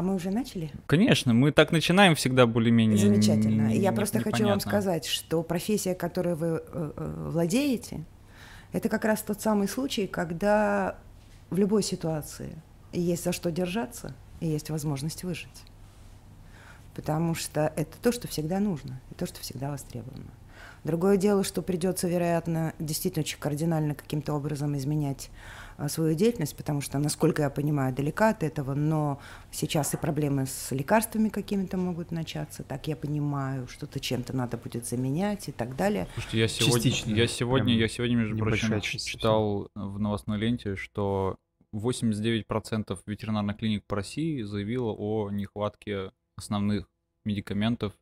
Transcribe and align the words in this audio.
А 0.00 0.02
мы 0.02 0.14
уже 0.14 0.30
начали? 0.30 0.70
Конечно, 0.86 1.34
мы 1.34 1.52
так 1.52 1.72
начинаем 1.72 2.14
всегда 2.14 2.46
более-менее. 2.46 2.96
Замечательно. 2.96 3.68
Я 3.68 3.92
просто 3.92 4.20
хочу 4.20 4.46
вам 4.46 4.58
сказать, 4.58 5.04
что 5.04 5.42
профессия, 5.42 5.94
которой 5.94 6.36
вы 6.36 6.46
э, 6.46 6.92
э, 6.96 7.24
владеете, 7.28 8.06
это 8.72 8.88
как 8.88 9.04
раз 9.04 9.20
тот 9.20 9.42
самый 9.42 9.68
случай, 9.68 10.06
когда 10.06 10.96
в 11.50 11.58
любой 11.58 11.82
ситуации 11.82 12.56
есть 12.92 13.24
за 13.24 13.32
что 13.32 13.50
держаться 13.50 14.14
и 14.40 14.48
есть 14.48 14.70
возможность 14.70 15.22
выжить. 15.22 15.64
Потому 16.94 17.34
что 17.34 17.70
это 17.76 17.98
то, 18.00 18.10
что 18.10 18.26
всегда 18.26 18.58
нужно, 18.58 19.02
и 19.10 19.14
то, 19.14 19.26
что 19.26 19.40
всегда 19.40 19.70
востребовано. 19.70 20.30
Другое 20.82 21.18
дело, 21.18 21.44
что 21.44 21.60
придется, 21.60 22.08
вероятно, 22.08 22.72
действительно 22.78 23.20
очень 23.20 23.38
кардинально 23.38 23.94
каким-то 23.94 24.32
образом 24.32 24.78
изменять 24.78 25.28
свою 25.88 26.14
деятельность, 26.14 26.56
потому 26.56 26.80
что, 26.80 26.98
насколько 26.98 27.42
я 27.42 27.50
понимаю, 27.50 27.94
далека 27.94 28.30
от 28.30 28.42
этого, 28.42 28.74
но 28.74 29.20
сейчас 29.50 29.94
и 29.94 29.96
проблемы 29.96 30.46
с 30.46 30.70
лекарствами 30.72 31.28
какими-то 31.28 31.76
могут 31.76 32.10
начаться, 32.10 32.62
так 32.62 32.86
я 32.88 32.96
понимаю, 32.96 33.66
что-то 33.68 34.00
чем-то 34.00 34.36
надо 34.36 34.56
будет 34.56 34.86
заменять 34.86 35.48
и 35.48 35.52
так 35.52 35.76
далее. 35.76 36.06
Слушайте, 36.14 36.38
я 36.38 36.48
сегодня, 36.48 36.90
Частично. 36.90 37.14
я 37.14 37.26
сегодня, 37.26 37.76
я 37.76 37.88
сегодня, 37.88 38.16
между 38.16 38.36
прочим, 38.36 38.80
читал 38.80 39.70
в 39.74 39.98
новостной 39.98 40.38
ленте, 40.38 40.76
что 40.76 41.36
89% 41.74 42.98
ветеринарных 43.06 43.56
клиник 43.56 43.84
по 43.86 43.96
России 43.96 44.42
заявило 44.42 44.92
о 44.92 45.30
нехватке 45.30 46.10
основных 46.36 46.88
медикаментов 47.24 47.92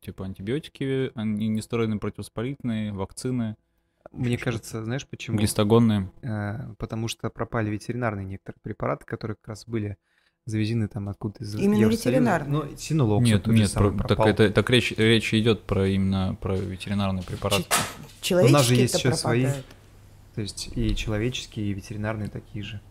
типа 0.00 0.24
антибиотики, 0.24 1.12
нестероидные 1.16 2.00
противовоспалительные, 2.00 2.92
вакцины. 2.92 3.56
Мне 4.10 4.36
кажется, 4.36 4.84
знаешь 4.84 5.06
почему? 5.06 5.38
Глистогонные. 5.38 6.10
Э, 6.22 6.74
потому 6.78 7.08
что 7.08 7.30
пропали 7.30 7.70
ветеринарные 7.70 8.26
некоторые 8.26 8.60
препараты, 8.62 9.04
которые 9.06 9.36
как 9.36 9.48
раз 9.48 9.66
были 9.66 9.96
завезены 10.44 10.88
там 10.88 11.08
откуда-то 11.08 11.44
из 11.44 11.54
Именно 11.54 11.88
ветеринарные? 11.88 12.50
Ну, 12.50 12.76
синолокс. 12.76 13.24
Нет, 13.24 13.46
нет, 13.46 13.72
про, 13.72 13.92
так, 13.92 14.20
это, 14.20 14.50
так 14.50 14.68
речь, 14.70 14.92
речь 14.92 15.32
идет 15.34 15.62
про 15.62 15.86
именно 15.86 16.36
про 16.40 16.56
ветеринарные 16.56 17.22
препараты. 17.22 17.64
Человеческие 18.20 18.54
У 18.54 18.58
нас 18.58 18.66
же 18.66 18.74
есть 18.74 18.94
еще 18.94 19.12
свои, 19.14 19.46
то 20.34 20.40
есть 20.40 20.70
и 20.74 20.96
человеческие, 20.96 21.66
и 21.66 21.72
ветеринарные 21.72 22.28
такие 22.28 22.64
же. 22.64 22.80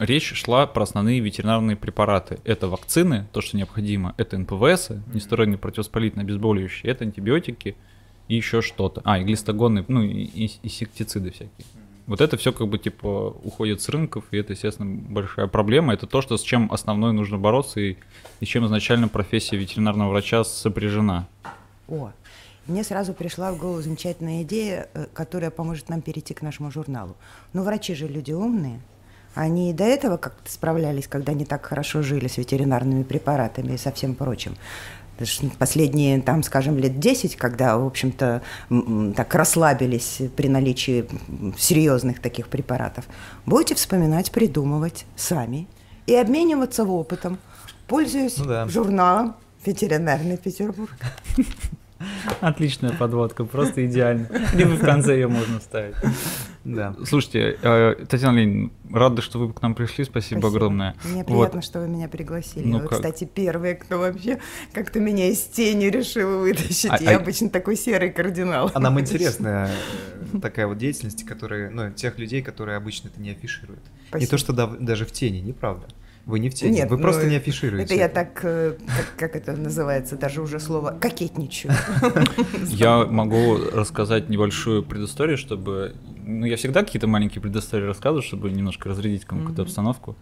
речь 0.00 0.32
шла 0.34 0.66
про 0.66 0.82
основные 0.82 1.20
ветеринарные 1.20 1.76
препараты. 1.76 2.40
Это 2.44 2.66
вакцины, 2.66 3.28
то, 3.32 3.40
что 3.40 3.56
необходимо, 3.56 4.14
это 4.16 4.36
НПВС, 4.38 4.90
нестероидные 5.12 5.58
противовоспалительные 5.58 6.24
обезболивающие, 6.24 6.90
это 6.90 7.04
антибиотики 7.04 7.76
и 8.30 8.36
еще 8.36 8.62
что-то. 8.62 9.02
А, 9.04 9.18
и 9.18 9.24
глистогонные, 9.24 9.84
ну, 9.88 10.02
и 10.02 10.46
инсектициды 10.62 11.32
всякие. 11.32 11.66
Вот 12.06 12.20
это 12.20 12.36
все 12.36 12.52
как 12.52 12.68
бы 12.68 12.78
типа 12.78 13.36
уходит 13.42 13.80
с 13.82 13.88
рынков, 13.88 14.24
и 14.30 14.36
это, 14.36 14.52
естественно, 14.52 14.88
большая 14.88 15.48
проблема. 15.48 15.92
Это 15.94 16.06
то, 16.06 16.22
что 16.22 16.36
с 16.36 16.42
чем 16.42 16.70
основной 16.72 17.12
нужно 17.12 17.38
бороться 17.38 17.80
и, 17.80 17.96
и 18.38 18.46
чем 18.46 18.66
изначально 18.66 19.08
профессия 19.08 19.56
ветеринарного 19.56 20.10
врача 20.10 20.44
сопряжена. 20.44 21.26
О, 21.88 22.12
мне 22.68 22.84
сразу 22.84 23.14
пришла 23.14 23.52
в 23.52 23.58
голову 23.58 23.82
замечательная 23.82 24.42
идея, 24.42 24.88
э, 24.94 25.06
которая 25.12 25.50
поможет 25.50 25.88
нам 25.88 26.00
перейти 26.00 26.32
к 26.32 26.42
нашему 26.42 26.70
журналу. 26.70 27.16
Ну, 27.52 27.64
врачи 27.64 27.96
же 27.96 28.06
люди 28.06 28.30
умные, 28.30 28.80
они 29.34 29.70
и 29.70 29.72
до 29.72 29.84
этого 29.84 30.16
как-то 30.16 30.50
справлялись, 30.50 31.06
когда 31.06 31.32
не 31.32 31.44
так 31.44 31.64
хорошо 31.64 32.02
жили 32.02 32.26
с 32.28 32.36
ветеринарными 32.36 33.02
препаратами 33.02 33.74
и 33.74 33.76
со 33.78 33.92
всем 33.92 34.14
прочим. 34.14 34.56
Последние, 35.58 36.20
там, 36.20 36.42
скажем, 36.42 36.78
лет 36.78 36.98
10, 36.98 37.36
когда, 37.36 37.76
в 37.76 37.86
общем-то, 37.86 38.42
так 39.16 39.34
расслабились 39.34 40.22
при 40.36 40.48
наличии 40.48 41.06
серьезных 41.58 42.20
таких 42.20 42.48
препаратов, 42.48 43.06
будете 43.46 43.74
вспоминать, 43.74 44.30
придумывать 44.30 45.04
сами 45.16 45.66
и 46.06 46.14
обмениваться 46.14 46.84
опытом, 46.84 47.38
пользуясь 47.86 48.38
ну, 48.38 48.44
да. 48.46 48.68
журналом 48.68 49.36
«Ветеринарный 49.64 50.36
Петербург». 50.36 50.90
Отличная 52.40 52.92
подводка, 52.92 53.44
просто 53.44 53.86
идеально. 53.86 54.28
Либо 54.54 54.70
в 54.70 54.80
конце 54.80 55.14
ее 55.14 55.28
можно 55.28 55.60
ставить. 55.60 55.96
Да. 56.64 56.94
Слушайте, 57.06 57.58
э, 57.62 57.94
Татьяна 58.08 58.38
Ленин, 58.38 58.72
рада, 58.92 59.22
что 59.22 59.38
вы 59.38 59.52
к 59.52 59.62
нам 59.62 59.74
пришли, 59.74 60.04
спасибо, 60.04 60.40
спасибо. 60.40 60.48
огромное. 60.48 60.94
Мне 61.04 61.24
приятно, 61.24 61.56
вот. 61.56 61.64
что 61.64 61.80
вы 61.80 61.88
меня 61.88 62.08
пригласили. 62.08 62.66
Ну, 62.66 62.80
вы, 62.80 62.88
как... 62.88 62.98
кстати, 62.98 63.24
первые, 63.24 63.74
кто 63.76 63.98
вообще 63.98 64.40
как-то 64.72 65.00
меня 65.00 65.28
из 65.28 65.40
тени 65.40 65.86
решил 65.86 66.40
вытащить. 66.40 66.90
А, 66.90 66.98
Я 67.00 67.16
а... 67.16 67.20
обычно 67.20 67.48
такой 67.48 67.76
серый 67.76 68.10
кардинал. 68.10 68.70
А 68.74 68.78
нам 68.78 69.00
интересная 69.00 69.70
такая 70.42 70.66
вот 70.66 70.78
деятельность, 70.78 71.24
которая, 71.24 71.70
ну, 71.70 71.90
тех 71.92 72.18
людей, 72.18 72.42
которые 72.42 72.76
обычно 72.76 73.08
это 73.08 73.20
не 73.20 73.30
афишируют. 73.30 73.82
Спасибо. 74.08 74.20
Не 74.20 74.26
то, 74.26 74.38
что 74.38 74.52
даже 74.52 75.04
в 75.04 75.12
тени, 75.12 75.40
неправда. 75.40 75.86
Вы 76.26 76.38
не 76.38 76.50
в 76.50 76.54
теме, 76.54 76.72
Нет, 76.72 76.90
вы 76.90 76.96
ну, 76.96 77.02
просто 77.02 77.26
не 77.26 77.36
афишируете. 77.36 77.84
Это 77.84 77.94
я 77.94 78.08
так, 78.08 78.40
э, 78.44 78.76
как, 78.86 79.16
как 79.16 79.36
это 79.36 79.56
называется, 79.56 80.16
даже 80.16 80.42
уже 80.42 80.60
слово 80.60 80.96
кокетничаю. 81.00 81.72
Я 82.68 83.04
могу 83.06 83.56
рассказать 83.72 84.28
небольшую 84.28 84.82
предысторию, 84.82 85.36
чтобы... 85.38 85.96
Ну, 86.24 86.46
я 86.46 86.56
всегда 86.56 86.82
какие-то 86.82 87.08
маленькие 87.08 87.42
предыстории 87.42 87.84
рассказываю, 87.84 88.22
чтобы 88.22 88.50
немножко 88.50 88.88
разрядить 88.88 89.24
какую-то 89.24 89.62
обстановку. 89.62 90.16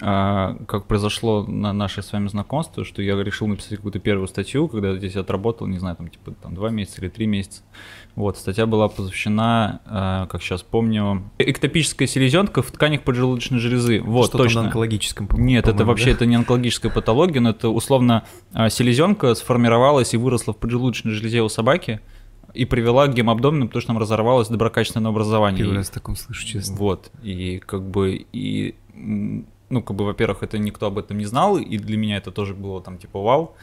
А, 0.00 0.56
как 0.66 0.86
произошло 0.86 1.44
на 1.44 1.72
наше 1.72 2.02
с 2.02 2.12
вами 2.12 2.26
знакомство, 2.28 2.84
что 2.84 3.00
я 3.00 3.14
решил 3.22 3.46
написать 3.46 3.76
какую-то 3.76 4.00
первую 4.00 4.26
статью, 4.26 4.66
когда 4.68 4.96
здесь 4.96 5.14
отработал, 5.14 5.66
не 5.68 5.78
знаю, 5.78 5.96
там 5.96 6.08
типа 6.08 6.32
там 6.32 6.54
два 6.54 6.70
месяца 6.70 7.00
или 7.00 7.08
три 7.08 7.26
месяца. 7.26 7.62
Вот, 8.16 8.38
статья 8.38 8.66
была 8.66 8.88
посвящена, 8.88 9.80
э, 9.86 10.26
как 10.30 10.40
сейчас 10.40 10.62
помню, 10.62 11.24
эктопическая 11.38 12.06
селезенка 12.06 12.62
в 12.62 12.70
тканях 12.70 13.02
поджелудочной 13.02 13.58
железы. 13.58 14.00
Вот, 14.00 14.28
Что 14.28 14.38
точно. 14.38 14.62
на 14.62 14.66
онкологическом 14.68 15.28
Нет, 15.32 15.66
это 15.66 15.84
вообще 15.84 16.06
да? 16.06 16.10
это 16.12 16.26
не 16.26 16.36
онкологическая 16.36 16.92
патология, 16.92 17.40
но 17.40 17.50
это 17.50 17.70
условно 17.70 18.24
э, 18.52 18.70
селезенка 18.70 19.34
сформировалась 19.34 20.14
и 20.14 20.16
выросла 20.16 20.54
в 20.54 20.58
поджелудочной 20.58 21.12
железе 21.12 21.42
у 21.42 21.48
собаки 21.48 22.00
и 22.52 22.64
привела 22.64 23.08
к 23.08 23.14
гемоабдомену, 23.14 23.66
потому 23.66 23.80
что 23.80 23.88
там 23.88 23.98
разорвалось 23.98 24.46
доброкачественное 24.46 25.10
образование. 25.10 25.58
Первый 25.58 25.78
раз 25.78 25.88
в 25.88 25.92
таком 25.92 26.14
слышу, 26.14 26.46
честно. 26.46 26.76
Вот, 26.76 27.10
и 27.22 27.60
как 27.66 27.82
бы, 27.82 28.24
и, 28.32 28.76
ну, 28.94 29.82
как 29.82 29.96
бы, 29.96 30.04
во-первых, 30.04 30.44
это 30.44 30.56
никто 30.58 30.86
об 30.86 30.98
этом 30.98 31.18
не 31.18 31.24
знал, 31.24 31.58
и 31.58 31.78
для 31.78 31.96
меня 31.96 32.16
это 32.16 32.30
тоже 32.30 32.54
было 32.54 32.80
там, 32.80 32.98
типа, 32.98 33.20
вау. 33.20 33.56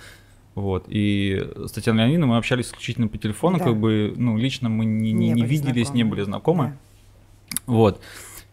Вот. 0.56 0.85
И 0.88 1.47
с 1.56 1.72
Татьяной 1.72 2.03
Леонидовной 2.03 2.28
мы 2.28 2.38
общались 2.38 2.67
исключительно 2.67 3.07
по 3.07 3.17
телефону, 3.17 3.57
да. 3.57 3.66
как 3.66 3.78
бы, 3.78 4.13
ну, 4.16 4.38
лично 4.38 4.69
мы 4.69 4.85
не, 4.85 5.12
не, 5.13 5.29
не, 5.29 5.41
не 5.41 5.44
виделись, 5.44 5.88
знакомы. 5.88 5.97
не 5.97 6.03
были 6.03 6.22
знакомы. 6.23 6.63
Да. 6.66 7.57
Вот. 7.67 8.01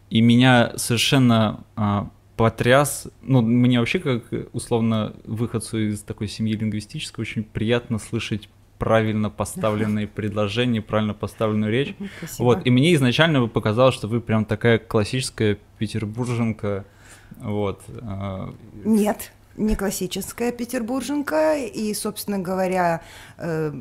И 0.09 0.21
меня 0.21 0.73
совершенно 0.77 1.63
а, 1.75 2.09
потряс, 2.35 3.07
ну, 3.21 3.41
мне 3.41 3.79
вообще, 3.79 3.99
как 3.99 4.23
условно 4.53 5.13
выходцу 5.25 5.89
из 5.89 6.01
такой 6.01 6.27
семьи 6.27 6.55
лингвистической, 6.55 7.21
очень 7.21 7.43
приятно 7.43 7.99
слышать 7.99 8.49
правильно 8.77 9.29
поставленные 9.29 10.07
предложения, 10.15 10.81
правильно 10.81 11.13
поставленную 11.13 11.71
речь. 11.71 11.95
Спасибо. 12.19 12.45
Вот. 12.45 12.65
И 12.65 12.71
мне 12.71 12.93
изначально 12.95 13.45
показалось, 13.47 13.93
что 13.93 14.07
вы 14.07 14.21
прям 14.21 14.45
такая 14.45 14.79
классическая 14.79 15.57
петербурженка. 15.77 16.85
Вот. 17.41 17.81
А, 18.01 18.53
Нет 18.85 19.33
не 19.59 19.75
классическая 19.75 20.51
петербурженка, 20.51 21.57
и, 21.57 21.93
собственно 21.93 22.39
говоря, 22.39 23.01
э, 23.37 23.71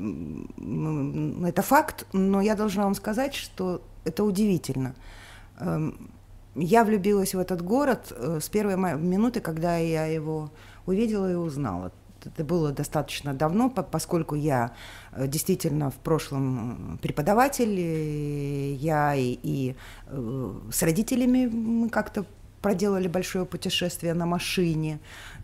это 1.46 1.62
факт, 1.62 2.06
но 2.12 2.40
я 2.40 2.54
должна 2.56 2.84
вам 2.84 2.94
сказать, 2.94 3.34
что 3.34 3.80
это 4.04 4.24
удивительно. 4.24 4.94
Эм, 5.60 6.10
я 6.54 6.84
влюбилась 6.84 7.34
в 7.34 7.38
этот 7.38 7.62
город 7.62 8.10
э, 8.10 8.40
с 8.42 8.48
первой 8.48 8.76
минуты, 8.76 9.40
когда 9.40 9.76
я 9.76 10.06
его 10.06 10.50
увидела 10.86 11.30
и 11.30 11.34
узнала. 11.34 11.92
Это 12.24 12.44
было 12.44 12.72
достаточно 12.72 13.32
давно, 13.32 13.70
поскольку 13.70 14.34
я 14.34 14.72
э, 15.12 15.28
действительно 15.28 15.90
в 15.90 15.96
прошлом 15.96 16.98
преподаватель, 17.00 17.78
я 18.74 19.14
и, 19.14 19.38
и 19.42 19.76
с 20.72 20.82
родителями 20.82 21.46
мы 21.46 21.88
как-то 21.88 22.26
проделали 22.60 23.08
большое 23.08 23.44
путешествие 23.44 24.14
на 24.14 24.26
машине. 24.26 24.98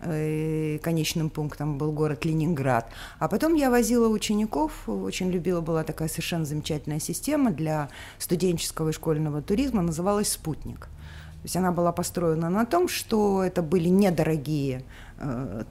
Э, 0.06 0.78
конечным 0.82 1.30
пунктом 1.30 1.78
был 1.78 1.90
город 1.90 2.26
Ленинград. 2.26 2.90
А 3.18 3.26
потом 3.26 3.54
я 3.54 3.70
возила 3.70 4.08
учеников, 4.08 4.86
очень 4.86 5.30
любила, 5.30 5.62
была 5.62 5.82
такая 5.82 6.08
совершенно 6.08 6.44
замечательная 6.44 7.00
система 7.00 7.50
для 7.50 7.88
студенческого 8.18 8.90
и 8.90 8.92
школьного 8.92 9.40
туризма, 9.40 9.80
называлась 9.80 10.30
«Спутник». 10.30 10.80
То 10.80 11.46
есть 11.46 11.56
она 11.56 11.72
была 11.72 11.92
построена 11.92 12.50
на 12.50 12.66
том, 12.66 12.86
что 12.88 13.42
это 13.42 13.62
были 13.62 13.88
недорогие 13.88 14.82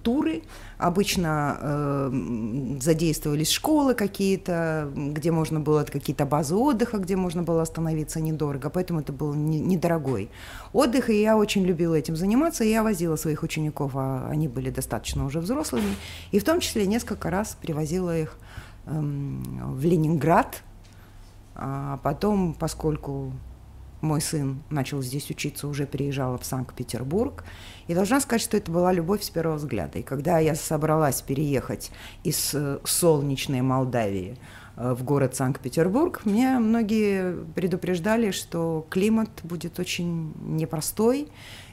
туры. 0.04 0.44
Обычно 0.78 1.58
э, 1.60 2.78
задействовались 2.80 3.50
школы 3.50 3.94
какие-то, 3.94 4.90
где 4.96 5.32
можно 5.32 5.60
было 5.60 5.84
какие-то 5.84 6.26
базы 6.26 6.56
отдыха, 6.56 6.98
где 6.98 7.16
можно 7.16 7.44
было 7.44 7.62
остановиться 7.62 8.22
недорого, 8.22 8.70
поэтому 8.70 9.02
это 9.02 9.12
был 9.12 9.34
не, 9.34 9.60
недорогой 9.60 10.30
отдых, 10.72 11.10
и 11.10 11.22
я 11.22 11.38
очень 11.38 11.64
любила 11.66 11.96
этим 11.96 12.16
заниматься. 12.16 12.64
И 12.64 12.70
я 12.70 12.84
возила 12.84 13.16
своих 13.16 13.44
учеников, 13.44 13.92
а 13.96 14.28
они 14.30 14.48
были 14.48 14.70
достаточно 14.70 15.26
уже 15.26 15.40
взрослыми, 15.40 15.96
и 16.32 16.40
в 16.40 16.44
том 16.44 16.60
числе 16.60 16.88
несколько 16.88 17.30
раз 17.30 17.58
привозила 17.62 18.18
их 18.18 18.38
э, 18.86 18.92
в 19.00 19.84
Ленинград. 19.84 20.64
А 21.56 22.00
потом, 22.02 22.56
поскольку 22.56 23.32
мой 24.04 24.22
сын 24.22 24.62
начал 24.70 25.02
здесь 25.02 25.30
учиться, 25.32 25.68
уже 25.68 25.86
переезжала 25.86 26.38
в 26.38 26.46
Санкт-Петербург. 26.46 27.44
И 27.88 27.96
должна 27.96 28.20
сказать, 28.20 28.42
что 28.42 28.58
это 28.58 28.72
была 28.72 28.92
любовь 28.92 29.24
с 29.24 29.30
первого 29.30 29.56
взгляда. 29.56 30.00
И 30.00 30.04
когда 30.04 30.40
я 30.40 30.56
собралась 30.56 31.22
переехать 31.22 31.90
из 32.24 32.54
э, 32.54 32.80
солнечной 32.84 33.62
Молдавии 33.62 34.38
э, 34.76 34.94
в 34.94 35.04
город 35.04 35.36
Санкт-Петербург, 35.36 36.22
мне 36.26 36.60
многие 36.60 37.44
предупреждали, 37.56 38.32
что 38.32 38.86
климат 38.90 39.30
будет 39.44 39.80
очень 39.80 40.34
непростой, 40.42 41.30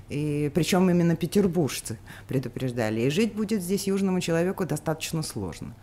и 0.09 0.51
причем 0.55 0.89
именно 0.89 1.17
петербуржцы 1.17 1.99
предупреждали. 2.29 3.03
И 3.03 3.11
жить 3.11 3.35
будет 3.35 3.63
здесь 3.63 3.87
южному 3.87 4.21
человеку 4.21 4.65
достаточно 4.67 5.23
сложно. 5.23 5.75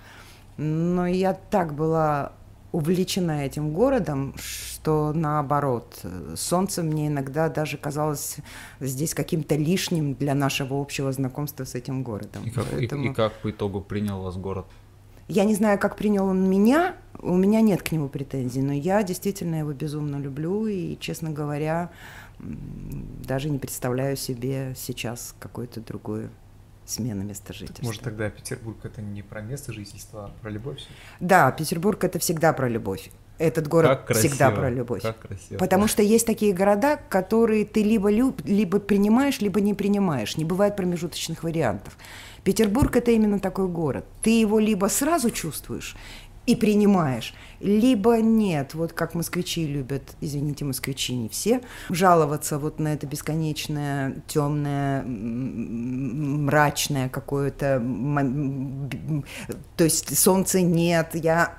Но 0.58 1.06
я 1.08 1.34
так 1.34 1.76
была 1.76 2.34
увлечена 2.72 3.46
этим 3.46 3.74
городом, 3.74 4.36
что 4.38 5.14
наоборот, 5.14 6.00
солнце 6.36 6.84
мне 6.84 7.08
иногда 7.08 7.50
даже 7.50 7.78
казалось 7.78 8.38
здесь 8.80 9.14
каким-то 9.14 9.56
лишним 9.56 10.14
для 10.16 10.36
нашего 10.36 10.80
общего 10.80 11.12
знакомства 11.12 11.64
с 11.64 11.76
этим 11.76 12.04
городом. 12.04 12.44
И 12.46 12.50
как, 12.50 12.66
Поэтому... 12.72 13.04
и, 13.04 13.10
и 13.10 13.14
как 13.14 13.34
по 13.42 13.52
итогу 13.52 13.82
принял 13.82 14.22
вас 14.22 14.38
город? 14.38 14.66
Я 15.28 15.44
не 15.44 15.56
знаю, 15.56 15.78
как 15.78 15.98
принял 15.98 16.26
он 16.26 16.50
меня, 16.50 16.96
у 17.20 17.36
меня 17.36 17.60
нет 17.60 17.84
к 17.84 17.92
нему 17.92 18.08
претензий, 18.08 18.62
но 18.62 18.72
я 18.72 19.04
действительно 19.04 19.56
его 19.56 19.74
безумно 19.74 20.18
люблю, 20.18 20.68
и, 20.68 20.98
честно 21.00 21.32
говоря, 21.32 21.90
даже 22.40 23.50
не 23.50 23.60
представляю 23.60 24.16
себе 24.16 24.74
сейчас 24.78 25.36
какое-то 25.40 25.82
другое 25.82 26.30
смена 26.90 27.22
места 27.22 27.54
жительства. 27.54 27.84
Может, 27.84 28.02
тогда 28.02 28.30
Петербург 28.30 28.78
это 28.84 29.02
не 29.02 29.22
про 29.22 29.42
место 29.42 29.74
жительства, 29.74 30.26
а 30.26 30.42
про 30.42 30.50
любовь? 30.50 30.80
Да, 31.20 31.52
Петербург 31.52 32.04
это 32.04 32.20
всегда 32.20 32.54
про 32.54 32.70
любовь. 32.70 33.10
Этот 33.38 33.68
город 33.68 34.02
как 34.08 34.18
всегда 34.18 34.50
про 34.50 34.70
любовь. 34.70 35.04
Как 35.04 35.20
красиво. 35.20 35.60
Потому 35.60 35.88
что 35.88 36.02
есть 36.02 36.26
такие 36.26 36.54
города, 36.54 37.00
которые 37.10 37.66
ты 37.66 37.84
либо, 37.84 38.10
люб, 38.10 38.42
либо 38.46 38.80
принимаешь, 38.80 39.40
либо 39.42 39.62
не 39.62 39.76
принимаешь. 39.76 40.38
Не 40.38 40.46
бывает 40.46 40.76
промежуточных 40.76 41.44
вариантов. 41.44 41.98
Петербург 42.44 42.96
это 42.96 43.12
именно 43.12 43.40
такой 43.40 43.68
город. 43.68 44.06
Ты 44.24 44.40
его 44.40 44.58
либо 44.58 44.88
сразу 44.88 45.30
чувствуешь, 45.30 45.96
и 46.48 46.56
принимаешь. 46.56 47.36
Либо 47.60 48.18
нет, 48.18 48.74
вот 48.74 48.94
как 48.94 49.14
москвичи 49.14 49.68
любят, 49.68 50.16
извините, 50.22 50.66
москвичи 50.66 51.14
не 51.14 51.30
все, 51.30 51.62
жаловаться 51.90 52.58
вот 52.58 52.80
на 52.80 52.94
это 52.94 53.06
бесконечное, 53.06 54.24
темное, 54.28 55.04
мрачное 55.04 57.10
какое-то, 57.10 57.84
то 59.76 59.84
есть 59.84 60.18
солнца 60.18 60.62
нет, 60.62 61.10
я 61.14 61.56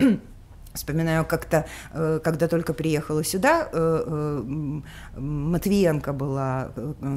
Вспоминаю 0.79 1.25
как-то, 1.25 1.67
э, 1.93 2.21
когда 2.23 2.47
только 2.47 2.73
приехала 2.73 3.25
сюда, 3.25 3.69
э, 3.73 4.03
э, 4.07 5.21
Матвиенко 5.21 6.13
была 6.13 6.71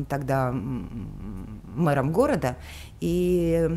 тогда 0.09 0.51
мэром 0.51 2.11
города, 2.11 2.57
и 3.01 3.69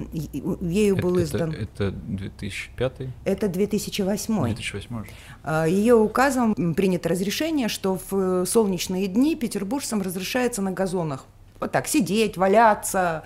ею 0.61 0.97
был 0.97 1.17
это, 1.19 1.25
издан... 1.25 1.51
Это, 1.51 1.85
это 1.85 1.91
2005? 1.93 2.93
Это 3.25 3.49
2008. 3.49 4.55
2008. 4.55 5.05
Ее 5.69 5.95
указом 5.95 6.75
принято 6.75 7.11
разрешение, 7.11 7.69
что 7.69 7.99
в 8.11 8.47
солнечные 8.47 9.07
дни 9.07 9.37
петербуржцам 9.37 10.01
разрешается 10.01 10.63
на 10.63 10.73
газонах 10.73 11.27
вот 11.65 11.73
так 11.73 11.89
сидеть, 11.89 12.37
валяться, 12.37 13.25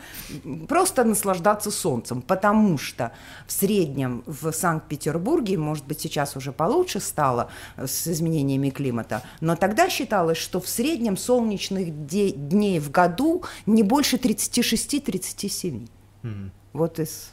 просто 0.68 1.02
наслаждаться 1.02 1.72
солнцем, 1.72 2.22
потому 2.22 2.78
что 2.78 3.10
в 3.48 3.52
среднем 3.52 4.22
в 4.26 4.52
Санкт-Петербурге, 4.52 5.58
может 5.58 5.84
быть, 5.86 6.00
сейчас 6.00 6.36
уже 6.36 6.52
получше 6.52 7.00
стало 7.00 7.50
с 7.76 8.06
изменениями 8.06 8.70
климата, 8.70 9.22
но 9.40 9.56
тогда 9.56 9.90
считалось, 9.90 10.38
что 10.38 10.60
в 10.60 10.68
среднем 10.68 11.16
солнечных 11.16 12.06
дней 12.06 12.78
в 12.78 12.92
году 12.92 13.42
не 13.66 13.82
больше 13.82 14.18
36-37. 14.18 15.88
Mm-hmm. 16.22 16.50
Вот 16.74 17.00
из 17.00 17.32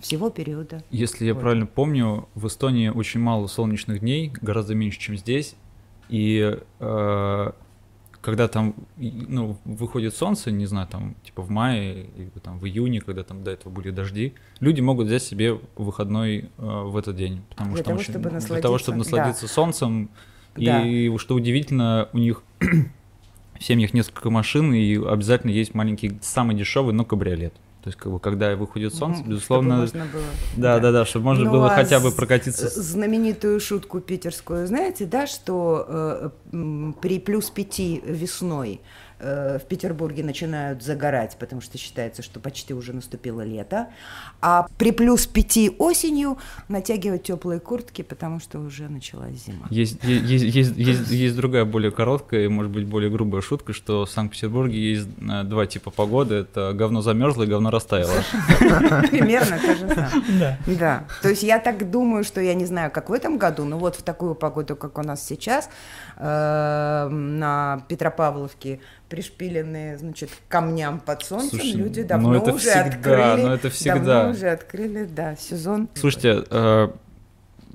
всего 0.00 0.30
периода. 0.30 0.82
Если 0.90 1.26
я 1.26 1.34
правильно 1.34 1.66
помню, 1.66 2.30
в 2.34 2.46
Эстонии 2.46 2.88
очень 2.88 3.20
мало 3.20 3.46
солнечных 3.46 4.00
дней, 4.00 4.32
гораздо 4.40 4.74
меньше, 4.74 4.98
чем 4.98 5.18
здесь. 5.18 5.54
И 6.08 6.58
э, 6.80 7.52
когда 8.20 8.48
там, 8.48 8.74
ну, 8.96 9.56
выходит 9.64 10.14
солнце, 10.14 10.50
не 10.50 10.66
знаю, 10.66 10.86
там, 10.88 11.14
типа 11.24 11.42
в 11.42 11.50
мае 11.50 12.06
или 12.16 12.30
там 12.42 12.58
в 12.58 12.66
июне, 12.66 13.00
когда 13.00 13.22
там 13.24 13.42
до 13.42 13.50
этого 13.50 13.72
были 13.72 13.90
дожди, 13.90 14.34
люди 14.60 14.80
могут 14.80 15.06
взять 15.06 15.22
себе 15.22 15.58
выходной 15.76 16.38
э, 16.40 16.46
в 16.58 16.96
этот 16.96 17.16
день, 17.16 17.42
потому 17.48 17.70
для 17.70 17.78
что 17.78 17.84
того, 17.84 17.98
очень, 17.98 18.12
чтобы 18.12 18.30
для 18.30 18.60
того, 18.60 18.78
чтобы 18.78 18.98
насладиться 18.98 19.46
да. 19.46 19.52
солнцем, 19.52 20.10
да. 20.54 20.86
и 20.86 21.16
что 21.16 21.34
удивительно, 21.34 22.08
у 22.12 22.18
них 22.18 22.42
в 22.60 23.64
семьях 23.64 23.94
несколько 23.94 24.28
машин, 24.28 24.74
и 24.74 24.96
обязательно 24.96 25.50
есть 25.50 25.74
маленький, 25.74 26.18
самый 26.20 26.54
дешевый, 26.56 26.92
но 26.92 27.04
кабриолет. 27.04 27.54
То 27.82 27.88
есть, 27.88 27.98
как 27.98 28.12
бы, 28.12 28.20
когда 28.20 28.54
выходит 28.56 28.94
солнце, 28.94 29.22
безусловно... 29.24 29.86
Чтобы 29.86 30.00
можно 30.00 30.12
было... 30.12 30.28
Да, 30.56 30.78
да, 30.80 30.92
да, 30.92 31.06
чтобы 31.06 31.24
можно 31.24 31.46
ну, 31.46 31.52
было 31.52 31.72
а 31.72 31.74
хотя 31.74 31.98
бы 31.98 32.12
прокатиться. 32.12 32.68
Знаменитую 32.68 33.58
шутку 33.58 34.00
питерскую, 34.00 34.66
знаете, 34.66 35.06
да, 35.06 35.26
что 35.26 35.86
э, 36.52 36.92
при 37.00 37.18
плюс 37.18 37.48
пяти 37.48 38.02
весной 38.04 38.82
Э, 39.22 39.58
в 39.58 39.66
Петербурге 39.66 40.24
начинают 40.24 40.82
загорать, 40.82 41.36
потому 41.38 41.60
что 41.60 41.76
считается, 41.76 42.22
что 42.22 42.40
почти 42.40 42.72
уже 42.72 42.94
наступило 42.94 43.42
лето. 43.42 43.88
А 44.40 44.66
при 44.78 44.92
плюс 44.92 45.26
пяти 45.26 45.74
осенью 45.78 46.38
натягивать 46.68 47.24
теплые 47.24 47.60
куртки, 47.60 48.00
потому 48.00 48.40
что 48.40 48.58
уже 48.60 48.88
началась 48.88 49.44
зима. 49.44 49.66
Есть, 49.68 50.02
есть, 50.02 50.54
есть, 50.54 50.76
есть, 50.76 51.10
есть 51.10 51.36
другая, 51.36 51.66
более 51.66 51.90
короткая 51.90 52.44
и, 52.44 52.48
может 52.48 52.72
быть, 52.72 52.86
более 52.86 53.10
грубая 53.10 53.42
шутка, 53.42 53.74
что 53.74 54.06
в 54.06 54.10
Санкт-Петербурге 54.10 54.78
есть 54.78 55.08
э, 55.20 55.44
два 55.44 55.66
типа 55.66 55.90
погоды. 55.90 56.36
Это 56.36 56.72
говно 56.72 57.02
замерзло 57.02 57.42
и 57.42 57.46
говно 57.46 57.70
растаяло. 57.70 58.14
Примерно 58.58 59.58
то 59.58 59.74
же 59.74 59.94
самое. 59.94 60.58
Да. 60.66 61.04
То 61.20 61.28
есть 61.28 61.42
я 61.42 61.58
так 61.58 61.90
думаю, 61.90 62.24
что 62.24 62.40
я 62.40 62.54
не 62.54 62.64
знаю, 62.64 62.90
как 62.90 63.10
в 63.10 63.12
этом 63.12 63.36
году, 63.36 63.64
но 63.66 63.78
вот 63.78 63.96
в 63.96 64.02
такую 64.02 64.34
погоду, 64.34 64.76
как 64.76 64.96
у 64.96 65.02
нас 65.02 65.26
сейчас, 65.26 65.68
э, 66.16 67.08
на 67.10 67.84
Петропавловке 67.88 68.80
пришпиленные, 69.10 69.98
значит, 69.98 70.30
камням 70.48 71.00
под 71.00 71.22
солнцем, 71.24 71.58
Слушай, 71.58 71.72
люди 71.72 72.00
ну 72.00 72.08
давно 72.08 72.36
это 72.36 72.52
уже 72.52 72.70
всегда, 72.70 72.84
открыли. 72.86 73.46
Ну 73.46 73.52
это 73.52 73.70
всегда. 73.70 74.00
Давно 74.00 74.30
уже 74.30 74.48
открыли, 74.48 75.04
да, 75.04 75.36
сезон. 75.36 75.88
Слушайте, 75.94 76.44
э, 76.48 76.88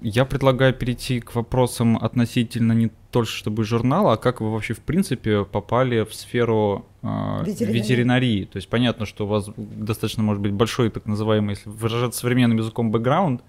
я 0.01 0.25
предлагаю 0.25 0.73
перейти 0.73 1.19
к 1.19 1.35
вопросам 1.35 1.97
относительно 1.97 2.71
не 2.71 2.89
только 3.11 3.29
чтобы 3.29 3.65
журнала, 3.65 4.13
а 4.13 4.17
как 4.17 4.39
вы 4.39 4.51
вообще 4.51 4.73
в 4.73 4.79
принципе 4.79 5.43
попали 5.43 6.03
в 6.05 6.13
сферу 6.15 6.85
э, 7.03 7.07
ветеринарии. 7.45 7.79
ветеринарии. 7.79 8.45
То 8.45 8.57
есть 8.57 8.69
понятно, 8.69 9.05
что 9.05 9.25
у 9.25 9.27
вас 9.27 9.49
достаточно 9.57 10.23
может 10.23 10.41
быть 10.41 10.53
большой 10.53 10.89
так 10.89 11.05
называемый, 11.05 11.55
если 11.55 11.69
выражаться 11.69 12.21
современным 12.21 12.57
языком, 12.57 12.91
бэкграунд, 12.91 13.41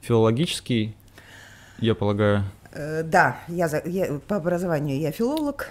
филологический, 0.00 0.96
я 1.78 1.94
полагаю. 1.94 2.44
Э, 2.72 3.02
да, 3.04 3.38
я, 3.46 3.68
я 3.84 4.20
по 4.26 4.36
образованию 4.36 4.98
я 4.98 5.12
филолог, 5.12 5.70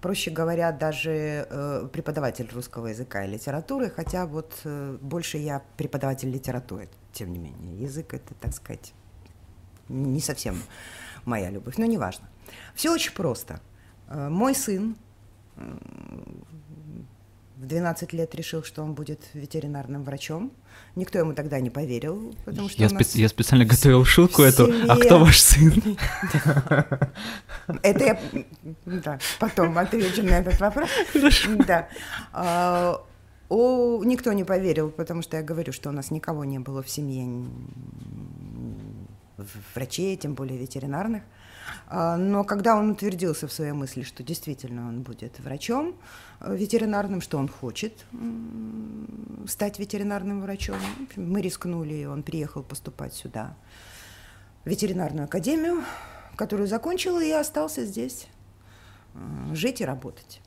проще 0.00 0.30
говоря, 0.30 0.72
даже 0.72 1.46
э, 1.48 1.88
преподаватель 1.92 2.48
русского 2.52 2.88
языка 2.88 3.24
и 3.24 3.28
литературы, 3.28 3.90
хотя 3.90 4.26
вот 4.26 4.60
э, 4.64 4.98
больше 5.00 5.38
я 5.38 5.62
преподаватель 5.76 6.30
литературы, 6.30 6.88
тем 7.12 7.32
не 7.32 7.38
менее. 7.38 7.82
Язык 7.82 8.14
это, 8.14 8.34
так 8.34 8.54
сказать, 8.54 8.92
не 9.88 10.20
совсем 10.20 10.56
моя 11.24 11.50
любовь, 11.50 11.76
но 11.76 11.86
неважно. 11.86 12.28
Все 12.74 12.92
очень 12.92 13.12
просто. 13.12 13.60
Э, 14.08 14.28
мой 14.28 14.54
сын 14.54 14.96
в 17.56 17.66
12 17.66 18.12
лет 18.12 18.34
решил, 18.34 18.62
что 18.62 18.82
он 18.82 18.94
будет 18.94 19.20
ветеринарным 19.34 20.04
врачом. 20.04 20.52
Никто 20.96 21.18
ему 21.18 21.32
тогда 21.32 21.60
не 21.60 21.70
поверил, 21.70 22.34
потому 22.44 22.68
что 22.68 22.82
я, 22.82 22.88
спе- 22.88 23.20
я 23.20 23.28
специально 23.28 23.64
готовил 23.64 24.04
шутку 24.04 24.42
эту. 24.42 24.72
А 24.88 24.96
кто 24.96 25.18
ваш 25.20 25.40
сын? 25.40 25.72
Это 27.82 28.04
я 28.04 28.20
да, 28.84 29.18
потом 29.38 29.76
отвечу 29.78 30.22
на 30.22 30.38
этот 30.38 30.58
вопрос. 30.58 30.88
Да. 31.66 31.88
А, 32.32 33.00
о, 33.48 34.02
никто 34.04 34.32
не 34.32 34.44
поверил, 34.44 34.90
потому 34.90 35.22
что 35.22 35.36
я 35.36 35.42
говорю, 35.42 35.72
что 35.72 35.90
у 35.90 35.92
нас 35.92 36.10
никого 36.10 36.44
не 36.44 36.58
было 36.58 36.82
в 36.82 36.88
семье 36.88 37.46
врачей, 39.74 40.16
тем 40.16 40.34
более 40.34 40.58
ветеринарных. 40.58 41.22
А, 41.86 42.16
но 42.16 42.44
когда 42.44 42.76
он 42.76 42.90
утвердился 42.90 43.48
в 43.48 43.52
своей 43.52 43.72
мысли, 43.72 44.02
что 44.02 44.22
действительно 44.22 44.88
он 44.88 45.02
будет 45.02 45.38
врачом 45.40 45.94
э, 46.40 46.54
ветеринарным, 46.56 47.20
что 47.20 47.38
он 47.38 47.48
хочет 47.48 48.04
стать 49.46 49.78
ветеринарным 49.78 50.42
врачом, 50.42 50.76
мы 51.16 51.40
рискнули, 51.40 51.94
и 51.94 52.04
он 52.04 52.22
приехал 52.22 52.62
поступать 52.62 53.14
сюда, 53.14 53.56
в 54.64 54.68
ветеринарную 54.68 55.24
академию, 55.24 55.82
которую 56.36 56.68
закончил, 56.68 57.18
и 57.20 57.30
остался 57.30 57.84
здесь 57.84 58.26
э, 59.14 59.54
жить 59.54 59.80
и 59.80 59.84
работать. 59.84 60.40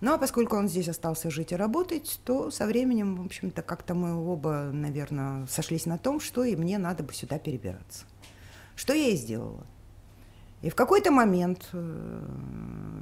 Ну 0.00 0.14
а 0.14 0.18
поскольку 0.18 0.56
он 0.56 0.68
здесь 0.68 0.88
остался 0.88 1.30
жить 1.30 1.52
и 1.52 1.56
работать, 1.56 2.20
то 2.24 2.50
со 2.50 2.66
временем, 2.66 3.16
в 3.16 3.26
общем-то, 3.26 3.60
как-то 3.60 3.94
мы 3.94 4.14
оба, 4.14 4.70
наверное, 4.72 5.46
сошлись 5.46 5.84
на 5.84 5.98
том, 5.98 6.20
что 6.20 6.42
и 6.42 6.56
мне 6.56 6.78
надо 6.78 7.02
бы 7.02 7.12
сюда 7.12 7.38
перебираться. 7.38 8.04
Что 8.76 8.94
я 8.94 9.08
и 9.08 9.16
сделала. 9.16 9.66
И 10.62 10.70
в 10.70 10.74
какой-то 10.74 11.10
момент, 11.10 11.68
э, 11.72 12.20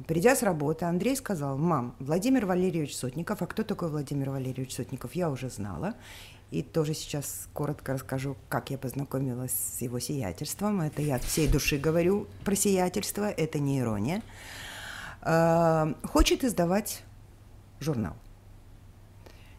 Придя 0.09 0.35
с 0.35 0.43
работы, 0.43 0.87
Андрей 0.87 1.15
сказал, 1.17 1.59
мам, 1.59 1.95
Владимир 1.99 2.47
Валерьевич 2.47 2.97
Сотников, 2.97 3.43
а 3.43 3.47
кто 3.47 3.62
такой 3.62 3.91
Владимир 3.91 4.31
Валерьевич 4.31 4.75
Сотников, 4.75 5.15
я 5.15 5.29
уже 5.29 5.50
знала. 5.50 5.97
И 6.50 6.62
тоже 6.62 6.95
сейчас 6.95 7.47
коротко 7.53 7.93
расскажу, 7.93 8.35
как 8.49 8.71
я 8.71 8.79
познакомилась 8.79 9.53
с 9.53 9.83
его 9.83 9.99
сиятельством. 9.99 10.81
Это 10.81 11.03
я 11.03 11.17
от 11.17 11.25
всей 11.25 11.47
души 11.47 11.77
говорю 11.77 12.27
про 12.43 12.57
сиятельство, 12.57 13.29
это 13.29 13.59
не 13.59 13.81
ирония. 13.81 14.23
А, 15.21 15.93
хочет 16.05 16.43
издавать 16.43 17.03
журнал. 17.79 18.17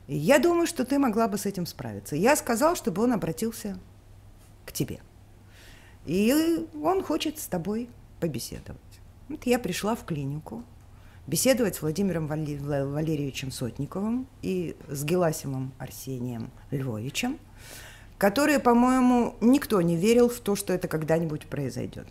Я 0.08 0.40
думаю, 0.40 0.66
что 0.66 0.84
ты 0.84 0.98
могла 0.98 1.28
бы 1.28 1.38
с 1.38 1.46
этим 1.46 1.68
справиться. 1.68 2.16
Я 2.16 2.36
сказал, 2.36 2.76
чтобы 2.76 3.04
он 3.04 3.14
обратился 3.14 3.78
к 4.66 4.72
тебе. 4.72 5.00
И 6.10 6.66
он 6.82 7.04
хочет 7.04 7.38
с 7.38 7.46
тобой 7.46 7.88
побеседовать. 8.20 8.82
Вот 9.28 9.46
я 9.46 9.60
пришла 9.60 9.96
в 9.96 10.06
клинику 10.06 10.64
беседовать 11.28 11.76
с 11.76 11.84
Владимиром 11.84 12.26
Валерьевичем 12.26 13.52
Сотниковым 13.52 14.26
и 14.42 14.76
с 14.88 15.04
Геласимом 15.04 15.72
Арсением 15.78 16.50
Львовичем, 16.72 17.38
которые, 18.18 18.58
по-моему, 18.58 19.36
никто 19.40 19.80
не 19.84 19.98
верил 19.98 20.30
в 20.30 20.40
то, 20.40 20.56
что 20.56 20.74
это 20.74 20.88
когда-нибудь 20.88 21.46
произойдет. 21.46 22.08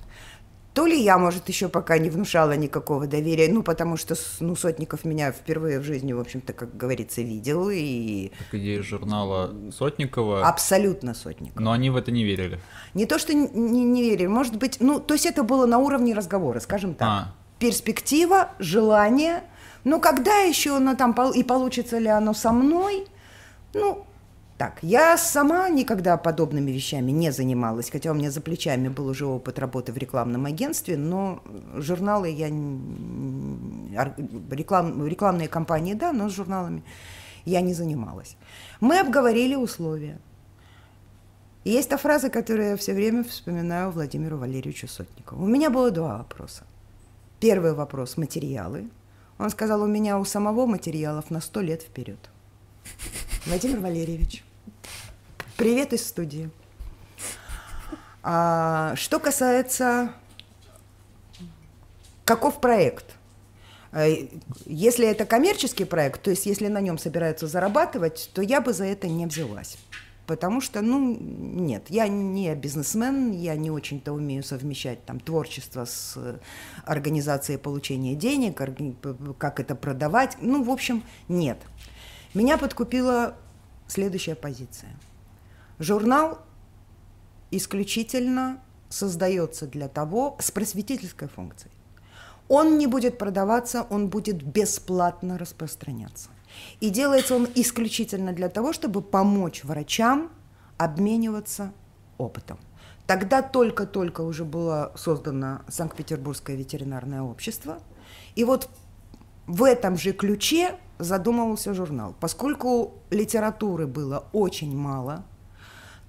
То 0.79 0.87
ли 0.87 0.97
я, 0.97 1.19
может, 1.19 1.49
еще 1.49 1.69
пока 1.69 1.99
не 1.99 2.09
внушала 2.09 2.53
никакого 2.53 3.09
доверия, 3.09 3.49
ну, 3.53 3.65
потому 3.65 3.97
что, 3.97 4.15
ну, 4.39 4.55
Сотников 4.55 5.05
меня 5.05 5.33
впервые 5.33 5.81
в 5.81 5.83
жизни, 5.83 6.13
в 6.13 6.21
общем-то, 6.21 6.53
как 6.53 6.77
говорится, 6.77 7.21
видел, 7.21 7.69
и... 7.69 8.31
Так 8.39 8.61
идея 8.61 8.81
журнала 8.85 9.53
Сотникова... 9.77 10.47
Абсолютно 10.47 11.15
Сотникова. 11.15 11.61
Но 11.61 11.73
они 11.73 11.91
в 11.91 11.97
это 11.97 12.13
не 12.13 12.23
верили. 12.23 12.61
Не 12.95 13.07
то, 13.07 13.19
что 13.19 13.35
не, 13.35 13.49
не 13.83 14.03
верили, 14.03 14.29
может 14.29 14.57
быть, 14.57 14.77
ну, 14.79 15.01
то 15.01 15.15
есть 15.15 15.27
это 15.27 15.43
было 15.43 15.67
на 15.67 15.79
уровне 15.79 16.15
разговора, 16.15 16.61
скажем 16.61 16.95
так. 16.95 17.09
А. 17.09 17.35
Перспектива, 17.59 18.51
желание, 18.61 19.43
ну, 19.83 20.01
когда 20.01 20.43
еще 20.43 20.77
оно 20.77 20.95
там, 20.95 21.13
и 21.33 21.43
получится 21.43 21.99
ли 21.99 22.07
оно 22.07 22.35
со 22.35 22.53
мной, 22.53 23.09
ну, 23.75 24.07
так, 24.59 24.79
я 24.83 25.17
сама 25.17 25.69
никогда 25.69 26.17
подобными 26.17 26.73
вещами 26.73 27.13
не 27.13 27.31
занималась, 27.31 27.91
хотя 27.91 28.11
у 28.11 28.15
меня 28.15 28.33
за 28.33 28.41
плечами 28.41 28.89
был 28.89 29.07
уже 29.07 29.25
опыт 29.25 29.61
работы 29.61 29.93
в 29.93 29.97
рекламном 29.97 30.47
агентстве, 30.47 30.97
но 30.97 31.41
журналы 31.77 32.29
я... 32.31 32.49
Реклам, 34.51 35.07
рекламные 35.07 35.47
кампании, 35.47 35.95
да, 35.95 36.13
но 36.13 36.29
с 36.29 36.33
журналами 36.33 36.83
я 37.45 37.61
не 37.61 37.73
занималась. 37.73 38.37
Мы 38.81 38.99
обговорили 38.99 39.55
условия. 39.55 40.19
есть 41.65 41.89
та 41.89 41.97
фраза, 41.97 42.29
которую 42.29 42.71
я 42.71 42.77
все 42.77 42.95
время 42.95 43.23
вспоминаю 43.23 43.93
Владимиру 43.93 44.39
Валерьевичу 44.39 44.89
Сотникову. 44.89 45.45
У 45.45 45.47
меня 45.47 45.71
было 45.71 45.93
два 45.93 46.19
вопроса. 46.19 46.65
Первый 47.39 47.75
вопрос– 47.75 48.17
материалы. 48.17 48.91
Он 49.39 49.51
сказал, 49.51 49.83
у 49.83 49.87
меня 49.87 50.19
у 50.19 50.25
самого 50.25 50.67
материалов 50.67 51.31
на 51.31 51.41
сто 51.41 51.61
лет 51.61 51.83
вперед. 51.83 52.19
Владимир 53.47 53.79
Валерьевич, 53.79 54.45
Привет 55.59 55.93
из 55.93 56.07
студии. 56.07 56.51
А, 58.23 58.95
что 58.95 59.19
касается, 59.19 60.13
каков 62.25 62.61
проект? 62.61 63.17
Э, 63.91 64.29
если 64.67 65.09
это 65.09 65.27
коммерческий 65.27 65.85
проект, 65.85 66.23
то 66.23 66.31
есть 66.31 66.47
если 66.47 66.69
на 66.69 66.81
нем 66.81 66.97
собираются 66.97 67.49
зарабатывать, 67.49 68.31
то 68.35 68.41
я 68.41 68.61
бы 68.61 68.73
за 68.73 68.85
это 68.85 69.09
не 69.09 69.27
взялась. 69.27 69.79
Потому 70.29 70.61
что, 70.61 70.81
ну, 70.81 71.19
нет, 71.21 71.87
я 71.89 72.07
не 72.07 72.55
бизнесмен, 72.55 73.33
я 73.33 73.57
не 73.57 73.73
очень-то 73.73 74.13
умею 74.13 74.45
совмещать 74.45 75.05
там 75.07 75.19
творчество 75.19 75.87
с 75.87 76.17
организацией 76.85 77.59
получения 77.59 78.15
денег, 78.15 78.63
как 79.39 79.59
это 79.59 79.75
продавать. 79.75 80.37
Ну, 80.41 80.63
в 80.63 80.71
общем, 80.71 81.03
нет. 81.27 81.59
Меня 82.33 82.59
подкупила 82.59 83.35
следующая 83.89 84.37
позиция– 84.37 84.91
Журнал 85.79 86.41
исключительно 87.53 88.61
создается 88.89 89.67
для 89.67 89.89
того, 89.89 90.37
с 90.41 90.51
просветительской 90.51 91.29
функцией. 91.29 91.73
Он 92.49 92.79
не 92.79 92.87
будет 92.87 93.19
продаваться, 93.19 93.87
он 93.91 94.09
будет 94.09 94.43
бесплатно 94.43 95.39
распространяться. 95.39 96.31
И 96.81 96.89
делается 96.91 97.37
он 97.37 97.47
исключительно 97.55 98.33
для 98.33 98.49
того, 98.49 98.73
чтобы 98.73 99.03
помочь 99.03 99.63
врачам 99.65 100.31
обмениваться 100.79 101.73
опытом. 102.17 102.59
Тогда 103.07 103.43
только-только 103.43 104.23
уже 104.23 104.45
было 104.45 104.93
создано 104.97 105.61
Санкт-Петербургское 105.69 106.57
ветеринарное 106.57 107.23
общество. 107.23 107.79
И 108.35 108.45
вот 108.45 108.69
в 109.47 109.63
этом 109.63 109.97
же 109.97 110.13
ключе 110.13 110.77
задумывался 110.99 111.73
журнал. 111.75 112.15
Поскольку 112.19 112.95
литературы 113.11 113.87
было 113.87 114.27
очень 114.33 114.77
мало– 114.77 115.25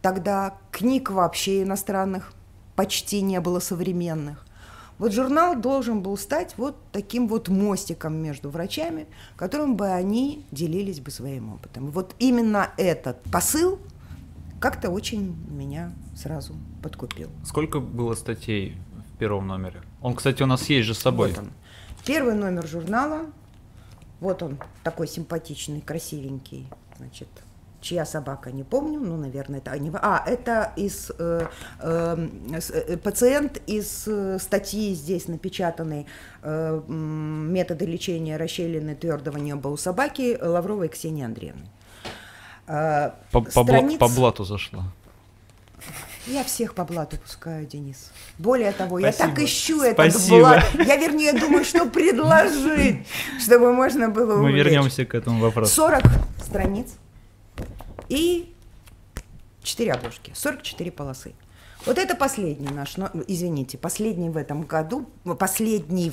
Тогда 0.01 0.57
книг 0.71 1.11
вообще 1.11 1.63
иностранных 1.63 2.33
почти 2.75 3.21
не 3.21 3.39
было 3.41 3.59
современных. 3.59 4.45
Вот 4.97 5.13
журнал 5.13 5.55
должен 5.55 6.01
был 6.01 6.17
стать 6.17 6.55
вот 6.57 6.75
таким 6.91 7.27
вот 7.27 7.47
мостиком 7.47 8.15
между 8.15 8.49
врачами, 8.49 9.07
которым 9.37 9.77
бы 9.77 9.87
они 9.87 10.45
делились 10.51 10.99
бы 10.99 11.09
своим 11.09 11.53
опытом. 11.53 11.89
Вот 11.91 12.15
именно 12.19 12.69
этот 12.77 13.21
посыл 13.31 13.79
как-то 14.59 14.89
очень 14.89 15.35
меня 15.49 15.93
сразу 16.17 16.53
подкупил. 16.83 17.29
Сколько 17.45 17.79
было 17.79 18.13
статей 18.13 18.75
в 19.13 19.17
первом 19.17 19.47
номере? 19.47 19.81
Он, 20.01 20.15
кстати, 20.15 20.43
у 20.43 20.45
нас 20.45 20.67
есть 20.69 20.85
же 20.85 20.93
с 20.93 20.99
собой. 20.99 21.29
Вот 21.29 21.39
он. 21.39 21.51
Первый 22.05 22.33
номер 22.33 22.67
журнала. 22.67 23.27
Вот 24.19 24.43
он, 24.43 24.57
такой 24.83 25.07
симпатичный, 25.07 25.79
красивенький. 25.79 26.67
Значит, 26.97 27.29
чья 27.81 28.05
собака, 28.05 28.51
не 28.51 28.63
помню, 28.63 28.99
ну, 28.99 29.17
наверное, 29.17 29.59
это 29.59 29.77
не... 29.77 29.91
А, 29.93 30.23
это 30.25 30.71
из... 30.75 31.11
Э, 31.17 31.47
эм, 31.79 32.31
э, 32.51 32.97
пациент 32.97 33.61
из 33.67 34.07
э, 34.07 34.37
статьи 34.39 34.93
здесь 34.93 35.27
напечатанной 35.27 36.05
э, 36.41 36.81
«Методы 36.87 37.85
лечения 37.85 38.37
расщелины 38.37 38.95
твердого 38.95 39.37
неба 39.37 39.69
у 39.69 39.77
собаки» 39.77 40.37
Лавровой 40.41 40.89
Ксении 40.89 41.23
Андреевны. 41.23 41.67
Э, 42.67 43.11
по, 43.31 43.45
страниц... 43.49 43.99
по, 43.99 44.07
по 44.07 44.13
блату 44.13 44.43
зашла. 44.43 44.85
Я 46.27 46.43
всех 46.43 46.75
по 46.75 46.83
блату 46.83 47.17
пускаю, 47.17 47.65
Денис. 47.65 48.11
Более 48.37 48.71
того, 48.71 48.99
Спасибо. 48.99 49.23
я 49.23 49.29
так 49.29 49.43
ищу 49.43 49.81
этот 49.81 50.29
блат. 50.29 50.63
Я, 50.75 50.97
вернее, 50.97 51.33
думаю, 51.33 51.63
что 51.63 51.85
предложить, 51.85 53.07
чтобы 53.39 53.73
можно 53.73 54.09
было 54.09 54.35
Мы 54.35 54.51
вернемся 54.51 55.05
к 55.05 55.15
этому 55.15 55.39
вопросу. 55.39 55.73
40 55.73 56.03
страниц 56.43 56.89
и 58.09 58.53
4 59.63 59.93
обложки, 59.93 60.31
44 60.35 60.91
полосы. 60.91 61.33
Вот 61.85 61.97
это 61.97 62.15
последний 62.15 62.67
наш, 62.67 62.97
ну, 62.97 63.07
извините, 63.27 63.77
последний 63.77 64.29
в 64.29 64.37
этом 64.37 64.63
году, 64.63 65.09
последний 65.37 66.11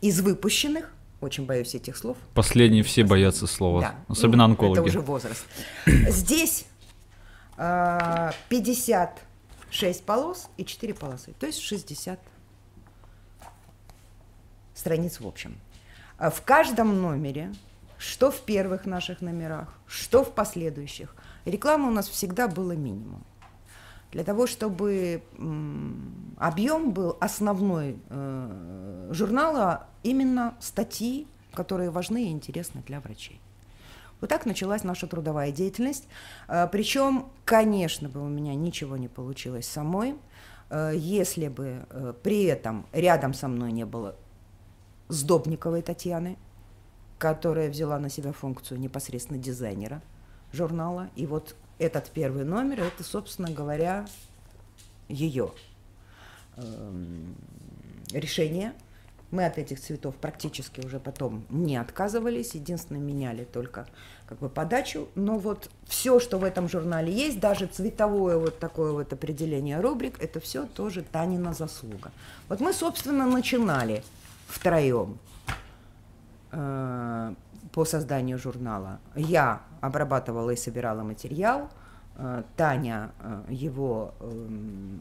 из 0.00 0.20
выпущенных, 0.20 0.92
очень 1.20 1.46
боюсь 1.46 1.74
этих 1.74 1.96
слов. 1.96 2.16
Последние 2.34 2.82
все 2.82 3.04
боятся 3.04 3.46
слова, 3.46 3.80
да. 3.80 3.94
особенно 4.08 4.46
ну, 4.46 4.52
онкологи. 4.52 4.80
Это 4.80 4.88
уже 4.88 5.00
возраст. 5.00 5.44
Здесь 5.86 6.66
э, 7.56 7.58
а, 7.58 8.34
56 8.48 10.04
полос 10.04 10.48
и 10.56 10.64
4 10.64 10.94
полосы, 10.94 11.32
то 11.38 11.46
есть 11.46 11.60
60 11.60 12.18
страниц 14.74 15.20
в 15.20 15.26
общем. 15.26 15.56
А 16.18 16.30
в 16.30 16.42
каждом 16.42 17.00
номере, 17.00 17.52
что 17.96 18.30
в 18.30 18.40
первых 18.40 18.86
наших 18.86 19.20
номерах, 19.20 19.72
что 19.86 20.24
в 20.24 20.34
последующих– 20.34 21.14
Рекламы 21.46 21.88
у 21.88 21.92
нас 21.92 22.08
всегда 22.08 22.48
было 22.48 22.72
минимум. 22.72 23.24
Для 24.10 24.24
того, 24.24 24.48
чтобы 24.48 25.22
объем 26.38 26.92
был 26.92 27.16
основной 27.20 27.98
э, 28.08 29.08
журнала 29.12 29.86
именно 30.02 30.56
статьи, 30.58 31.28
которые 31.54 31.90
важны 31.90 32.24
и 32.24 32.32
интересны 32.32 32.82
для 32.86 33.00
врачей. 33.00 33.40
Вот 34.20 34.30
так 34.30 34.44
началась 34.44 34.84
наша 34.84 35.06
трудовая 35.06 35.52
деятельность. 35.52 36.08
Э, 36.48 36.66
причем, 36.70 37.26
конечно 37.44 38.08
бы 38.08 38.20
у 38.24 38.28
меня 38.28 38.54
ничего 38.54 38.96
не 38.96 39.08
получилось 39.08 39.68
самой, 39.68 40.16
э, 40.70 40.94
если 40.96 41.46
бы 41.46 41.86
при 42.24 42.44
этом 42.44 42.86
рядом 42.92 43.34
со 43.34 43.46
мной 43.46 43.70
не 43.70 43.86
было 43.86 44.16
Сдобниковой 45.08 45.82
Татьяны, 45.82 46.38
которая 47.18 47.70
взяла 47.70 48.00
на 48.00 48.08
себя 48.08 48.32
функцию 48.32 48.80
непосредственно 48.80 49.38
дизайнера– 49.38 50.02
журнала. 50.56 51.10
И 51.14 51.26
вот 51.26 51.54
этот 51.78 52.10
первый 52.10 52.44
номер, 52.44 52.80
это, 52.80 53.04
собственно 53.04 53.50
говоря, 53.50 54.06
ее 55.08 55.52
эм, 56.56 57.36
решение. 58.12 58.72
Мы 59.32 59.44
от 59.44 59.58
этих 59.58 59.80
цветов 59.80 60.14
практически 60.14 60.80
уже 60.80 61.00
потом 61.00 61.44
не 61.50 61.76
отказывались, 61.76 62.54
единственное, 62.54 63.00
меняли 63.00 63.44
только 63.44 63.86
как 64.26 64.38
бы 64.38 64.48
подачу. 64.48 65.08
Но 65.16 65.38
вот 65.38 65.68
все, 65.84 66.20
что 66.20 66.38
в 66.38 66.44
этом 66.44 66.68
журнале 66.68 67.12
есть, 67.12 67.40
даже 67.40 67.66
цветовое 67.66 68.38
вот 68.38 68.58
такое 68.60 68.92
вот 68.92 69.12
определение 69.12 69.80
рубрик, 69.80 70.22
это 70.22 70.38
все 70.38 70.66
тоже 70.66 71.02
Танина 71.02 71.54
заслуга. 71.54 72.12
Вот 72.48 72.60
мы, 72.60 72.72
собственно, 72.72 73.26
начинали 73.26 74.04
втроем. 74.46 75.18
По 77.72 77.84
созданию 77.84 78.38
журнала. 78.38 79.00
Я 79.14 79.62
обрабатывала 79.80 80.50
и 80.50 80.56
собирала 80.56 81.02
материал, 81.02 81.68
э, 82.16 82.42
Таня 82.56 83.12
э, 83.20 83.44
его 83.50 84.14
эм, 84.20 85.00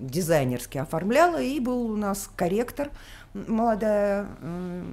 дизайнерски 0.00 0.78
оформляла, 0.78 1.40
и 1.42 1.58
был 1.60 1.90
у 1.90 1.96
нас 1.96 2.30
корректор, 2.36 2.90
молодая 3.34 4.26
э, 4.40 4.84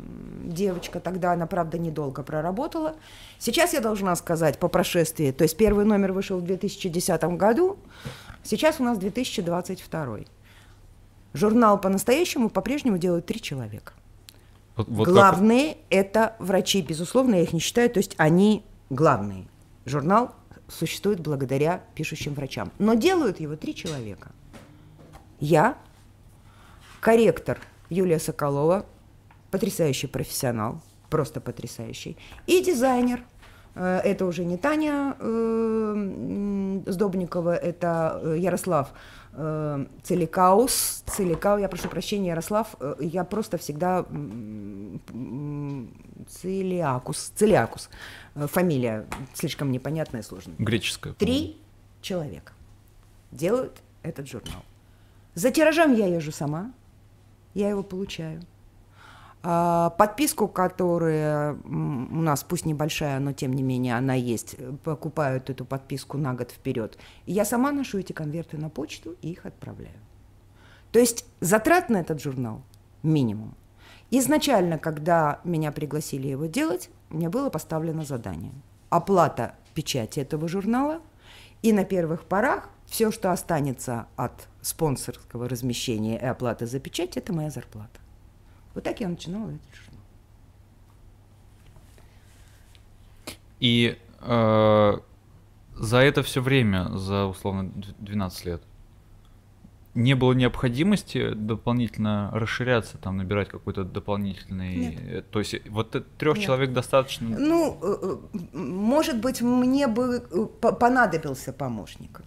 девочка, 0.46 1.00
тогда 1.00 1.34
она, 1.34 1.48
правда, 1.48 1.78
недолго 1.78 2.24
проработала. 2.24 2.96
Сейчас 3.40 3.74
я 3.74 3.82
должна 3.82 4.16
сказать 4.16 4.60
по 4.60 4.68
прошествии, 4.68 5.32
то 5.32 5.44
есть 5.44 5.58
первый 5.58 5.86
номер 5.86 6.12
вышел 6.12 6.40
в 6.40 6.44
2010 6.44 7.24
году, 7.38 7.78
сейчас 8.44 8.80
у 8.80 8.84
нас 8.84 8.98
2022. 8.98 10.20
Журнал 11.34 11.80
по-настоящему 11.80 12.50
по-прежнему 12.50 12.98
делают 12.98 13.25
три 13.25 13.42
человека. 13.42 13.94
Вот, 14.75 14.88
вот 14.89 15.08
главные 15.08 15.74
как... 15.74 15.84
это 15.89 16.36
врачи, 16.39 16.82
безусловно, 16.82 17.36
я 17.36 17.44
их 17.44 17.53
не 17.53 17.60
считаю, 17.60 17.89
то 17.89 18.00
есть 18.00 18.15
они 18.17 18.63
главные. 18.89 19.48
Журнал 19.86 20.36
существует 20.67 21.20
благодаря 21.20 21.84
пишущим 21.96 22.34
врачам. 22.34 22.72
Но 22.79 22.96
делают 22.96 23.39
его 23.39 23.55
три 23.55 23.75
человека. 23.75 24.32
Я, 25.39 25.77
корректор 27.00 27.60
Юлия 27.89 28.20
Соколова, 28.20 28.86
потрясающий 29.51 30.08
профессионал, 30.08 30.82
просто 31.10 31.39
потрясающий, 31.39 32.17
и 32.48 32.63
дизайнер– 32.63 33.24
это 33.75 34.25
уже 34.25 34.46
не 34.46 34.58
Таня 34.58 35.15
э, 35.20 36.82
Сдобникова, 36.86 37.55
это 37.55 38.22
э, 38.24 38.38
Ярослав 38.39 38.94
э, 39.34 39.86
Целикаус. 40.03 41.03
Целикау, 41.05 41.58
я 41.58 41.67
прошу 41.67 41.89
прощения, 41.89 42.29
Ярослав, 42.29 42.75
э, 42.79 42.96
я 43.01 43.25
просто 43.25 43.58
всегда 43.58 44.05
Целиакус, 46.29 47.34
Целиакус. 47.36 47.89
Э, 48.36 48.48
фамилия 48.48 49.05
слишком 49.34 49.72
непонятная 49.74 50.22
и 50.22 50.24
сложная. 50.24 50.55
Греческая. 50.58 51.13
Три 51.13 51.62
человека 52.01 52.53
делают 53.32 53.82
этот 54.03 54.27
журнал. 54.27 54.63
За 55.34 55.51
тиражом 55.51 55.94
я 55.96 56.08
езжу 56.08 56.32
сама, 56.32 56.72
я 57.53 57.70
его 57.70 57.84
получаю– 57.84 58.41
подписку, 59.98 60.48
которая 60.48 61.54
у 61.54 62.22
нас, 62.22 62.44
пусть 62.44 62.66
небольшая, 62.66 63.20
но 63.20 63.34
тем 63.34 63.54
не 63.54 63.64
менее 63.64 63.96
она 63.96 64.14
есть, 64.14 64.56
покупают 64.84 65.50
эту 65.50 65.66
подписку 65.66 66.18
на 66.18 66.34
год 66.34 66.52
вперед. 66.52 66.98
Я 67.25 67.46
сама 67.46 67.72
ношу 67.72 68.00
эти 68.00 68.14
конверты 68.14 68.58
на 68.58 68.70
почту 68.70 69.16
и 69.22 69.32
их 69.32 69.46
отправляю. 69.46 70.00
То 70.92 71.00
есть 71.00 71.25
затрат 71.42 71.90
на 71.90 71.98
этот 71.98 72.22
журнал 72.22 72.62
минимум. 73.04 73.54
Изначально, 74.12 74.78
когда 74.78 75.40
меня 75.44 75.72
пригласили 75.72 76.28
его 76.28 76.46
делать, 76.46 76.90
мне 77.10 77.30
было 77.30 77.50
поставлено 77.50 78.04
задание. 78.04 78.54
Оплата 78.90 79.56
печати 79.74 80.20
этого 80.20 80.48
журнала, 80.48 81.02
и 81.62 81.74
на 81.74 81.84
первых 81.84 82.24
порах 82.25 82.70
все, 82.86 83.12
что 83.12 83.32
останется 83.32 84.08
от 84.16 84.48
спонсорского 84.62 85.50
размещения 85.50 86.18
и 86.18 86.25
оплаты 86.25 86.66
за 86.66 86.80
печать, 86.80 87.18
это 87.18 87.34
моя 87.34 87.50
зарплата. 87.50 88.00
Вот 88.75 88.84
так 88.84 89.00
я 89.00 89.08
начинала 89.08 89.50
этот 89.50 89.74
журнал. 89.74 90.03
И 93.62 93.98
э, 94.20 94.94
за 95.75 95.98
это 95.98 96.24
все 96.24 96.41
время, 96.41 96.89
за 96.98 97.25
условно 97.25 97.72
12 98.00 98.46
лет, 98.46 98.62
не 99.96 100.14
было 100.14 100.34
необходимости 100.34 101.34
дополнительно 101.34 102.30
расширяться, 102.34 102.98
там 102.98 103.18
набирать 103.18 103.48
какой-то 103.48 103.86
дополнительный. 103.86 104.75
Нет. 104.75 105.00
Э, 105.08 105.22
то 105.22 105.40
есть 105.40 105.56
вот 105.70 106.06
трех 106.18 106.38
человек 106.38 106.74
достаточно. 106.74 107.29
Ну, 107.29 107.77
э, 107.81 108.18
э, 108.34 108.58
может 108.58 109.22
быть, 109.22 109.42
мне 109.42 109.88
бы 109.88 110.20
понадобился 110.60 111.53
помощник. 111.53 112.22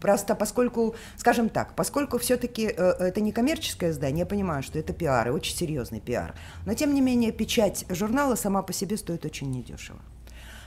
Просто 0.00 0.34
поскольку, 0.34 0.96
скажем 1.16 1.48
так, 1.48 1.76
поскольку 1.76 2.18
все-таки 2.18 2.62
это 2.62 3.20
не 3.20 3.32
коммерческое 3.32 3.90
издание, 3.90 4.20
я 4.20 4.26
понимаю, 4.26 4.62
что 4.62 4.78
это 4.78 4.92
пиар, 4.92 5.28
и 5.28 5.30
очень 5.30 5.54
серьезный 5.54 6.00
пиар. 6.00 6.34
Но 6.64 6.74
тем 6.74 6.94
не 6.94 7.00
менее, 7.00 7.32
печать 7.32 7.84
журнала 7.88 8.34
сама 8.34 8.62
по 8.62 8.72
себе 8.72 8.96
стоит 8.96 9.24
очень 9.24 9.50
недешево. 9.50 10.00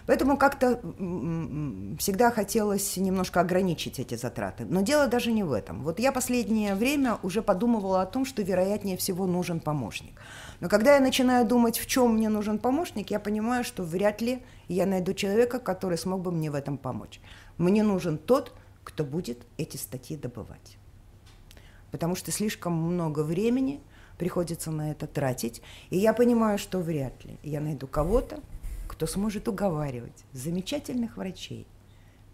Поэтому 0.10 0.38
как-то 0.38 0.80
всегда 2.00 2.32
хотелось 2.32 2.98
немножко 2.98 3.42
ограничить 3.42 4.00
эти 4.00 4.16
затраты. 4.16 4.66
Но 4.66 4.82
дело 4.82 5.06
даже 5.06 5.32
не 5.32 5.44
в 5.44 5.52
этом. 5.52 5.84
Вот 5.84 6.00
я 6.00 6.12
последнее 6.12 6.74
время 6.74 7.20
уже 7.22 7.44
подумывала 7.44 8.02
о 8.02 8.08
том, 8.08 8.26
что 8.26 8.42
вероятнее 8.42 8.98
всего 8.98 9.28
нужен 9.28 9.60
помощник. 9.60 10.20
Но 10.62 10.68
когда 10.68 10.96
я 10.96 11.00
начинаю 11.00 11.46
думать, 11.46 11.78
в 11.78 11.86
чем 11.86 12.16
мне 12.16 12.28
нужен 12.28 12.58
помощник, 12.58 13.12
я 13.12 13.20
понимаю, 13.20 13.64
что 13.64 13.84
вряд 13.84 14.20
ли 14.20 14.42
я 14.68 14.88
найду 14.88 15.14
человека, 15.14 15.60
который 15.60 16.00
смог 16.00 16.22
бы 16.22 16.32
мне 16.32 16.50
в 16.50 16.56
этом 16.56 16.80
помочь. 16.80 17.22
Мне 17.60 17.84
нужен 17.84 18.18
тот, 18.18 18.52
кто 18.84 19.04
будет 19.04 19.46
эти 19.60 19.78
статьи 19.78 20.18
добывать. 20.18 20.80
Потому 21.92 22.16
что 22.16 22.32
слишком 22.32 22.74
много 22.74 23.20
времени 23.20 23.80
приходится 24.18 24.72
на 24.72 24.90
это 24.90 25.06
тратить. 25.06 25.62
И 25.92 26.00
я 26.00 26.14
понимаю, 26.14 26.58
что 26.58 26.80
вряд 26.80 27.24
ли 27.26 27.38
я 27.44 27.62
найду 27.62 27.86
кого-то, 27.86 28.40
кто 29.00 29.08
сможет 29.08 29.48
уговаривать 29.48 30.26
замечательных 30.34 31.16
врачей 31.16 31.66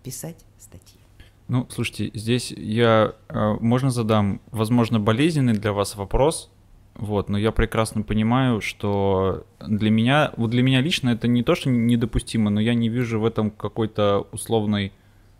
писать 0.01 0.43
статьи. 0.57 0.99
Ну, 1.47 1.67
слушайте, 1.69 2.09
здесь 2.15 2.49
я, 2.49 3.13
э, 3.29 3.53
можно 3.59 3.91
задам, 3.91 4.41
возможно, 4.49 4.99
болезненный 4.99 5.53
для 5.53 5.73
вас 5.73 5.95
вопрос, 5.95 6.49
вот, 6.95 7.29
но 7.29 7.37
я 7.37 7.51
прекрасно 7.51 8.01
понимаю, 8.01 8.61
что 8.61 9.45
для 9.59 9.91
меня, 9.91 10.33
вот 10.37 10.49
для 10.49 10.63
меня 10.63 10.81
лично 10.81 11.11
это 11.11 11.27
не 11.27 11.43
то, 11.43 11.53
что 11.53 11.69
недопустимо, 11.69 12.49
но 12.49 12.59
я 12.59 12.73
не 12.73 12.89
вижу 12.89 13.19
в 13.19 13.25
этом 13.25 13.51
какой-то 13.51 14.27
условной 14.31 14.91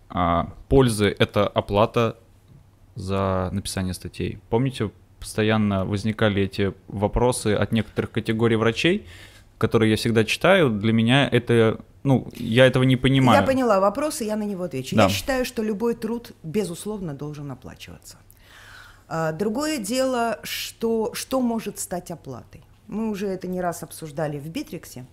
а, 0.10 0.54
пользы. 0.70 1.16
Это 1.18 1.48
оплата 1.48 2.18
за 2.94 3.50
написание 3.52 3.96
статей. 3.96 4.38
Помните, 4.52 4.92
постоянно 5.20 5.86
возникали 5.86 6.44
эти 6.44 6.76
вопросы 6.88 7.56
от 7.56 7.72
некоторых 7.72 8.12
категорий 8.12 8.58
врачей, 8.58 9.08
которые 9.58 9.92
я 9.92 9.98
всегда 9.98 10.24
читаю, 10.24 10.70
для 10.70 10.94
меня 10.94 11.28
это, 11.28 11.80
ну, 12.04 12.28
я 12.36 12.66
этого 12.66 12.84
не 12.84 12.98
понимаю. 12.98 13.40
Я 13.40 13.46
поняла 13.46 13.80
вопрос, 13.80 14.22
и 14.22 14.26
я 14.26 14.36
на 14.36 14.44
него 14.44 14.64
отвечу. 14.64 14.96
Да. 14.96 15.04
Я 15.04 15.10
считаю, 15.10 15.46
что 15.46 15.64
любой 15.64 15.96
труд, 15.96 16.32
безусловно, 16.44 17.14
должен 17.14 17.52
оплачиваться. 17.52 18.18
А, 19.08 19.32
другое 19.32 19.78
дело, 19.78 20.40
что, 20.44 21.14
что 21.14 21.42
может 21.42 21.80
стать 21.80 22.12
оплатой. 22.12 22.64
Мы 22.88 23.10
уже 23.10 23.28
это 23.28 23.48
не 23.48 23.62
раз 23.62 23.84
обсуждали 23.84 24.40
в 24.40 24.48
Битриксе. 24.48 25.06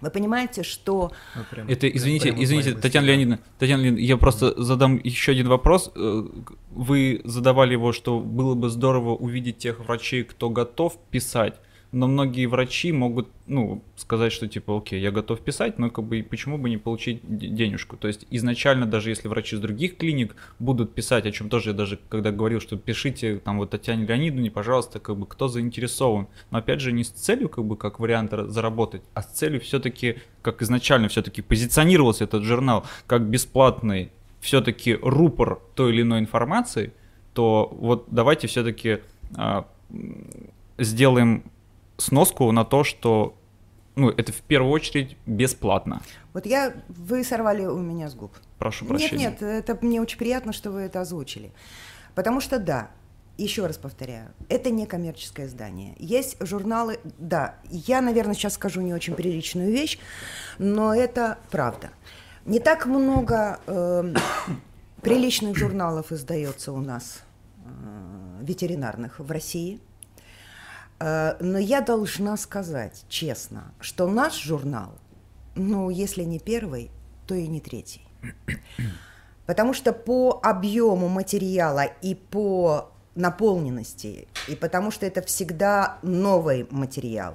Вы 0.00 0.10
понимаете, 0.10 0.64
что... 0.64 1.12
прям, 1.50 1.68
это, 1.68 1.88
извините, 1.88 2.34
извините, 2.36 2.74
Татьяна 2.74 3.06
Леонидовна, 3.06 3.38
Татьяна 3.60 3.82
Леонидовна, 3.82 4.04
я 4.04 4.16
просто 4.16 4.60
задам 4.60 5.00
еще 5.04 5.30
один 5.30 5.46
вопрос. 5.48 5.92
Э, 5.94 6.24
вы 6.72 7.20
задавали 7.24 7.72
его, 7.72 7.92
что 7.92 8.18
было 8.18 8.54
бы 8.56 8.68
здорово 8.68 9.10
увидеть 9.10 9.58
тех 9.58 9.78
врачей, 9.78 10.24
кто 10.24 10.50
готов 10.50 10.98
писать 11.12 11.54
но 11.92 12.08
многие 12.08 12.46
врачи 12.46 12.90
могут, 12.90 13.28
ну, 13.46 13.82
сказать, 13.96 14.32
что 14.32 14.48
типа, 14.48 14.78
окей, 14.78 15.00
я 15.00 15.10
готов 15.10 15.40
писать, 15.40 15.78
но 15.78 15.90
как 15.90 16.06
бы 16.06 16.26
почему 16.28 16.56
бы 16.56 16.70
не 16.70 16.78
получить 16.78 17.20
денежку? 17.22 17.98
То 17.98 18.08
есть 18.08 18.26
изначально, 18.30 18.86
даже 18.86 19.10
если 19.10 19.28
врачи 19.28 19.56
из 19.56 19.60
других 19.60 19.98
клиник 19.98 20.34
будут 20.58 20.94
писать, 20.94 21.26
о 21.26 21.32
чем 21.32 21.50
тоже 21.50 21.70
я 21.70 21.74
даже 21.74 21.98
когда 22.08 22.32
говорил, 22.32 22.60
что 22.60 22.78
пишите 22.78 23.36
там 23.36 23.58
вот 23.58 23.70
Татьяне 23.70 24.06
Леонидовне, 24.06 24.50
пожалуйста, 24.50 25.00
как 25.00 25.18
бы 25.18 25.26
кто 25.26 25.48
заинтересован. 25.48 26.28
Но 26.50 26.58
опять 26.58 26.80
же 26.80 26.92
не 26.92 27.04
с 27.04 27.10
целью 27.10 27.50
как 27.50 27.64
бы 27.64 27.76
как 27.76 28.00
вариант 28.00 28.32
заработать, 28.32 29.02
а 29.12 29.22
с 29.22 29.26
целью 29.26 29.60
все-таки, 29.60 30.16
как 30.40 30.62
изначально 30.62 31.08
все-таки 31.08 31.42
позиционировался 31.42 32.24
этот 32.24 32.42
журнал 32.42 32.86
как 33.06 33.22
бесплатный 33.28 34.10
все-таки 34.40 34.94
рупор 34.94 35.60
той 35.74 35.92
или 35.92 36.02
иной 36.02 36.20
информации, 36.20 36.92
то 37.34 37.68
вот 37.70 38.06
давайте 38.10 38.48
все-таки 38.48 39.00
а, 39.36 39.66
сделаем 40.78 41.44
сноску 41.96 42.50
на 42.52 42.64
то, 42.64 42.84
что 42.84 43.36
ну, 43.94 44.10
это 44.10 44.32
в 44.32 44.40
первую 44.42 44.72
очередь 44.72 45.16
бесплатно. 45.26 46.00
Вот 46.32 46.46
я, 46.46 46.74
вы 46.88 47.24
сорвали 47.24 47.64
у 47.64 47.78
меня 47.78 48.08
с 48.08 48.14
губ. 48.14 48.32
Прошу 48.58 48.86
прощения. 48.86 49.30
Нет, 49.30 49.40
нет, 49.40 49.42
это 49.42 49.78
мне 49.84 50.00
очень 50.00 50.18
приятно, 50.18 50.52
что 50.52 50.70
вы 50.70 50.82
это 50.82 51.00
озвучили. 51.00 51.52
Потому 52.14 52.40
что 52.40 52.58
да, 52.58 52.90
еще 53.36 53.66
раз 53.66 53.76
повторяю, 53.76 54.32
это 54.48 54.70
не 54.70 54.86
коммерческое 54.86 55.46
издание. 55.46 55.94
Есть 55.98 56.36
журналы, 56.40 57.00
да, 57.18 57.56
я, 57.70 58.00
наверное, 58.00 58.34
сейчас 58.34 58.54
скажу 58.54 58.80
не 58.80 58.94
очень 58.94 59.14
приличную 59.14 59.70
вещь, 59.70 59.98
но 60.58 60.94
это 60.94 61.38
правда. 61.50 61.90
Не 62.44 62.60
так 62.60 62.86
много 62.86 63.60
э, 63.66 64.14
приличных 65.00 65.56
журналов 65.56 66.12
издается 66.12 66.72
у 66.72 66.80
нас 66.80 67.22
э, 67.64 68.42
ветеринарных 68.42 69.18
в 69.18 69.30
России– 69.30 69.80
но 71.02 71.58
я 71.58 71.80
должна 71.80 72.36
сказать 72.36 73.04
честно, 73.08 73.72
что 73.80 74.06
наш 74.06 74.40
журнал, 74.40 74.92
ну, 75.56 75.90
если 75.90 76.22
не 76.22 76.38
первый, 76.38 76.90
то 77.26 77.34
и 77.34 77.46
не 77.48 77.60
третий. 77.60 78.02
Потому 79.46 79.74
что 79.74 79.92
по 79.92 80.38
объему 80.42 81.08
материала 81.08 81.84
и 82.02 82.14
по 82.14 82.92
наполненности, 83.14 84.28
и 84.48 84.56
потому 84.56 84.90
что 84.90 85.04
это 85.04 85.20
всегда 85.22 85.98
новый 86.02 86.66
материал. 86.70 87.34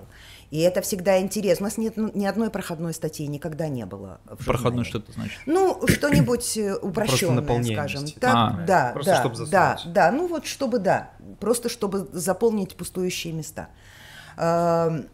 И 0.49 0.59
это 0.59 0.81
всегда 0.81 1.19
интересно. 1.19 1.65
У 1.65 1.67
нас 1.67 1.77
нет 1.77 1.97
ни 1.97 2.25
одной 2.25 2.49
проходной 2.49 2.93
статьи 2.93 3.27
никогда 3.27 3.67
не 3.67 3.85
было. 3.85 4.21
В 4.25 4.45
проходной 4.45 4.85
что 4.85 4.99
это 4.99 5.11
значит? 5.11 5.39
Ну, 5.45 5.85
что-нибудь 5.87 6.57
э, 6.57 6.75
упрощенное, 6.75 7.63
скажем. 7.63 8.05
Так, 8.19 8.33
а, 8.33 8.63
да, 8.65 8.91
просто 8.93 9.11
да, 9.11 9.19
чтобы 9.19 9.45
да, 9.49 9.79
да. 9.85 10.11
Ну 10.11 10.27
вот 10.27 10.45
чтобы 10.45 10.79
да, 10.79 11.11
просто 11.41 11.67
чтобы 11.67 12.07
заполнить 12.13 12.75
пустующие 12.75 13.33
места. 13.33 13.67
Эм, 14.37 15.07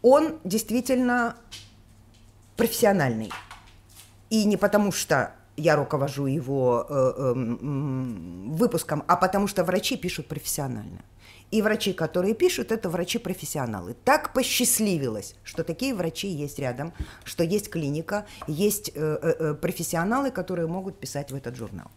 он 0.00 0.38
действительно 0.42 1.36
профессиональный. 2.56 3.30
И 4.30 4.44
не 4.44 4.56
потому 4.56 4.90
что 4.90 5.32
я 5.56 5.76
руковожу 5.76 6.26
его 6.26 6.86
э, 6.88 7.12
э, 7.16 7.32
выпуском, 7.34 9.04
а 9.06 9.16
потому 9.16 9.48
что 9.48 9.64
врачи 9.64 9.96
пишут 9.96 10.28
профессионально. 10.28 11.02
И 11.50 11.62
врачи, 11.62 11.92
которые 11.92 12.34
пишут, 12.34 12.72
это 12.72 12.90
врачи-профессионалы. 12.90 13.96
Так 14.04 14.34
посчастливилось, 14.34 15.34
что 15.44 15.64
такие 15.64 15.94
врачи 15.94 16.28
есть 16.28 16.58
рядом, 16.58 16.92
что 17.24 17.42
есть 17.42 17.70
клиника, 17.70 18.26
есть 18.46 18.90
э, 18.94 19.18
э, 19.22 19.34
э 19.38 19.54
профессионалы, 19.54 20.30
которые 20.30 20.66
могут 20.66 20.98
писать 20.98 21.30
в 21.32 21.34
этот 21.34 21.56
журнал. 21.56 21.90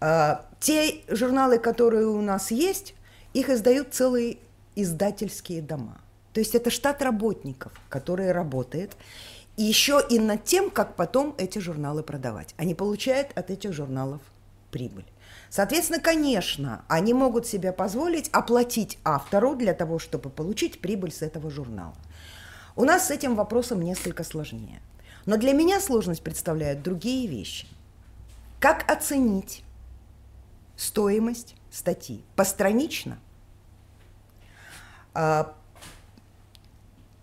Э, 0.00 0.38
те 0.58 1.02
журналы, 1.08 1.58
которые 1.58 2.06
у 2.06 2.20
нас 2.20 2.50
есть, 2.50 2.94
их 3.32 3.48
издают 3.48 3.94
целые 3.94 4.38
издательские 4.74 5.62
дома. 5.62 6.00
То 6.32 6.40
есть 6.40 6.54
это 6.54 6.70
штат 6.70 7.02
работников, 7.02 7.72
который 7.88 8.32
работает, 8.32 8.96
еще 9.56 10.00
и 10.08 10.18
над 10.18 10.44
тем, 10.44 10.70
как 10.70 10.94
потом 10.94 11.34
эти 11.38 11.58
журналы 11.58 12.02
продавать. 12.02 12.54
Они 12.56 12.74
получают 12.74 13.28
от 13.36 13.50
этих 13.50 13.72
журналов 13.72 14.20
прибыль. 14.70 15.04
Соответственно, 15.50 16.00
конечно, 16.00 16.84
они 16.88 17.14
могут 17.14 17.46
себе 17.46 17.72
позволить 17.72 18.28
оплатить 18.32 18.98
автору 19.04 19.54
для 19.54 19.72
того, 19.72 19.98
чтобы 19.98 20.28
получить 20.30 20.80
прибыль 20.80 21.12
с 21.12 21.22
этого 21.22 21.50
журнала. 21.50 21.94
У 22.76 22.84
нас 22.84 23.08
с 23.08 23.10
этим 23.10 23.34
вопросом 23.34 23.80
несколько 23.82 24.24
сложнее. 24.24 24.80
Но 25.26 25.36
для 25.36 25.52
меня 25.52 25.80
сложность 25.80 26.22
представляют 26.22 26.82
другие 26.82 27.26
вещи. 27.26 27.66
Как 28.60 28.90
оценить 28.90 29.62
стоимость 30.76 31.54
статьи? 31.70 32.24
Постранично? 32.36 33.18
А, 35.14 35.54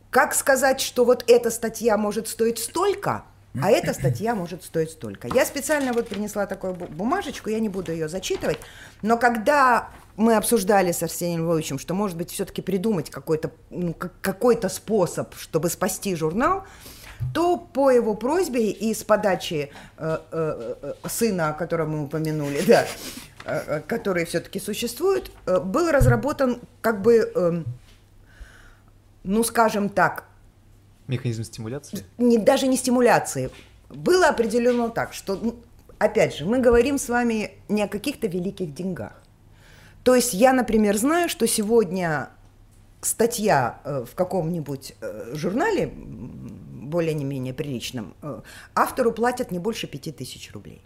как 0.09 0.33
сказать, 0.33 0.81
что 0.81 1.05
вот 1.05 1.23
эта 1.27 1.51
статья 1.51 1.97
может 1.97 2.27
стоить 2.27 2.59
столько, 2.59 3.25
а 3.61 3.69
эта 3.71 3.93
статья 3.93 4.35
может 4.35 4.63
стоить 4.63 4.91
столько. 4.91 5.27
Я 5.27 5.45
специально 5.45 5.93
вот 5.93 6.07
принесла 6.07 6.45
такую 6.45 6.73
бумажечку, 6.73 7.49
я 7.49 7.59
не 7.59 7.69
буду 7.69 7.91
ее 7.91 8.09
зачитывать, 8.09 8.59
но 9.01 9.17
когда 9.17 9.89
мы 10.17 10.35
обсуждали 10.35 10.91
с 10.91 11.03
Арсением 11.03 11.43
Львовичем, 11.43 11.79
что, 11.79 11.93
может 11.93 12.17
быть, 12.17 12.31
все-таки 12.31 12.61
придумать 12.61 13.09
какой-то 13.09 13.51
ну, 13.69 13.93
какой 13.93 14.57
способ, 14.69 15.35
чтобы 15.35 15.69
спасти 15.69 16.15
журнал, 16.15 16.63
то 17.33 17.57
по 17.57 17.91
его 17.91 18.13
просьбе 18.13 18.71
и 18.71 18.93
с 18.93 19.03
подачи 19.03 19.71
э, 19.97 20.17
э, 20.31 20.75
э 20.81 21.09
сына, 21.09 21.49
о 21.49 21.53
котором 21.53 21.91
мы 21.91 22.03
упомянули, 22.03 22.61
да, 22.67 22.85
э, 23.45 23.63
э 23.67 23.81
который 23.87 24.25
все-таки 24.25 24.59
существует, 24.59 25.31
э, 25.45 25.59
был 25.59 25.91
разработан 25.91 26.59
как 26.81 27.01
бы 27.01 27.31
э, 27.33 27.63
ну, 29.25 29.43
скажем 29.43 29.89
так... 29.89 30.25
Механизм 31.07 31.43
стимуляции? 31.43 32.05
Не, 32.17 32.37
даже 32.37 32.67
не 32.67 32.77
стимуляции. 32.77 33.49
Было 33.89 34.27
определено 34.27 34.89
так, 34.89 35.13
что, 35.13 35.35
ну, 35.35 35.55
опять 35.99 36.35
же, 36.35 36.45
мы 36.45 36.59
говорим 36.59 36.97
с 36.97 37.09
вами 37.09 37.51
не 37.69 37.83
о 37.83 37.87
каких-то 37.87 38.27
великих 38.27 38.73
деньгах. 38.73 39.21
То 40.03 40.15
есть 40.15 40.33
я, 40.33 40.53
например, 40.53 40.97
знаю, 40.97 41.29
что 41.29 41.47
сегодня 41.47 42.29
статья 43.01 43.81
э, 43.83 44.05
в 44.05 44.15
каком-нибудь 44.15 44.95
э, 45.01 45.35
журнале, 45.35 45.87
более-менее 45.87 47.53
приличном, 47.53 48.15
э, 48.21 48.41
автору 48.73 49.11
платят 49.11 49.51
не 49.51 49.59
больше 49.59 49.87
пяти 49.87 50.11
тысяч 50.11 50.51
рублей, 50.53 50.81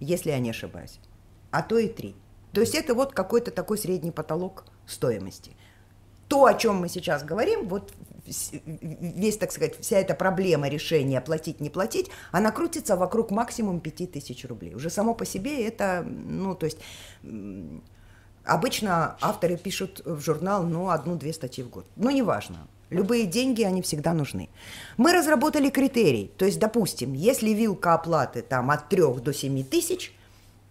если 0.00 0.30
я 0.30 0.38
не 0.38 0.50
ошибаюсь, 0.50 0.98
а 1.50 1.62
то 1.62 1.78
и 1.78 1.88
три. 1.88 2.14
То 2.52 2.60
есть 2.60 2.74
это 2.74 2.94
вот 2.94 3.12
какой-то 3.12 3.50
такой 3.50 3.78
средний 3.78 4.10
потолок 4.10 4.64
стоимости 4.86 5.52
то, 6.32 6.46
о 6.46 6.54
чем 6.54 6.76
мы 6.76 6.88
сейчас 6.88 7.24
говорим, 7.24 7.68
вот 7.68 7.92
весь, 8.24 9.36
так 9.36 9.52
сказать, 9.52 9.78
вся 9.80 9.98
эта 9.98 10.14
проблема 10.14 10.68
решения 10.68 11.20
платить, 11.20 11.60
не 11.60 11.70
платить, 11.70 12.10
она 12.30 12.50
крутится 12.50 12.96
вокруг 12.96 13.30
максимум 13.30 13.80
5000 13.80 14.44
рублей. 14.46 14.74
Уже 14.74 14.90
само 14.90 15.14
по 15.14 15.24
себе 15.24 15.66
это, 15.66 16.04
ну, 16.06 16.54
то 16.54 16.66
есть 16.66 16.78
обычно 18.44 19.16
авторы 19.20 19.56
пишут 19.56 20.02
в 20.04 20.20
журнал, 20.20 20.62
ну, 20.64 20.90
одну-две 20.90 21.32
статьи 21.32 21.64
в 21.64 21.70
год. 21.70 21.86
Но 21.96 22.10
неважно. 22.10 22.68
Любые 22.90 23.26
деньги, 23.26 23.62
они 23.62 23.80
всегда 23.80 24.12
нужны. 24.12 24.50
Мы 24.98 25.12
разработали 25.12 25.70
критерий. 25.70 26.30
То 26.36 26.44
есть, 26.44 26.58
допустим, 26.58 27.14
если 27.14 27.50
вилка 27.50 27.94
оплаты 27.94 28.42
там 28.42 28.70
от 28.70 28.90
3 28.90 29.02
до 29.22 29.32
7 29.32 29.64
тысяч, 29.64 30.12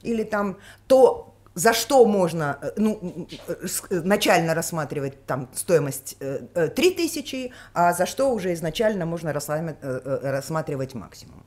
или 0.03 0.23
там, 0.23 0.57
то 0.87 1.30
за 1.53 1.73
что 1.73 2.05
можно 2.05 2.57
э, 2.61 2.71
ну, 2.77 3.27
э, 3.47 3.67
э, 3.89 4.01
начально 4.01 4.53
рассматривать 4.53 5.25
там 5.25 5.49
стоимость 5.53 6.17
3000, 6.19 7.51
а 7.73 7.93
за 7.93 8.05
что 8.05 8.31
уже 8.31 8.53
изначально 8.53 9.05
можно 9.05 9.33
рассматривать 9.33 10.93
максимум. 10.93 11.43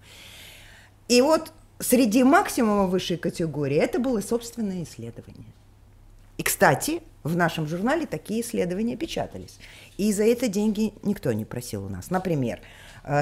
И 1.08 1.22
вот 1.22 1.52
среди 1.78 2.22
максимума 2.22 2.86
высшей 2.86 3.16
категории 3.16 3.76
это 3.76 3.98
было 3.98 4.20
собственное 4.20 4.82
исследование. 4.82 5.52
И, 6.36 6.42
кстати, 6.42 7.02
в 7.22 7.36
нашем 7.36 7.66
журнале 7.66 8.06
такие 8.06 8.42
исследования 8.42 8.96
печатались. 8.96 9.58
И 9.96 10.12
за 10.12 10.24
это 10.24 10.48
деньги 10.48 10.92
никто 11.02 11.32
не 11.32 11.44
просил 11.44 11.84
у 11.84 11.88
нас. 11.88 12.10
Например, 12.10 12.60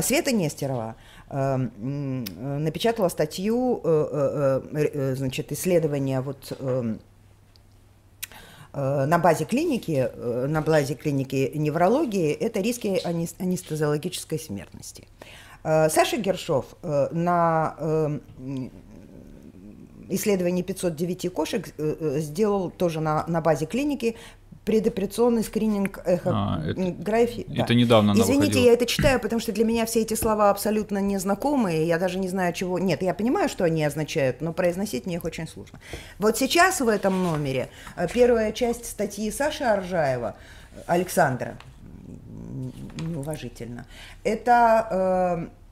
Света 0.00 0.32
Нестерова– 0.32 0.96
напечатала 1.32 3.08
статью, 3.08 3.80
э, 3.82 4.60
э, 4.72 4.88
э, 4.92 5.14
значит, 5.16 5.50
исследования 5.50 6.20
вот 6.20 6.52
эм, 6.60 7.00
на 8.74 9.18
базе 9.18 9.44
клиники, 9.44 10.10
на 10.16 10.62
базе 10.62 10.94
клиники 10.94 11.52
неврологии, 11.54 12.32
это 12.32 12.60
риски 12.60 13.00
анестезиологической 13.38 14.38
смертности. 14.38 15.08
Саша 15.62 16.16
Гершов 16.16 16.74
на 16.82 17.76
эм, 17.78 18.70
исследовании 20.08 20.62
509 20.62 21.32
кошек 21.32 21.68
сделал 21.76 22.70
тоже 22.70 23.00
на, 23.00 23.26
на 23.26 23.42
базе 23.42 23.66
клиники 23.66 24.16
предоперационный 24.64 25.42
скрининг 25.42 25.98
эхографии. 26.04 27.46
А, 27.48 27.52
это, 27.52 27.68
да. 27.68 27.74
недавно 27.74 28.12
Извините, 28.12 28.36
выходила. 28.36 28.64
я 28.64 28.72
это 28.72 28.86
читаю, 28.86 29.20
потому 29.20 29.40
что 29.40 29.52
для 29.52 29.64
меня 29.64 29.86
все 29.86 30.02
эти 30.02 30.14
слова 30.14 30.50
абсолютно 30.50 30.98
незнакомые, 30.98 31.86
я 31.86 31.98
даже 31.98 32.18
не 32.18 32.28
знаю, 32.28 32.52
чего... 32.52 32.78
Нет, 32.78 33.02
я 33.02 33.12
понимаю, 33.12 33.48
что 33.48 33.64
они 33.64 33.84
означают, 33.84 34.40
но 34.40 34.52
произносить 34.52 35.06
мне 35.06 35.16
их 35.16 35.24
очень 35.24 35.48
сложно. 35.48 35.80
Вот 36.18 36.38
сейчас 36.38 36.80
в 36.80 36.86
этом 36.88 37.22
номере 37.24 37.70
э, 37.96 38.06
первая 38.12 38.52
часть 38.52 38.86
статьи 38.86 39.30
Саши 39.32 39.64
Аржаева, 39.64 40.36
Александра, 40.86 41.56
неуважительно, 43.00 43.86
это... 44.22 45.48
Э, 45.48 45.62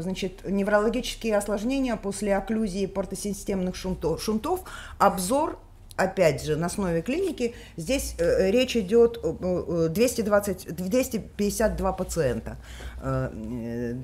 значит, 0.00 0.48
неврологические 0.48 1.36
осложнения 1.36 1.96
после 1.96 2.36
окклюзии 2.36 2.86
портосистемных 2.86 3.74
шунтов, 3.74 4.22
шунтов 4.22 4.60
обзор 4.98 5.58
опять 5.96 6.44
же, 6.44 6.56
на 6.56 6.66
основе 6.66 7.02
клиники, 7.02 7.54
здесь 7.76 8.14
э, 8.18 8.50
речь 8.50 8.76
идет 8.76 9.18
э, 9.22 9.88
220, 9.90 10.74
252 10.74 11.92
пациента. 11.92 12.56
Э, 13.00 13.30
э, 13.32 13.94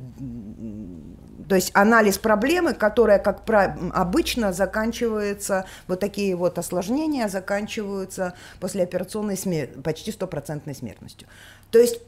то 1.49 1.55
есть 1.55 1.71
анализ 1.75 2.19
проблемы, 2.19 2.73
которая, 2.75 3.19
как 3.19 3.45
про, 3.45 3.77
обычно, 3.93 4.53
заканчивается, 4.53 5.67
вот 5.87 6.01
такие 6.01 6.35
вот 6.35 6.59
осложнения 6.59 7.29
заканчиваются 7.29 8.35
послеоперационной 8.61 9.37
смер 9.37 9.69
почти 9.83 10.13
стопроцентной 10.13 10.75
смертностью. 10.75 11.29
То 11.71 11.79
есть, 11.79 12.01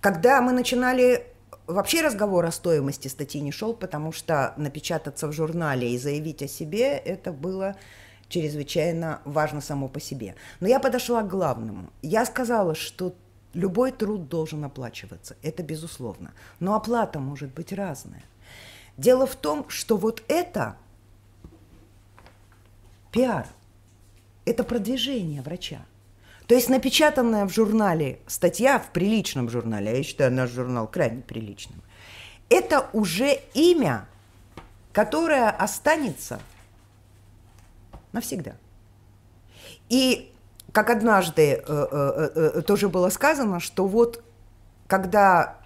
когда 0.00 0.40
мы 0.40 0.52
начинали 0.52 1.33
Вообще 1.66 2.02
разговор 2.02 2.44
о 2.44 2.52
стоимости 2.52 3.08
статьи 3.08 3.40
не 3.40 3.50
шел, 3.50 3.72
потому 3.72 4.12
что 4.12 4.52
напечататься 4.58 5.26
в 5.28 5.32
журнале 5.32 5.94
и 5.94 5.98
заявить 5.98 6.42
о 6.42 6.48
себе 6.48 6.98
это 6.98 7.32
было 7.32 7.76
чрезвычайно 8.28 9.22
важно 9.24 9.62
само 9.62 9.88
по 9.88 9.98
себе. 9.98 10.34
Но 10.60 10.68
я 10.68 10.78
подошла 10.78 11.22
к 11.22 11.28
главному. 11.28 11.90
Я 12.02 12.26
сказала, 12.26 12.74
что 12.74 13.14
любой 13.54 13.92
труд 13.92 14.28
должен 14.28 14.62
оплачиваться, 14.64 15.36
это 15.42 15.62
безусловно. 15.62 16.32
Но 16.60 16.74
оплата 16.74 17.18
может 17.18 17.54
быть 17.54 17.72
разная. 17.72 18.24
Дело 18.98 19.26
в 19.26 19.34
том, 19.34 19.64
что 19.68 19.96
вот 19.96 20.22
это 20.28 20.76
пиар, 23.10 23.46
это 24.44 24.64
продвижение 24.64 25.40
врача. 25.40 25.86
То 26.54 26.58
есть 26.58 26.68
напечатанная 26.68 27.46
в 27.46 27.52
журнале 27.52 28.20
статья, 28.28 28.78
в 28.78 28.90
приличном 28.92 29.50
журнале, 29.50 29.90
а 29.90 29.96
я 29.96 30.04
считаю 30.04 30.30
наш 30.30 30.50
журнал 30.50 30.86
крайне 30.86 31.20
приличным, 31.20 31.82
это 32.48 32.88
уже 32.92 33.40
имя, 33.54 34.06
которое 34.92 35.50
останется 35.50 36.38
навсегда. 38.12 38.52
И 39.88 40.32
как 40.70 40.90
однажды 40.90 41.54
э, 41.54 41.62
э, 41.66 42.30
э, 42.36 42.62
тоже 42.62 42.88
было 42.88 43.08
сказано, 43.08 43.58
что 43.58 43.88
вот 43.88 44.22
когда 44.86 45.56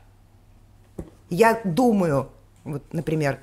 я 1.29 1.61
думаю, 1.64 2.31
вот, 2.68 2.83
например, 2.92 3.40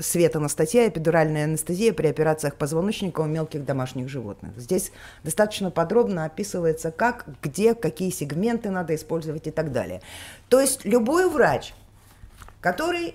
Света 0.00 0.40
на 0.40 0.48
статье 0.48 0.88
«Эпидуральная 0.88 1.44
анестезия 1.44 1.92
при 1.92 2.06
операциях 2.08 2.56
позвоночника 2.56 3.20
у 3.20 3.26
мелких 3.26 3.64
домашних 3.64 4.08
животных». 4.08 4.56
Здесь 4.56 4.92
достаточно 5.24 5.70
подробно 5.70 6.24
описывается, 6.24 6.90
как, 6.90 7.26
где, 7.42 7.74
какие 7.74 8.10
сегменты 8.10 8.70
надо 8.70 8.94
использовать 8.94 9.46
и 9.46 9.50
так 9.50 9.72
далее. 9.72 10.02
То 10.48 10.60
есть 10.60 10.84
любой 10.84 11.30
врач, 11.30 11.74
который, 12.60 13.14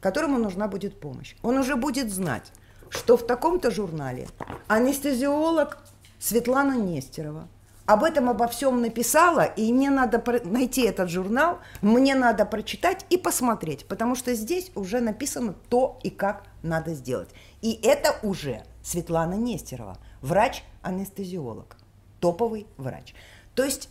которому 0.00 0.38
нужна 0.38 0.68
будет 0.68 0.98
помощь, 1.00 1.34
он 1.42 1.58
уже 1.58 1.76
будет 1.76 2.12
знать, 2.12 2.52
что 2.90 3.16
в 3.16 3.26
таком-то 3.26 3.70
журнале 3.70 4.28
анестезиолог 4.66 5.78
Светлана 6.18 6.76
Нестерова 6.76 7.48
об 7.88 8.04
этом 8.04 8.28
обо 8.28 8.46
всем 8.48 8.82
написала, 8.82 9.44
и 9.46 9.72
мне 9.72 9.88
надо 9.88 10.22
найти 10.44 10.82
этот 10.82 11.08
журнал, 11.08 11.58
мне 11.80 12.14
надо 12.14 12.44
прочитать 12.44 13.06
и 13.08 13.16
посмотреть, 13.16 13.86
потому 13.86 14.14
что 14.14 14.34
здесь 14.34 14.70
уже 14.74 15.00
написано 15.00 15.54
то 15.70 15.98
и 16.02 16.10
как 16.10 16.44
надо 16.62 16.92
сделать. 16.92 17.30
И 17.62 17.80
это 17.82 18.14
уже 18.22 18.62
Светлана 18.82 19.34
Нестерова, 19.34 19.96
врач-анестезиолог, 20.20 21.78
топовый 22.20 22.66
врач. 22.76 23.14
То 23.54 23.64
есть 23.64 23.88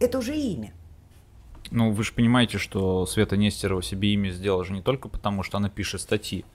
это 0.00 0.16
уже 0.16 0.34
имя. 0.34 0.72
Ну, 1.70 1.92
вы 1.92 2.04
же 2.04 2.14
понимаете, 2.14 2.56
что 2.56 3.04
Света 3.04 3.36
Нестерова 3.36 3.82
себе 3.82 4.14
имя 4.14 4.30
сделала 4.30 4.64
же 4.64 4.72
не 4.72 4.80
только 4.80 5.10
потому, 5.10 5.42
что 5.42 5.58
она 5.58 5.68
пишет 5.68 6.00
статьи. 6.00 6.46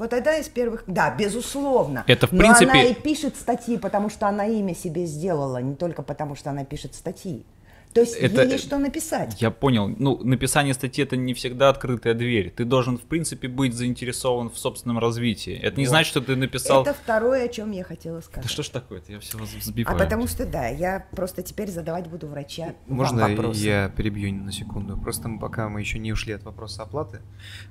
Вот 0.00 0.14
это 0.14 0.38
из 0.38 0.48
первых, 0.48 0.84
да, 0.86 1.14
безусловно. 1.14 2.04
Это 2.06 2.26
в 2.26 2.30
принципе. 2.30 2.64
Но 2.64 2.72
она 2.72 2.82
и 2.84 2.94
пишет 2.94 3.36
статьи, 3.36 3.76
потому 3.76 4.08
что 4.08 4.28
она 4.28 4.46
имя 4.46 4.74
себе 4.74 5.04
сделала, 5.04 5.58
не 5.58 5.74
только 5.74 6.02
потому 6.02 6.34
что 6.34 6.48
она 6.48 6.64
пишет 6.64 6.94
статьи. 6.94 7.44
То 7.92 8.00
есть 8.00 8.14
это, 8.14 8.44
ей 8.44 8.52
есть 8.52 8.64
что 8.64 8.78
написать. 8.78 9.42
Я 9.42 9.50
понял. 9.50 9.88
Ну, 9.88 10.16
написание 10.24 10.72
статьи 10.72 11.04
это 11.04 11.18
не 11.18 11.34
всегда 11.34 11.68
открытая 11.68 12.14
дверь. 12.14 12.50
Ты 12.50 12.64
должен, 12.64 12.96
в 12.96 13.02
принципе, 13.02 13.48
быть 13.48 13.74
заинтересован 13.74 14.48
в 14.48 14.56
собственном 14.56 14.98
развитии. 15.00 15.52
Это 15.52 15.76
не 15.78 15.84
вот. 15.84 15.90
значит, 15.90 16.10
что 16.10 16.22
ты 16.22 16.34
написал. 16.34 16.80
Это 16.80 16.94
второе, 16.94 17.44
о 17.44 17.48
чем 17.48 17.72
я 17.72 17.84
хотела 17.84 18.22
сказать. 18.22 18.44
Да 18.44 18.48
что 18.48 18.62
ж 18.62 18.68
такое-то? 18.70 19.12
Я 19.12 19.20
все 19.20 19.36
взбиваю. 19.36 19.96
А 19.96 19.98
потому 19.98 20.28
что 20.28 20.46
да, 20.46 20.68
я 20.68 21.04
просто 21.10 21.42
теперь 21.42 21.68
задавать 21.68 22.06
буду 22.06 22.26
врача. 22.26 22.74
Можно 22.86 23.28
я 23.52 23.90
перебью 23.90 24.32
на 24.32 24.52
секунду? 24.52 24.96
Просто 24.96 25.28
пока 25.38 25.68
мы 25.68 25.80
еще 25.80 25.98
не 25.98 26.10
ушли 26.10 26.32
от 26.32 26.44
вопроса 26.44 26.84
оплаты, 26.84 27.20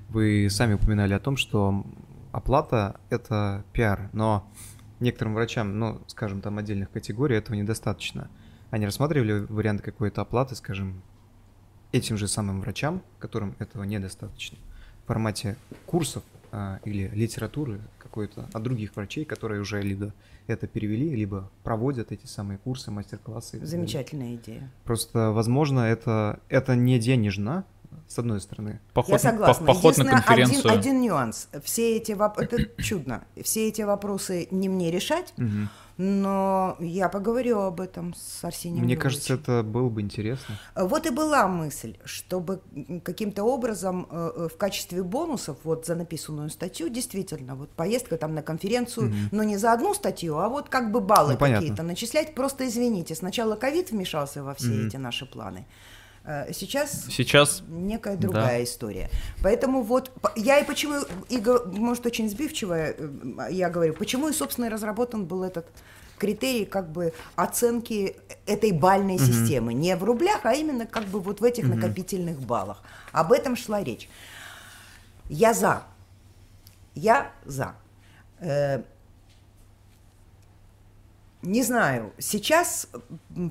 вы 0.09 0.47
сами 0.51 0.73
упоминали 0.73 1.13
о 1.13 1.19
том, 1.19 1.37
что 1.37 1.85
оплата– 2.31 2.99
это 3.09 3.63
пиар, 3.73 4.09
но 4.13 4.49
некоторым 4.99 5.33
врачам, 5.33 5.79
ну, 5.79 6.01
скажем, 6.07 6.41
там 6.41 6.57
отдельных 6.57 6.91
категорий 6.91 7.35
этого 7.35 7.55
недостаточно. 7.55 8.29
Они 8.69 8.85
рассматривали 8.85 9.45
варианты 9.49 9.83
какой-то 9.83 10.21
оплаты, 10.21 10.55
скажем, 10.55 11.01
этим 11.91 12.17
же 12.17 12.27
самым 12.27 12.61
врачам, 12.61 13.01
которым 13.17 13.55
этого 13.59 13.83
недостаточно, 13.83 14.57
в 15.03 15.07
формате 15.07 15.57
курсов 15.85 16.23
а, 16.51 16.79
или 16.85 17.09
литературы 17.13 17.81
какой-то 17.97 18.47
от 18.53 18.63
других 18.63 18.95
врачей, 18.95 19.25
которые 19.25 19.61
уже 19.61 19.81
либо 19.81 20.13
это 20.47 20.67
перевели, 20.67 21.15
либо 21.15 21.49
проводят 21.63 22.11
эти 22.11 22.25
самые 22.25 22.57
курсы, 22.57 22.91
мастер-классы. 22.91 23.63
Замечательная 23.65 24.35
идея. 24.35 24.71
Просто, 24.83 25.31
возможно, 25.31 25.81
это, 25.81 26.39
это 26.49 26.75
не 26.75 26.99
денежно, 26.99 27.65
с 28.09 28.17
одной 28.17 28.41
стороны. 28.41 28.79
Поход, 28.93 29.11
Я 29.11 29.19
согласна. 29.19 29.67
По, 29.67 29.73
поход 29.73 29.97
на 29.97 30.05
конференцию. 30.05 30.59
Один, 30.61 30.79
один 30.79 31.01
нюанс. 31.01 31.47
Все 31.63 31.95
эти 31.95 32.13
вопросы, 32.13 32.49
это 32.51 32.81
чудно. 32.81 33.23
Все 33.43 33.67
эти 33.67 33.83
вопросы 33.83 34.47
не 34.49 34.67
мне 34.67 34.89
решать, 34.89 35.31
угу. 35.37 35.69
но 35.97 36.75
я 36.79 37.07
поговорю 37.07 37.59
об 37.59 37.79
этом 37.79 38.15
с 38.15 38.43
Арсением. 38.43 38.85
Мне 38.85 38.97
кажется, 38.97 39.35
это 39.35 39.61
было 39.61 39.89
бы 39.89 40.01
интересно. 40.01 40.55
Вот 40.75 41.05
и 41.05 41.11
была 41.11 41.47
мысль, 41.47 41.97
чтобы 42.03 42.61
каким-то 43.03 43.43
образом 43.43 44.07
э, 44.09 44.31
э, 44.35 44.47
в 44.51 44.57
качестве 44.57 45.03
бонусов 45.03 45.57
вот 45.63 45.85
за 45.85 45.93
написанную 45.93 46.49
статью 46.49 46.89
действительно 46.89 47.53
вот 47.53 47.69
поездка 47.69 48.17
там 48.17 48.33
на 48.33 48.41
конференцию, 48.41 49.09
угу. 49.09 49.15
но 49.31 49.43
не 49.43 49.57
за 49.57 49.71
одну 49.71 49.93
статью, 49.93 50.39
а 50.39 50.49
вот 50.49 50.69
как 50.69 50.91
бы 50.91 50.99
баллы 50.99 51.33
ну, 51.33 51.37
какие-то 51.37 51.83
начислять. 51.83 52.33
Просто 52.33 52.67
извините, 52.67 53.13
сначала 53.13 53.55
ковид 53.55 53.91
вмешался 53.91 54.41
во 54.41 54.55
все 54.55 54.71
угу. 54.71 54.87
эти 54.87 54.97
наши 54.97 55.27
планы. 55.27 55.67
Э, 56.29 56.53
сейчас, 56.53 57.05
Сейчас 57.09 57.63
некая 57.67 58.15
другая 58.15 58.59
да. 58.59 58.63
история. 58.63 59.09
Поэтому 59.41 59.81
вот 59.81 60.11
я 60.35 60.59
и 60.59 60.63
почему, 60.63 60.97
и, 61.27 61.43
может, 61.75 62.05
очень 62.05 62.29
сбивчиво 62.29 62.75
э, 62.77 62.93
я 63.49 63.67
говорю, 63.71 63.95
почему 63.95 64.29
и, 64.29 64.33
собственно, 64.33 64.65
и 64.65 64.69
разработан 64.69 65.25
был 65.25 65.43
этот 65.43 65.65
критерий 66.19 66.65
как 66.65 66.91
бы 66.91 67.13
оценки 67.35 68.15
этой 68.45 68.71
бальной 68.71 69.15
угу. 69.15 69.23
системы. 69.23 69.73
Не 69.73 69.95
в 69.95 70.03
рублях, 70.03 70.41
а 70.43 70.53
именно 70.53 70.85
как 70.85 71.05
бы 71.05 71.19
вот 71.19 71.41
в 71.41 71.43
этих 71.43 71.63
угу. 71.63 71.73
накопительных 71.73 72.39
баллах. 72.39 72.83
Об 73.11 73.31
этом 73.31 73.55
шла 73.55 73.83
речь. 73.83 74.07
Я 75.29 75.55
за. 75.55 75.81
Я 76.93 77.31
за. 77.43 77.73
Не 81.41 81.63
знаю, 81.63 82.13
сейчас 82.17 82.89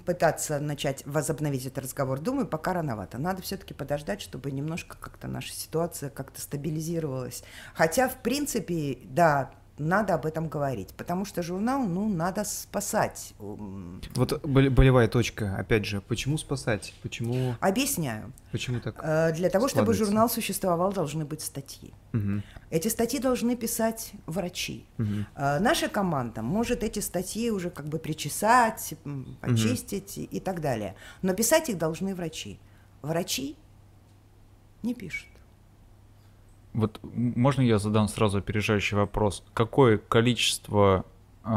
пытаться 0.05 0.59
начать 0.61 1.07
возобновить 1.07 1.65
этот 1.65 1.85
разговор, 1.85 2.21
думаю, 2.21 2.47
пока 2.47 2.75
рановато. 2.75 3.17
Надо 3.17 3.41
все-таки 3.41 3.73
подождать, 3.73 4.21
чтобы 4.21 4.51
немножко 4.51 4.99
как-то 4.99 5.27
наша 5.27 5.55
ситуация 5.55 6.11
как-то 6.11 6.39
стабилизировалась. 6.39 7.43
Хотя, 7.75 8.11
в 8.11 8.21
принципе, 8.21 8.99
да, 9.05 9.53
надо 9.79 10.15
об 10.15 10.27
этом 10.27 10.49
говорить, 10.49 10.89
потому 10.97 11.25
что 11.25 11.43
журнал, 11.43 11.83
ну, 11.83 12.09
надо 12.09 12.45
спасать. 12.45 13.35
Вот 13.39 14.45
болевая 14.45 15.09
точка, 15.09 15.57
опять 15.57 15.85
же, 15.85 16.01
почему 16.01 16.39
спасать? 16.39 16.95
Почему? 17.03 17.55
Объясняю. 17.61 18.33
Почему 18.53 18.81
так? 18.81 19.01
Э, 19.03 19.33
для 19.33 19.51
того, 19.51 19.69
чтобы 19.69 19.95
журнал 19.95 20.29
существовал, 20.29 20.93
должны 20.93 21.25
быть 21.25 21.41
статьи. 21.41 21.93
Угу. 22.13 22.43
Эти 22.71 22.89
статьи 22.89 23.21
должны 23.21 23.57
писать 23.57 24.13
врачи. 24.27 24.85
Угу. 24.99 25.27
Наша 25.37 25.89
команда 25.89 26.43
может 26.43 26.83
эти 26.83 27.01
статьи 27.01 27.51
уже 27.51 27.71
как 27.71 27.87
бы 27.87 27.99
причесать, 27.99 28.95
почистить 29.41 30.19
угу. 30.19 30.29
и 30.31 30.41
так 30.41 30.61
далее. 30.61 30.95
Но 31.23 31.35
писать 31.35 31.69
их 31.69 31.79
должны 31.79 32.15
врачи. 32.15 32.59
Врачи 33.03 33.57
не 34.83 34.95
пишут. 34.95 35.28
Вот 36.79 37.01
можно 37.03 37.63
я 37.63 37.79
задам 37.79 38.07
сразу 38.07 38.39
опережающий 38.39 38.97
вопрос? 38.97 39.43
Какое 39.53 39.99
количество 39.99 41.05
э, 41.45 41.49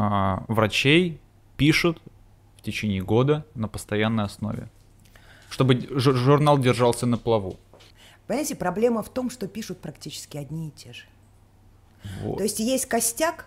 врачей 0.48 1.20
пишут 1.56 2.02
в 2.56 2.62
течение 2.62 3.02
года 3.02 3.46
на 3.54 3.68
постоянной 3.68 4.24
основе? 4.24 4.68
Чтобы 5.48 5.86
журнал 5.92 6.58
держался 6.58 7.06
на 7.06 7.18
плаву. 7.18 7.56
Понимаете, 8.26 8.56
проблема 8.56 9.04
в 9.04 9.10
том, 9.10 9.30
что 9.30 9.46
пишут 9.46 9.78
практически 9.78 10.38
одни 10.38 10.68
и 10.68 10.70
те 10.72 10.92
же. 10.92 11.04
Вот. 12.22 12.38
То 12.38 12.42
есть 12.42 12.58
есть 12.58 12.86
костяк, 12.86 13.46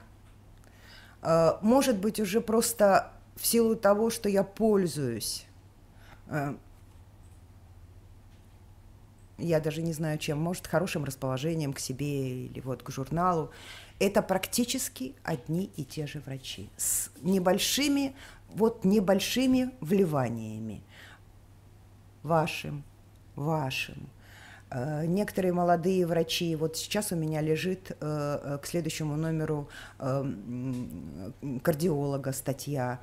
э, 1.24 1.58
может 1.62 1.98
быть, 1.98 2.22
уже 2.22 2.40
просто 2.40 3.12
в 3.36 3.46
силу 3.46 3.76
того, 3.76 4.12
что 4.12 4.30
я 4.30 4.44
пользуюсь 4.44 5.46
э, 6.28 6.56
я 9.38 9.60
даже 9.60 9.82
не 9.82 9.94
знаю 9.94 10.18
чем, 10.18 10.40
может, 10.40 10.68
хорошим 10.68 11.04
расположением 11.04 11.74
к 11.74 11.80
себе 11.80 12.46
или 12.46 12.60
вот 12.62 12.84
к 12.84 12.92
журналу. 12.92 13.52
Это 14.00 14.22
практически 14.22 15.16
одни 15.24 15.72
и 15.76 15.84
те 15.84 16.08
же 16.08 16.20
врачи 16.20 16.70
с 16.78 17.10
небольшими, 17.22 18.16
вот 18.50 18.84
небольшими 18.86 19.72
вливаниями. 19.82 20.82
Вашим, 22.24 22.84
вашим. 23.36 24.10
Э, 24.72 25.06
некоторые 25.06 25.54
молодые 25.54 26.06
врачи, 26.06 26.56
вот 26.56 26.76
сейчас 26.76 27.12
у 27.12 27.16
меня 27.16 27.42
лежит 27.42 27.92
э, 27.92 27.96
э, 28.02 28.58
к 28.62 28.66
следующему 28.66 29.16
номеру 29.16 29.70
кардиолога 31.64 32.34
статья 32.34 33.00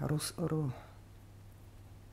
Рус, 0.00 0.34
Ру... 0.36 0.72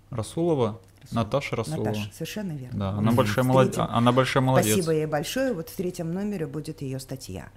Расулова? 0.09 0.79
Наташа 1.11 1.55
Расулова. 1.55 1.89
Наташа, 1.89 2.09
совершенно 2.13 2.51
верно. 2.53 2.79
Да, 2.79 2.89
она 2.91 3.11
большая, 3.11 3.45
молод... 3.45 3.77
она 3.77 4.11
большая 4.11 4.43
молодец. 4.43 4.73
Спасибо 4.73 4.91
ей 4.93 5.05
большое. 5.05 5.53
Вот 5.53 5.69
в 5.69 5.75
третьем 5.75 6.11
номере 6.11 6.47
будет 6.47 6.81
ее 6.81 6.99
статья. 6.99 7.49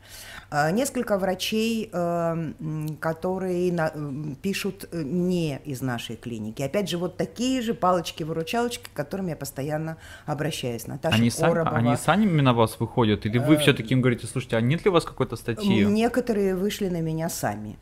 А, 0.50 0.70
несколько 0.70 1.18
врачей, 1.18 1.90
э, 1.92 2.52
которые 3.00 4.37
пишут 4.42 4.88
э, 4.90 5.02
не 5.02 5.59
из 5.64 5.80
нашей 5.82 6.16
клиники. 6.16 6.62
Опять 6.62 6.88
же, 6.88 6.98
вот 6.98 7.16
такие 7.16 7.62
же 7.62 7.74
палочки-выручалочки, 7.74 8.88
к 8.88 8.92
которым 8.92 9.28
я 9.28 9.37
постоянно 9.37 9.96
обращаюсь. 10.26 10.87
Наташа 10.87 11.16
они 11.16 11.30
Коробова. 11.30 11.74
Сами, 11.74 11.88
они 11.88 11.96
сами 11.96 12.40
на 12.40 12.52
вас 12.52 12.78
выходят? 12.78 13.26
Или 13.26 13.38
вы 13.38 13.54
э, 13.54 13.59
все-таки 13.59 13.94
им 13.94 14.00
говорите, 14.00 14.26
слушайте, 14.26 14.56
а 14.56 14.61
нет 14.61 14.85
ли 14.85 14.90
у 14.90 14.92
вас 14.92 15.04
какой-то 15.04 15.37
статьи? 15.37 15.85
Некоторые 15.85 16.54
вышли 16.54 16.88
на 16.88 17.00
меня 17.00 17.28
сами. 17.28 17.78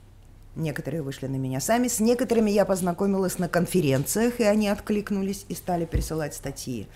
Некоторые 0.57 1.03
вышли 1.03 1.27
на 1.27 1.37
меня 1.37 1.61
сами, 1.61 1.89
с 1.89 1.99
некоторыми 1.99 2.51
я 2.51 2.65
познакомилась 2.65 3.39
на 3.39 3.49
конференциях, 3.49 4.39
и 4.39 4.45
они 4.45 4.69
откликнулись 4.69 5.47
и 5.49 5.55
стали 5.55 5.85
присылать 5.85 6.35
статьи. 6.35 6.87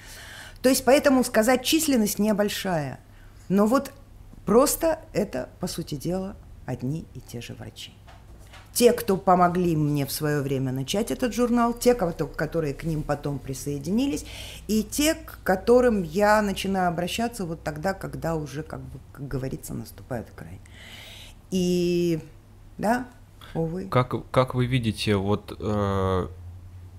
То 0.62 0.68
есть 0.68 0.84
поэтому 0.84 1.24
сказать 1.24 1.64
численность 1.64 2.18
небольшая, 2.18 3.00
но 3.48 3.66
вот 3.66 3.92
просто 4.44 5.00
это, 5.12 5.48
по 5.58 5.66
сути 5.66 5.96
дела, 5.96 6.36
одни 6.66 7.06
и 7.14 7.20
те 7.20 7.40
же 7.40 7.54
врачи. 7.54 7.92
Те, 8.72 8.92
кто 8.92 9.16
помогли 9.16 9.74
мне 9.74 10.06
в 10.06 10.12
свое 10.12 10.40
время 10.40 10.70
начать 10.70 11.10
этот 11.10 11.34
журнал, 11.34 11.72
те, 11.72 11.94
которые 11.94 12.74
к 12.74 12.84
ним 12.84 13.02
потом 13.02 13.40
присоединились, 13.40 14.24
и 14.68 14.84
те, 14.84 15.14
к 15.14 15.40
которым 15.42 16.04
я 16.04 16.40
начинаю 16.42 16.88
обращаться 16.88 17.44
вот 17.44 17.64
тогда, 17.64 17.92
когда 17.92 18.36
уже, 18.36 18.62
как, 18.62 18.80
бы, 18.80 19.00
как 19.12 19.26
говорится, 19.26 19.74
наступает 19.74 20.28
край. 20.36 20.60
И 21.50 22.20
да, 22.76 23.08
увы. 23.54 23.88
Как, 23.88 24.30
как 24.30 24.54
вы 24.54 24.66
видите, 24.66 25.16
вот, 25.16 25.56
э, 25.58 26.28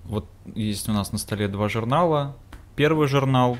вот 0.04 0.26
есть 0.54 0.88
у 0.88 0.92
нас 0.92 1.12
на 1.12 1.18
столе 1.18 1.48
два 1.48 1.68
журнала. 1.68 2.36
Первый 2.76 3.08
журнал, 3.08 3.58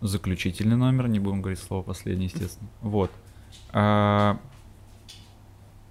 заключительный 0.00 0.76
номер, 0.76 1.08
не 1.08 1.18
будем 1.18 1.42
говорить 1.42 1.60
слово 1.60 1.82
последний, 1.82 2.26
естественно. 2.26 2.68
Вот. 2.80 3.10
А, 3.72 4.38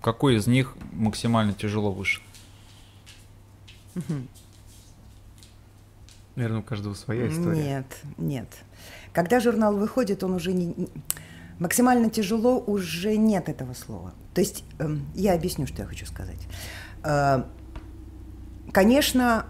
какой 0.01 0.35
из 0.35 0.47
них 0.47 0.75
максимально 0.91 1.53
тяжело 1.53 1.91
вышел? 1.91 2.23
Наверное, 6.35 6.61
у 6.61 6.63
каждого 6.63 6.93
своя 6.93 7.27
история. 7.27 7.63
Нет, 7.63 7.97
нет. 8.17 8.47
Когда 9.11 9.39
журнал 9.39 9.75
выходит, 9.75 10.23
он 10.23 10.33
уже 10.35 10.53
не... 10.53 10.73
Максимально 11.59 12.09
тяжело 12.09 12.57
уже 12.59 13.17
нет 13.17 13.49
этого 13.49 13.73
слова. 13.73 14.13
То 14.39 14.41
есть 14.41 14.63
э, 14.80 14.95
я 15.15 15.34
объясню, 15.34 15.67
что 15.67 15.82
я 15.82 15.86
хочу 15.86 16.06
сказать. 16.06 16.39
Э, 17.04 17.43
конечно, 18.71 19.47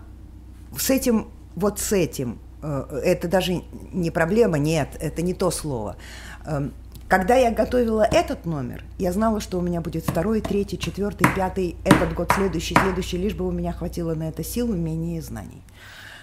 с 0.76 0.90
этим, 0.90 1.28
вот 1.54 1.78
с 1.80 1.92
этим, 1.92 2.40
э, 2.64 3.02
это 3.06 3.28
даже 3.28 3.62
не 3.94 4.10
проблема, 4.10 4.58
нет, 4.58 4.98
это 5.00 5.22
не 5.22 5.36
то 5.36 5.52
слово. 5.52 5.96
Э, 6.44 6.72
когда 7.08 7.36
я 7.36 7.52
готовила 7.52 8.02
этот 8.02 8.48
номер, 8.48 8.84
я 8.98 9.14
знала, 9.14 9.42
что 9.42 9.60
у 9.60 9.62
меня 9.62 9.80
будет 9.80 10.06
второй, 10.06 10.42
третий, 10.42 10.80
четвертый, 10.80 11.28
пятый, 11.36 11.76
этот 11.86 12.16
год, 12.16 12.32
следующий, 12.34 12.74
следующий, 12.74 13.18
лишь 13.18 13.36
бы 13.36 13.48
у 13.48 13.52
меня 13.52 13.74
хватило 13.74 14.16
на 14.16 14.28
это 14.28 14.44
сил, 14.44 14.72
умения 14.72 15.20
и 15.20 15.22
знаний. 15.22 15.62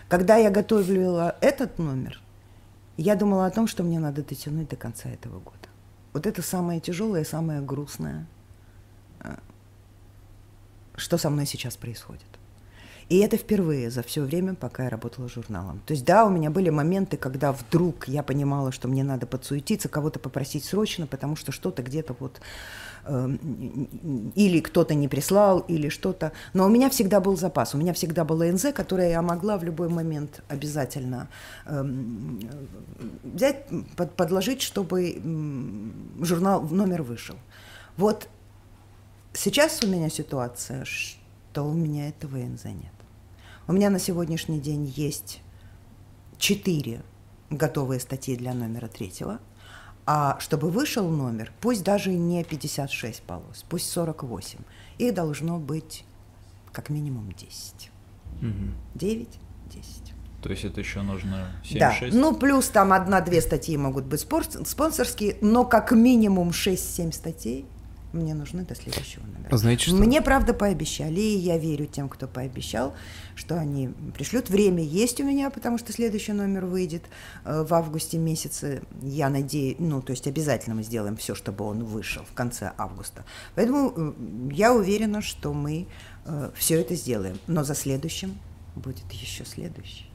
Когда 0.08 0.34
я 0.34 0.50
готовила 0.50 1.36
этот 1.40 1.78
номер, 1.78 2.20
я 2.96 3.14
думала 3.14 3.46
о 3.46 3.50
том, 3.52 3.68
что 3.68 3.84
мне 3.84 4.00
надо 4.00 4.24
дотянуть 4.24 4.70
до 4.70 4.74
конца 4.74 5.08
этого 5.08 5.38
года. 5.38 5.68
Вот 6.12 6.26
это 6.26 6.42
самое 6.42 6.80
тяжелое, 6.80 7.22
самое 7.22 7.60
грустное, 7.60 8.26
что 10.96 11.18
со 11.18 11.30
мной 11.30 11.46
сейчас 11.46 11.76
происходит. 11.76 12.24
И 13.08 13.18
это 13.18 13.36
впервые 13.36 13.88
за 13.90 14.02
все 14.02 14.22
время, 14.22 14.54
пока 14.54 14.84
я 14.84 14.90
работала 14.90 15.28
журналом. 15.28 15.80
То 15.86 15.92
есть, 15.92 16.04
да, 16.04 16.24
у 16.24 16.30
меня 16.30 16.50
были 16.50 16.70
моменты, 16.70 17.16
когда 17.16 17.52
вдруг 17.52 18.08
я 18.08 18.24
понимала, 18.24 18.72
что 18.72 18.88
мне 18.88 19.04
надо 19.04 19.26
подсуетиться, 19.26 19.88
кого-то 19.88 20.18
попросить 20.18 20.64
срочно, 20.64 21.06
потому 21.06 21.36
что 21.36 21.52
что-то 21.52 21.84
где-то 21.84 22.16
вот 22.18 22.40
э, 23.04 23.30
или 24.34 24.58
кто-то 24.58 24.94
не 24.94 25.06
прислал, 25.06 25.60
или 25.60 25.88
что-то. 25.88 26.32
Но 26.52 26.66
у 26.66 26.68
меня 26.68 26.90
всегда 26.90 27.20
был 27.20 27.36
запас, 27.36 27.76
у 27.76 27.78
меня 27.78 27.92
всегда 27.92 28.24
была 28.24 28.46
НЗ, 28.46 28.72
которое 28.74 29.10
я 29.10 29.22
могла 29.22 29.56
в 29.56 29.62
любой 29.62 29.88
момент 29.88 30.42
обязательно 30.48 31.28
э, 31.66 31.84
взять, 33.22 33.66
под, 33.94 34.16
подложить, 34.16 34.62
чтобы 34.62 35.10
э, 35.10 36.24
журнал 36.24 36.62
номер 36.62 37.02
вышел. 37.02 37.36
Вот 37.96 38.28
сейчас 39.36 39.82
у 39.82 39.86
меня 39.86 40.08
ситуация, 40.08 40.84
что 40.84 41.64
у 41.64 41.72
меня 41.72 42.08
этого 42.08 42.36
НЗ 42.36 42.64
нет. 42.64 42.92
У 43.68 43.72
меня 43.72 43.90
на 43.90 43.98
сегодняшний 43.98 44.60
день 44.60 44.84
есть 44.96 45.40
четыре 46.38 47.02
готовые 47.50 48.00
статьи 48.00 48.36
для 48.36 48.54
номера 48.54 48.88
третьего. 48.88 49.40
А 50.06 50.38
чтобы 50.38 50.70
вышел 50.70 51.08
номер, 51.08 51.52
пусть 51.60 51.82
даже 51.82 52.12
не 52.12 52.44
56 52.44 53.22
полос, 53.22 53.64
пусть 53.68 53.90
48, 53.90 54.60
их 54.98 55.14
должно 55.14 55.58
быть 55.58 56.04
как 56.72 56.90
минимум 56.90 57.32
10. 57.32 57.90
Угу. 58.40 58.50
9, 58.94 59.28
10. 59.74 60.14
То 60.42 60.50
есть 60.50 60.64
это 60.64 60.78
еще 60.78 61.02
нужно 61.02 61.50
7-6? 61.64 61.78
Да, 61.78 61.94
ну 62.12 62.36
плюс 62.36 62.68
там 62.68 62.92
одна-две 62.92 63.40
статьи 63.40 63.76
могут 63.76 64.04
быть 64.04 64.20
спонсорские, 64.20 65.38
но 65.40 65.64
как 65.64 65.90
минимум 65.90 66.50
6-7 66.50 67.10
статей 67.10 67.66
мне 68.16 68.34
нужны 68.34 68.64
до 68.64 68.74
следующего 68.74 69.24
номера. 69.26 69.56
Знаете, 69.56 69.86
что? 69.86 69.94
Мне, 69.94 70.22
правда, 70.22 70.54
пообещали, 70.54 71.20
и 71.20 71.38
я 71.38 71.58
верю 71.58 71.86
тем, 71.86 72.08
кто 72.08 72.26
пообещал, 72.26 72.94
что 73.34 73.58
они 73.58 73.90
пришлют. 74.14 74.50
Время 74.50 74.82
есть 74.82 75.20
у 75.20 75.24
меня, 75.24 75.50
потому 75.50 75.78
что 75.78 75.92
следующий 75.92 76.32
номер 76.32 76.66
выйдет 76.66 77.04
э, 77.44 77.62
в 77.62 77.72
августе 77.74 78.18
месяце. 78.18 78.82
Я 79.02 79.28
надеюсь, 79.28 79.76
ну, 79.78 80.02
то 80.02 80.10
есть 80.12 80.26
обязательно 80.26 80.74
мы 80.74 80.82
сделаем 80.82 81.16
все, 81.16 81.34
чтобы 81.34 81.64
он 81.64 81.84
вышел 81.84 82.24
в 82.24 82.34
конце 82.34 82.72
августа. 82.76 83.24
Поэтому 83.54 83.92
э, 83.96 84.12
я 84.52 84.74
уверена, 84.74 85.22
что 85.22 85.52
мы 85.52 85.86
э, 86.24 86.50
все 86.56 86.80
это 86.80 86.94
сделаем. 86.94 87.38
Но 87.46 87.64
за 87.64 87.74
следующим 87.74 88.38
будет 88.74 89.10
еще 89.12 89.44
следующий. 89.44 90.05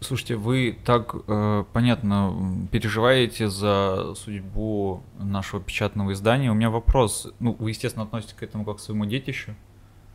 Слушайте, 0.00 0.36
вы 0.36 0.78
так 0.84 1.14
э, 1.28 1.64
понятно 1.74 2.66
переживаете 2.72 3.48
за 3.48 4.14
судьбу 4.16 5.02
нашего 5.18 5.62
печатного 5.62 6.14
издания. 6.14 6.50
У 6.50 6.54
меня 6.54 6.70
вопрос. 6.70 7.28
Ну, 7.38 7.54
вы, 7.58 7.70
естественно, 7.70 8.04
относитесь 8.04 8.34
к 8.34 8.42
этому 8.42 8.64
как 8.64 8.78
к 8.78 8.80
своему 8.80 9.04
детищу? 9.04 9.54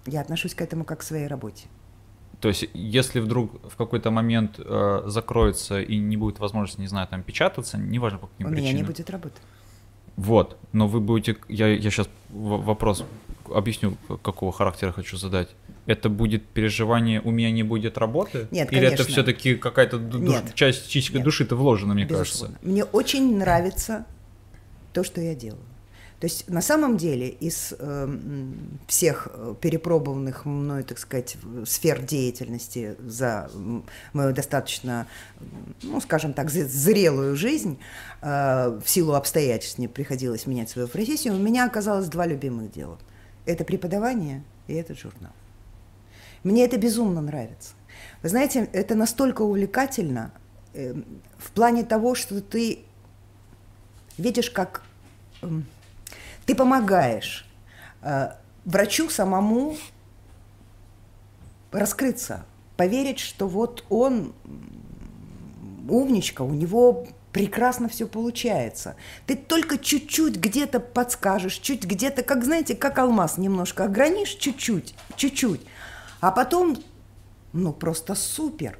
Я 0.07 0.21
отношусь 0.21 0.55
к 0.55 0.61
этому 0.61 0.85
как 0.85 0.99
к 1.01 1.03
своей 1.03 1.27
работе. 1.27 1.67
То 2.41 2.47
есть, 2.47 2.67
если 2.73 3.19
вдруг 3.19 3.61
в 3.69 3.75
какой-то 3.75 4.09
момент 4.09 4.59
э, 4.59 5.03
закроется 5.05 5.79
и 5.79 5.97
не 5.97 6.17
будет 6.17 6.39
возможности, 6.39 6.81
не 6.81 6.87
знаю, 6.87 7.07
там 7.07 7.21
печататься, 7.21 7.77
неважно 7.77 8.17
по 8.19 8.27
каким 8.27 8.47
У 8.47 8.49
причинам. 8.49 8.69
меня 8.69 8.81
не 8.81 8.85
будет 8.85 9.09
работы. 9.09 9.35
Вот, 10.15 10.57
но 10.71 10.87
вы 10.87 10.99
будете, 10.99 11.37
я, 11.47 11.67
я 11.67 11.91
сейчас 11.91 12.09
вопрос 12.29 13.03
объясню, 13.53 13.97
какого 14.23 14.51
характера 14.51 14.91
хочу 14.91 15.17
задать. 15.17 15.49
Это 15.85 16.09
будет 16.09 16.47
переживание, 16.47 17.21
у 17.21 17.31
меня 17.31 17.51
не 17.51 17.63
будет 17.63 17.97
работы? 17.97 18.47
Нет, 18.51 18.71
Или 18.71 18.85
конечно. 18.85 19.03
это 19.03 19.11
все-таки 19.11 19.55
какая-то 19.55 19.99
душ, 19.99 20.35
часть 20.55 20.83
частичка 20.83 21.19
души-то 21.19 21.55
вложена, 21.55 21.93
мне 21.93 22.05
Безусловно. 22.05 22.55
кажется? 22.55 22.69
Мне 22.71 22.83
очень 22.83 23.37
нравится 23.37 24.05
то, 24.93 25.03
что 25.03 25.21
я 25.21 25.35
делаю. 25.35 25.61
То 26.19 26.27
есть 26.27 26.49
на 26.49 26.61
самом 26.61 26.97
деле 26.97 27.27
из 27.27 27.73
э, 27.77 28.17
всех 28.87 29.27
перепробованных 29.59 30.45
мной, 30.45 30.83
так 30.83 30.97
сказать, 30.97 31.37
сфер 31.65 32.01
деятельности 32.01 32.95
за 33.05 33.51
мою 34.13 34.33
достаточно, 34.33 35.07
ну, 35.83 35.99
скажем 35.99 36.33
так, 36.33 36.49
зрелую 36.49 37.35
жизнь, 37.35 37.77
э, 38.21 38.79
в 38.83 38.89
силу 38.89 39.13
обстоятельств 39.13 39.77
мне 39.77 39.89
приходилось 39.89 40.47
менять 40.47 40.69
свою 40.69 40.87
профессию, 40.87 41.35
у 41.35 41.37
меня 41.37 41.65
оказалось 41.65 42.07
два 42.07 42.25
любимых 42.25 42.71
дела. 42.71 42.97
Это 43.45 43.65
преподавание 43.65 44.43
и 44.67 44.73
этот 44.73 44.97
журнал. 44.97 45.33
Мне 46.45 46.63
это 46.63 46.77
безумно 46.77 47.21
нравится. 47.21 47.71
Вы 48.21 48.29
знаете, 48.29 48.69
это 48.71 48.93
настолько 48.93 49.41
увлекательно 49.41 50.31
э, 50.75 50.93
в 51.39 51.51
плане 51.51 51.83
того, 51.83 52.13
что 52.13 52.39
ты 52.39 52.85
видишь, 54.19 54.51
как... 54.51 54.83
Э, 55.41 55.47
ты 56.45 56.53
помогаешь 56.53 57.47
э, 58.03 58.33
врачу 58.63 59.09
самому 59.09 59.75
раскрыться, 61.71 62.45
поверить, 62.77 63.19
что 63.19 63.47
вот 63.47 63.83
он 63.89 64.35
умничка, 65.89 66.43
у 66.43 66.53
него 66.53 67.07
прекрасно 67.31 67.89
все 67.89 68.05
получается. 68.05 68.95
Ты 69.25 69.35
только 69.35 69.79
чуть-чуть 69.79 70.35
где-то 70.35 70.79
подскажешь, 70.79 71.55
чуть 71.57 71.85
где-то, 71.85 72.21
как 72.21 72.43
знаете, 72.43 72.75
как 72.75 72.99
алмаз 72.99 73.39
немножко 73.39 73.85
огранишь, 73.85 74.35
чуть-чуть, 74.35 74.93
чуть-чуть, 75.15 75.61
а 76.25 76.31
потом, 76.31 76.75
ну 77.53 77.71
просто 77.71 78.15
супер. 78.15 78.79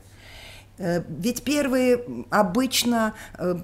Э, 0.80 1.04
ведь 1.08 1.44
первые 1.44 2.04
обычно 2.32 3.14
э, 3.38 3.56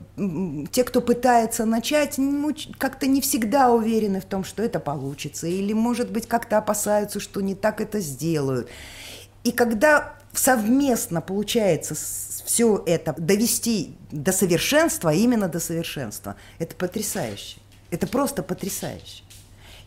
те, 0.71 0.84
кто 0.84 1.01
пытается 1.01 1.65
начать, 1.65 2.19
ну, 2.19 2.55
как-то 2.77 3.07
не 3.07 3.21
всегда 3.21 3.71
уверены 3.71 4.21
в 4.21 4.25
том, 4.25 4.43
что 4.43 4.61
это 4.61 4.79
получится, 4.79 5.47
или, 5.47 5.73
может 5.73 6.11
быть, 6.11 6.27
как-то 6.27 6.59
опасаются, 6.59 7.19
что 7.19 7.41
не 7.41 7.55
так 7.55 7.82
это 7.82 7.99
сделают. 8.01 8.69
И 9.43 9.51
когда 9.51 10.13
совместно 10.32 11.19
получается 11.19 11.95
все 11.95 12.84
это 12.86 13.15
довести 13.17 13.97
до 14.11 14.32
совершенства, 14.32 15.11
именно 15.11 15.47
до 15.47 15.59
совершенства, 15.59 16.36
это 16.59 16.75
потрясающе. 16.75 17.57
Это 17.89 18.05
просто 18.05 18.43
потрясающе. 18.43 19.23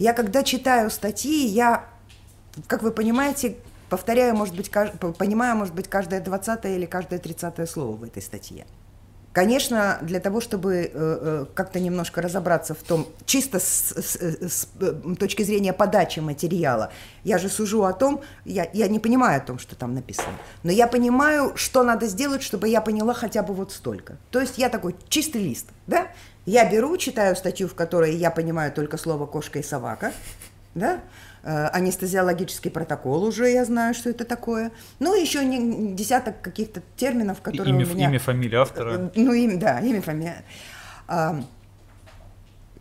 Я 0.01 0.15
когда 0.15 0.43
читаю 0.43 0.91
статьи, 0.91 1.47
я, 1.47 1.89
как 2.67 2.83
вы 2.83 2.91
понимаете, 2.91 3.57
повторяю, 3.89 4.35
может 4.35 4.55
быть, 4.55 4.71
понимаю, 4.71 5.57
может 5.57 5.75
быть, 5.75 5.89
каждое 5.89 6.21
двадцатое 6.21 6.77
или 6.77 6.87
каждое 6.87 7.19
тридцатое 7.19 7.67
слово 7.67 7.97
в 7.97 8.03
этой 8.03 8.23
статье. 8.23 8.67
Конечно, 9.35 9.99
для 10.01 10.21
того, 10.21 10.41
чтобы 10.41 10.75
э, 10.75 10.91
э, 10.95 11.47
как-то 11.55 11.81
немножко 11.81 12.23
разобраться 12.23 12.73
в 12.73 12.85
том, 12.85 13.09
чисто 13.27 13.59
с, 13.59 13.93
с, 13.97 14.15
с 14.15 14.69
э, 14.81 15.15
точки 15.19 15.43
зрения 15.43 15.73
подачи 15.73 16.21
материала, 16.21 16.93
я 17.25 17.39
же 17.39 17.49
сужу 17.49 17.83
о 17.83 17.93
том, 17.93 18.21
я, 18.45 18.71
я 18.73 18.87
не 18.87 19.01
понимаю 19.01 19.39
о 19.39 19.45
том, 19.45 19.59
что 19.59 19.75
там 19.75 19.93
написано, 19.93 20.35
но 20.63 20.71
я 20.71 20.87
понимаю, 20.87 21.57
что 21.57 21.83
надо 21.83 22.07
сделать, 22.07 22.45
чтобы 22.45 22.69
я 22.69 22.81
поняла 22.81 23.13
хотя 23.13 23.43
бы 23.43 23.55
вот 23.55 23.73
столько. 23.73 24.19
То 24.31 24.41
есть 24.41 24.57
я 24.57 24.69
такой 24.69 24.95
чистый 25.09 25.43
лист, 25.43 25.67
да? 25.89 26.07
Я 26.47 26.71
беру, 26.71 26.97
читаю 26.97 27.35
статью, 27.35 27.67
в 27.67 27.75
которой 27.75 28.15
я 28.15 28.31
понимаю 28.31 28.71
только 28.71 28.97
слово 28.99 29.27
«кошка» 29.27 29.59
и 29.59 29.65
«собака», 29.65 30.13
да? 30.77 31.01
Э, 31.47 31.69
анестезиологический 31.75 32.71
протокол 32.71 33.23
уже, 33.23 33.51
я 33.51 33.67
знаю, 33.67 33.93
что 33.93 34.09
это 34.09 34.25
такое. 34.25 34.73
Ну, 34.99 35.15
еще 35.15 35.45
не, 35.45 35.93
десяток 35.93 36.41
каких-то 36.41 36.83
терминов, 36.97 37.43
которые 37.43 37.75
имя, 37.75 37.85
у 37.85 37.89
меня... 37.91 38.09
Имя, 38.09 38.19
фамилия 38.19 38.59
автора. 38.61 38.95
Э, 38.95 39.11
ну, 39.15 39.35
имя, 39.35 39.59
да, 39.59 39.81
имя, 39.81 40.01
фамилия. 40.01 40.43
А, 41.07 41.45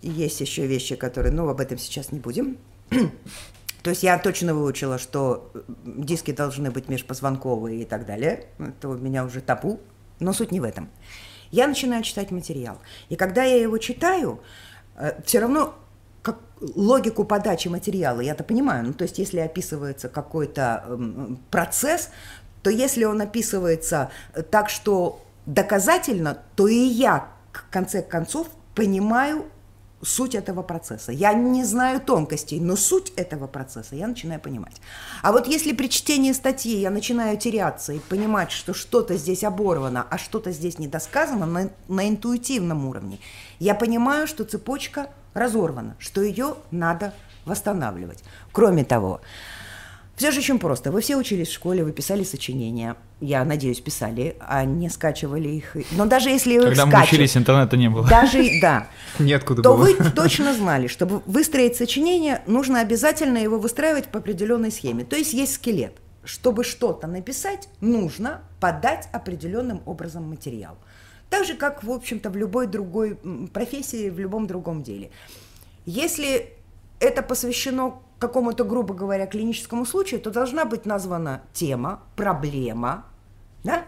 есть 0.02 0.40
еще 0.40 0.66
вещи, 0.66 0.96
которые... 0.96 1.34
Ну, 1.34 1.50
об 1.50 1.60
этом 1.60 1.78
сейчас 1.78 2.14
не 2.14 2.20
будем. 2.20 2.58
То 3.84 3.90
есть 3.90 4.02
я 4.02 4.18
точно 4.18 4.54
выучила, 4.54 4.98
что 4.98 5.52
диски 5.84 6.32
должны 6.32 6.72
быть 6.72 6.88
межпозвонковые 6.88 7.82
и 7.82 7.86
так 7.86 8.06
далее. 8.06 8.46
Это 8.60 8.88
у 8.88 8.94
меня 8.94 9.26
уже 9.26 9.42
табу, 9.42 9.82
но 10.22 10.32
суть 10.32 10.54
не 10.54 10.62
в 10.62 10.64
этом. 10.64 10.90
Я 11.52 11.68
начинаю 11.68 12.02
читать 12.02 12.32
материал. 12.32 12.80
И 13.10 13.18
когда 13.18 13.44
я 13.44 13.58
его 13.58 13.78
читаю, 13.78 14.42
э, 14.96 15.22
все 15.26 15.40
равно 15.42 15.76
логику 16.76 17.26
подачи 17.26 17.68
материала, 17.68 18.22
я-то 18.22 18.44
понимаю, 18.44 18.86
ну 18.88 18.94
то 18.94 19.04
есть 19.04 19.20
если 19.20 19.40
описывается 19.40 20.10
какой-то 20.10 20.84
э, 20.88 21.36
процесс, 21.52 22.10
то 22.62 22.70
если 22.70 23.04
он 23.04 23.22
описывается 23.22 24.10
так, 24.50 24.70
что 24.70 25.22
доказательно, 25.46 26.40
то 26.56 26.68
и 26.68 26.76
я 26.76 27.28
в 27.52 27.70
конце 27.70 28.02
концов 28.02 28.48
понимаю 28.74 29.46
суть 30.02 30.36
этого 30.36 30.64
процесса. 30.64 31.12
Я 31.12 31.34
не 31.34 31.64
знаю 31.64 32.02
тонкостей, 32.02 32.60
но 32.60 32.76
суть 32.76 33.12
этого 33.16 33.48
процесса 33.48 33.96
я 33.96 34.08
начинаю 34.08 34.40
понимать. 34.40 34.82
А 35.22 35.32
вот 35.32 35.48
если 35.48 35.74
при 35.74 35.88
чтении 35.88 36.34
статьи 36.34 36.80
я 36.80 36.90
начинаю 36.90 37.38
теряться 37.38 37.94
и 37.94 38.00
понимать, 38.00 38.52
что 38.52 38.74
что-то 38.74 39.16
здесь 39.16 39.44
оборвано, 39.44 40.06
а 40.10 40.18
что-то 40.18 40.52
здесь 40.52 40.80
недосказано 40.80 41.46
на, 41.46 41.70
на 41.88 42.10
интуитивном 42.10 42.86
уровне, 42.86 43.20
я 43.60 43.76
понимаю, 43.76 44.28
что 44.28 44.44
цепочка 44.44 45.10
разорвана, 45.34 45.96
что 46.00 46.22
ее 46.22 46.56
надо 46.72 47.14
восстанавливать. 47.46 48.24
Кроме 48.52 48.84
того, 48.84 49.22
все 50.16 50.32
же 50.32 50.40
очень 50.40 50.60
просто. 50.60 50.92
Вы 50.92 51.02
все 51.02 51.18
учились 51.18 51.48
в 51.48 51.54
школе, 51.54 51.84
вы 51.84 51.92
писали 51.92 52.24
сочинения. 52.24 52.96
Я 53.20 53.44
надеюсь, 53.44 53.80
писали, 53.80 54.36
а 54.40 54.64
не 54.64 54.90
скачивали 54.90 55.50
их. 55.50 55.76
Но 55.92 56.06
даже 56.06 56.30
если 56.30 56.60
Когда 56.60 56.84
их 56.84 56.94
мы 56.94 57.02
учились, 57.04 57.36
интернета 57.36 57.78
не 57.78 57.90
было. 57.90 58.08
Даже, 58.08 58.44
да. 58.62 58.88
Неоткуда 59.20 59.64
то 59.64 59.76
было. 59.76 59.86
вы 59.86 60.12
точно 60.16 60.54
знали, 60.54 60.88
чтобы 60.88 61.22
выстроить 61.26 61.78
сочинение, 61.78 62.42
нужно 62.46 62.82
обязательно 62.82 63.40
его 63.40 63.58
выстраивать 63.58 64.10
по 64.10 64.20
определенной 64.20 64.72
схеме. 64.72 65.04
То 65.04 65.16
есть 65.16 65.34
есть 65.34 65.56
скелет. 65.56 65.94
Чтобы 66.24 66.64
что-то 66.64 67.08
написать, 67.08 67.68
нужно 67.82 68.42
подать 68.62 69.10
определенным 69.12 69.82
образом 69.86 70.30
материал. 70.30 70.78
Так 71.34 71.46
же, 71.46 71.56
как, 71.56 71.84
в 71.84 71.92
общем-то, 71.92 72.30
в 72.30 72.38
любой 72.38 72.68
другой 72.68 73.18
профессии, 73.52 74.12
в 74.12 74.20
любом 74.20 74.46
другом 74.46 74.84
деле. 74.84 75.10
Если 75.88 76.54
это 77.00 77.24
посвящено 77.24 78.04
какому-то, 78.20 78.64
грубо 78.64 78.94
говоря, 78.94 79.26
клиническому 79.26 79.88
случаю, 79.88 80.22
то 80.22 80.30
должна 80.30 80.64
быть 80.66 80.86
названа 80.86 81.42
тема, 81.52 82.04
проблема, 82.16 83.08
да? 83.64 83.86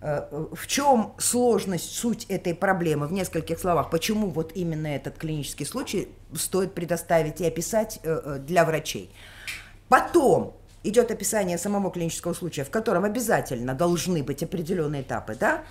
Э, 0.00 0.46
в 0.52 0.66
чем 0.66 1.12
сложность, 1.18 1.94
суть 1.94 2.24
этой 2.24 2.56
проблемы 2.56 3.06
в 3.06 3.12
нескольких 3.12 3.60
словах, 3.60 3.88
почему 3.90 4.28
вот 4.28 4.50
именно 4.56 4.88
этот 4.88 5.16
клинический 5.16 5.66
случай 5.66 6.08
стоит 6.34 6.74
предоставить 6.74 7.40
и 7.40 7.46
описать 7.46 8.00
э, 8.02 8.20
э, 8.24 8.38
для 8.40 8.64
врачей. 8.64 9.14
Потом 9.88 10.56
идет 10.82 11.12
описание 11.12 11.56
самого 11.56 11.92
клинического 11.92 12.32
случая, 12.32 12.64
в 12.64 12.70
котором 12.70 13.04
обязательно 13.04 13.74
должны 13.74 14.24
быть 14.24 14.42
определенные 14.42 15.02
этапы, 15.02 15.36
да, 15.38 15.62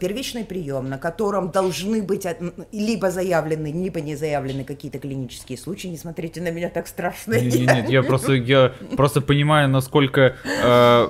первичный 0.00 0.44
прием, 0.44 0.88
на 0.88 0.98
котором 0.98 1.50
должны 1.50 2.02
быть 2.02 2.26
либо 2.72 3.10
заявлены, 3.10 3.72
либо 3.72 4.00
не 4.00 4.16
заявлены 4.16 4.64
какие-то 4.64 4.98
клинические 4.98 5.58
случаи. 5.58 5.88
Не 5.88 5.96
смотрите 5.96 6.40
на 6.40 6.50
меня 6.50 6.68
так 6.68 6.86
страшно. 6.86 7.34
Нет, 7.34 7.54
нет, 7.54 7.76
нет 7.76 7.90
я 7.90 8.02
просто, 8.02 8.32
я 8.34 8.72
просто 8.96 9.20
понимаю, 9.20 9.68
насколько 9.68 10.36
э, 10.44 11.08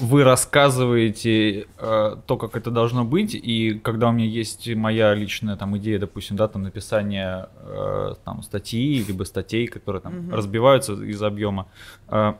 вы 0.00 0.24
рассказываете 0.24 1.66
э, 1.78 2.16
то, 2.26 2.36
как 2.36 2.56
это 2.56 2.70
должно 2.70 3.04
быть, 3.04 3.34
и 3.34 3.80
когда 3.82 4.08
у 4.08 4.12
меня 4.12 4.26
есть 4.26 4.68
моя 4.74 5.14
личная 5.14 5.56
там 5.56 5.76
идея, 5.78 5.98
допустим, 5.98 6.36
да, 6.36 6.48
там 6.48 6.62
написание 6.62 7.48
э, 7.56 8.14
там 8.24 8.42
статьи 8.42 9.04
либо 9.06 9.24
статей, 9.24 9.66
которые 9.66 10.02
там 10.02 10.18
угу. 10.18 10.36
разбиваются 10.36 10.92
из 10.92 11.22
объема. 11.22 11.66
Э, 12.08 12.34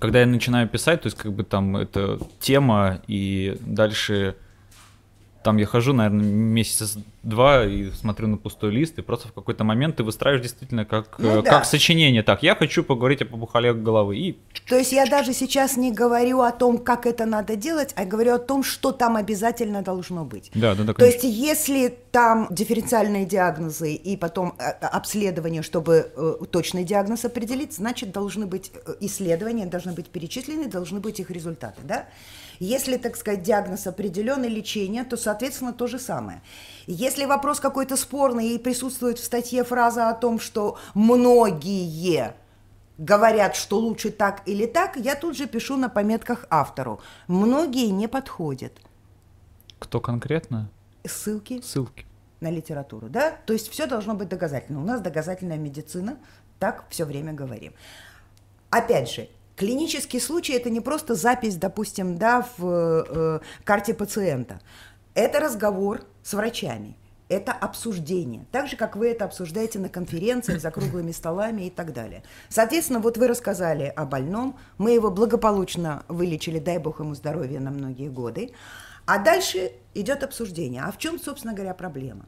когда 0.00 0.20
я 0.20 0.26
начинаю 0.26 0.68
писать, 0.68 1.02
то 1.02 1.06
есть 1.06 1.16
как 1.16 1.32
бы 1.32 1.44
там 1.44 1.76
это 1.76 2.18
тема, 2.40 3.00
и 3.06 3.56
дальше 3.60 4.36
там 5.44 5.58
я 5.58 5.66
хожу, 5.66 5.92
наверное, 5.92 6.24
месяца 6.24 6.98
два 7.22 7.66
и 7.66 7.90
смотрю 7.90 8.28
на 8.28 8.38
пустой 8.38 8.70
лист, 8.70 8.98
и 8.98 9.02
просто 9.02 9.28
в 9.28 9.32
какой-то 9.32 9.62
момент 9.62 9.96
ты 9.96 10.02
выстраиваешь 10.02 10.42
действительно 10.42 10.86
как, 10.86 11.18
ну, 11.18 11.40
э, 11.40 11.42
да. 11.42 11.50
как 11.50 11.64
сочинение. 11.66 12.22
Так, 12.22 12.42
я 12.42 12.54
хочу 12.56 12.82
поговорить 12.82 13.20
о 13.22 13.26
побухале 13.26 13.74
головы. 13.74 14.16
И... 14.16 14.38
То 14.68 14.76
есть 14.76 14.92
я 14.92 15.04
даже 15.06 15.34
сейчас 15.34 15.76
не 15.76 15.92
говорю 15.92 16.40
о 16.40 16.50
том, 16.50 16.78
как 16.78 17.04
это 17.06 17.26
надо 17.26 17.56
делать, 17.56 17.92
а 17.94 18.06
говорю 18.06 18.34
о 18.34 18.38
том, 18.38 18.64
что 18.64 18.90
там 18.90 19.16
обязательно 19.16 19.82
должно 19.82 20.24
быть. 20.24 20.50
Да, 20.54 20.74
да, 20.74 20.84
да. 20.84 20.94
То 20.94 21.04
есть 21.04 21.24
если 21.24 21.94
там 22.10 22.48
дифференциальные 22.50 23.26
диагнозы 23.26 23.92
и 23.92 24.16
потом 24.16 24.54
э, 24.58 24.64
э, 24.80 24.86
обследование, 24.86 25.62
чтобы 25.62 26.10
точный 26.50 26.84
диагноз 26.84 27.26
определить, 27.26 27.74
значит, 27.74 28.12
должны 28.12 28.46
быть 28.46 28.72
исследования, 29.00 29.66
должны 29.66 29.92
быть 29.92 30.08
перечислены, 30.08 30.68
должны 30.68 31.00
быть 31.00 31.20
их 31.20 31.30
результаты, 31.30 31.82
да? 31.84 32.06
Если, 32.58 32.96
так 32.96 33.16
сказать, 33.16 33.42
диагноз 33.42 33.86
определенный, 33.86 34.48
лечение, 34.48 35.04
то, 35.04 35.16
соответственно, 35.16 35.72
то 35.72 35.86
же 35.86 35.98
самое. 35.98 36.42
Если 36.86 37.24
вопрос 37.24 37.60
какой-то 37.60 37.96
спорный 37.96 38.48
и 38.50 38.58
присутствует 38.58 39.18
в 39.18 39.24
статье 39.24 39.64
фраза 39.64 40.08
о 40.08 40.14
том, 40.14 40.38
что 40.38 40.78
многие 40.94 42.34
говорят, 42.98 43.56
что 43.56 43.78
лучше 43.78 44.10
так 44.10 44.42
или 44.46 44.66
так, 44.66 44.96
я 44.96 45.14
тут 45.14 45.36
же 45.36 45.46
пишу 45.46 45.76
на 45.76 45.88
пометках 45.88 46.46
автору. 46.50 47.00
Многие 47.26 47.90
не 47.90 48.08
подходят. 48.08 48.72
Кто 49.78 50.00
конкретно? 50.00 50.70
Ссылки. 51.04 51.60
Ссылки. 51.60 52.06
На 52.40 52.50
литературу, 52.50 53.08
да? 53.08 53.30
То 53.46 53.52
есть 53.52 53.68
все 53.68 53.86
должно 53.86 54.14
быть 54.14 54.28
доказательно. 54.28 54.80
У 54.80 54.84
нас 54.84 55.00
доказательная 55.00 55.56
медицина, 55.56 56.18
так 56.58 56.84
все 56.88 57.04
время 57.04 57.32
говорим. 57.32 57.72
Опять 58.70 59.10
же, 59.10 59.28
Клинический 59.56 60.20
случай– 60.20 60.52
это 60.54 60.70
не 60.70 60.80
просто 60.80 61.14
запись, 61.14 61.56
допустим, 61.56 62.16
да, 62.16 62.46
в 62.58 62.64
э, 63.08 63.40
карте 63.64 63.94
пациента. 63.94 64.60
Это 65.14 65.38
разговор 65.38 66.00
с 66.24 66.34
врачами, 66.34 66.96
это 67.28 67.52
обсуждение, 67.52 68.46
так 68.50 68.68
же, 68.68 68.76
как 68.76 68.96
вы 68.96 69.08
это 69.10 69.24
обсуждаете 69.24 69.78
на 69.78 69.88
конференциях, 69.88 70.60
за 70.60 70.72
круглыми 70.72 71.12
столами 71.12 71.62
и 71.62 71.70
так 71.70 71.92
далее. 71.92 72.24
Соответственно, 72.48 72.98
вот 72.98 73.16
вы 73.16 73.28
рассказали 73.28 73.92
о 73.94 74.06
больном, 74.06 74.58
мы 74.76 74.90
его 74.90 75.10
благополучно 75.10 76.04
вылечили, 76.08 76.58
дай 76.58 76.78
бог 76.78 76.98
ему 76.98 77.14
здоровья 77.14 77.60
на 77.60 77.70
многие 77.70 78.08
годы, 78.08 78.52
а 79.06 79.18
дальше 79.18 79.72
идет 79.94 80.24
обсуждение. 80.24 80.82
А 80.82 80.90
в 80.90 80.98
чем, 80.98 81.20
собственно 81.20 81.54
говоря, 81.54 81.74
проблема? 81.74 82.26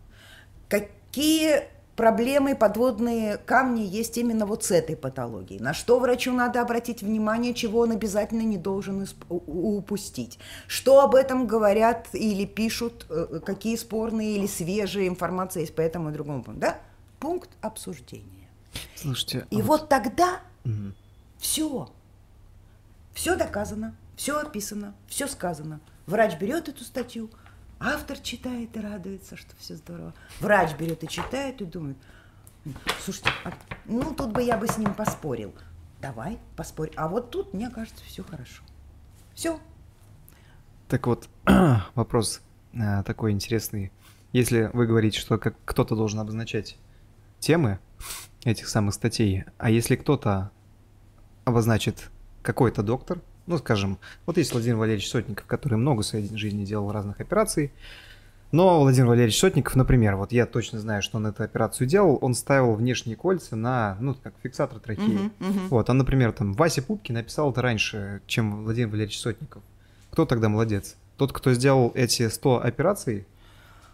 Какие 0.69 1.65
проблемы, 1.97 2.55
подводные 2.55 3.39
камни 3.39 3.81
есть 3.81 4.19
именно 4.19 4.47
вот 4.47 4.65
с 4.65 4.71
этой 4.71 4.97
патологией. 4.97 5.61
На 5.61 5.75
что 5.75 5.99
врачу 5.99 6.33
надо 6.33 6.61
обратить 6.61 7.03
внимание, 7.03 7.55
чего 7.55 7.81
он 7.81 7.93
обязательно 7.93 8.43
не 8.43 8.59
должен 8.59 9.07
упустить. 9.29 10.39
Что 10.69 11.01
об 11.01 11.15
этом 11.15 11.47
говорят 11.47 12.09
или 12.13 12.45
пишут, 12.45 13.07
э, 13.09 13.41
какие 13.45 13.77
спорные 13.77 14.37
или 14.37 14.47
свежие 14.47 15.09
информации 15.09 15.61
есть 15.61 15.75
по 15.75 15.81
этому 15.81 16.11
и 16.11 16.13
другому 16.13 16.45
пункту. 16.45 16.61
Да? 16.61 16.79
Пункт 17.19 17.51
обсуждения. 17.63 18.49
Слушайте. 18.95 19.47
И 19.51 19.61
а 19.61 19.65
вот... 19.65 19.81
вот 19.81 19.89
тогда 19.89 20.41
угу. 20.65 20.93
все. 21.39 21.89
Все 23.15 23.35
доказано, 23.35 23.97
все 24.15 24.39
описано, 24.39 24.95
все 25.09 25.27
сказано. 25.27 25.81
Врач 26.07 26.39
берет 26.39 26.69
эту 26.69 26.85
статью, 26.85 27.31
Автор 27.79 28.19
читает 28.19 28.77
и 28.77 28.81
радуется, 28.81 29.37
что 29.37 29.55
все 29.59 29.77
здорово. 29.77 30.15
Врач 30.41 30.77
берет 30.77 31.05
и 31.05 31.09
читает 31.09 31.61
и 31.61 31.65
думает, 31.65 31.97
слушайте, 33.01 33.31
а, 33.45 33.53
ну 33.85 34.15
тут 34.15 34.33
бы 34.33 34.43
я 34.43 34.57
бы 34.57 34.67
с 34.67 34.79
ним 34.79 34.95
поспорил. 34.95 35.55
Давай, 36.01 36.39
поспорь. 36.57 36.91
А 36.97 37.09
вот 37.09 37.31
тут, 37.31 37.53
мне 37.53 37.69
кажется, 37.71 38.03
все 38.05 38.23
хорошо. 38.23 38.63
Все. 39.35 39.61
Так 40.89 41.07
вот, 41.07 41.29
вопрос 41.95 42.41
а, 42.75 43.03
такой 43.03 43.33
интересный. 43.33 43.93
Если 44.33 44.71
вы 44.73 44.87
говорите, 44.87 45.19
что 45.19 45.39
как 45.39 45.57
кто-то 45.65 45.95
должен 45.95 46.21
обозначать 46.21 46.77
темы 47.41 47.79
этих 48.45 48.69
самых 48.69 48.95
статей, 48.95 49.45
а 49.59 49.71
если 49.71 49.97
кто-то 49.97 50.51
обозначит 51.45 52.11
какой-то 52.43 52.83
доктор, 52.83 53.21
ну, 53.47 53.59
скажем, 53.59 53.99
вот 54.27 54.37
есть 54.37 54.53
Владимир 54.53 54.77
Валерьевич 54.77 55.09
Сотников, 55.09 55.47
который 55.47 55.79
много 55.79 56.03
в 56.03 56.07
своей 56.07 56.35
жизни 56.37 56.65
делал 56.65 56.93
разных 56.93 57.21
операций, 57.21 57.73
но 58.53 58.81
Владимир 58.81 59.09
Валерьевич 59.09 59.39
Сотников, 59.39 59.75
например, 59.75 60.17
вот 60.17 60.33
я 60.33 60.47
точно 60.47 60.79
знаю, 60.79 61.03
что 61.03 61.17
он 61.17 61.27
эту 61.27 61.43
операцию 61.43 61.87
делал, 61.87 62.19
он 62.21 62.35
ставил 62.35 62.75
внешние 62.75 63.17
кольца 63.17 63.57
на, 63.57 63.97
ну, 64.01 64.15
как 64.15 64.35
фиксатор 64.43 64.79
трахеи. 64.79 65.03
Uh-huh, 65.05 65.31
uh-huh. 65.41 65.69
Вот, 65.69 65.91
а, 65.91 65.93
например, 65.95 66.33
там, 66.33 66.53
Вася 66.53 66.83
Пупки 66.83 67.11
написал 67.13 67.51
это 67.51 67.61
раньше, 67.61 68.23
чем 68.27 68.65
Владимир 68.65 68.89
Валерьевич 68.89 69.19
Сотников. 69.19 69.63
Кто 70.13 70.27
тогда 70.27 70.49
молодец? 70.49 70.97
Тот, 71.17 71.33
кто 71.33 71.53
сделал 71.55 71.91
эти 71.95 72.29
100 72.29 72.65
операций, 72.65 73.27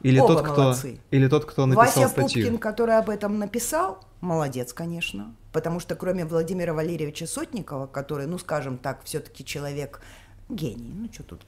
или 0.03 0.18
Оба 0.18 0.34
тот, 0.34 0.44
кто, 0.44 0.62
молодцы. 0.62 1.00
или 1.11 1.28
тот, 1.28 1.44
кто 1.44 1.66
написал 1.66 2.03
Вася 2.03 2.09
статью? 2.09 2.42
Пупкин, 2.42 2.59
который 2.59 2.98
об 2.98 3.09
этом 3.09 3.38
написал, 3.38 4.05
молодец, 4.20 4.72
конечно. 4.72 5.34
Потому 5.53 5.80
что 5.80 5.94
кроме 5.94 6.24
Владимира 6.24 6.72
Валерьевича 6.72 7.26
Сотникова, 7.26 7.86
который, 7.86 8.26
ну, 8.26 8.38
скажем 8.38 8.78
так, 8.78 9.03
все-таки 9.05 9.44
человек 9.44 10.00
гений, 10.48 10.92
ну, 10.94 11.09
что 11.12 11.22
тут 11.22 11.42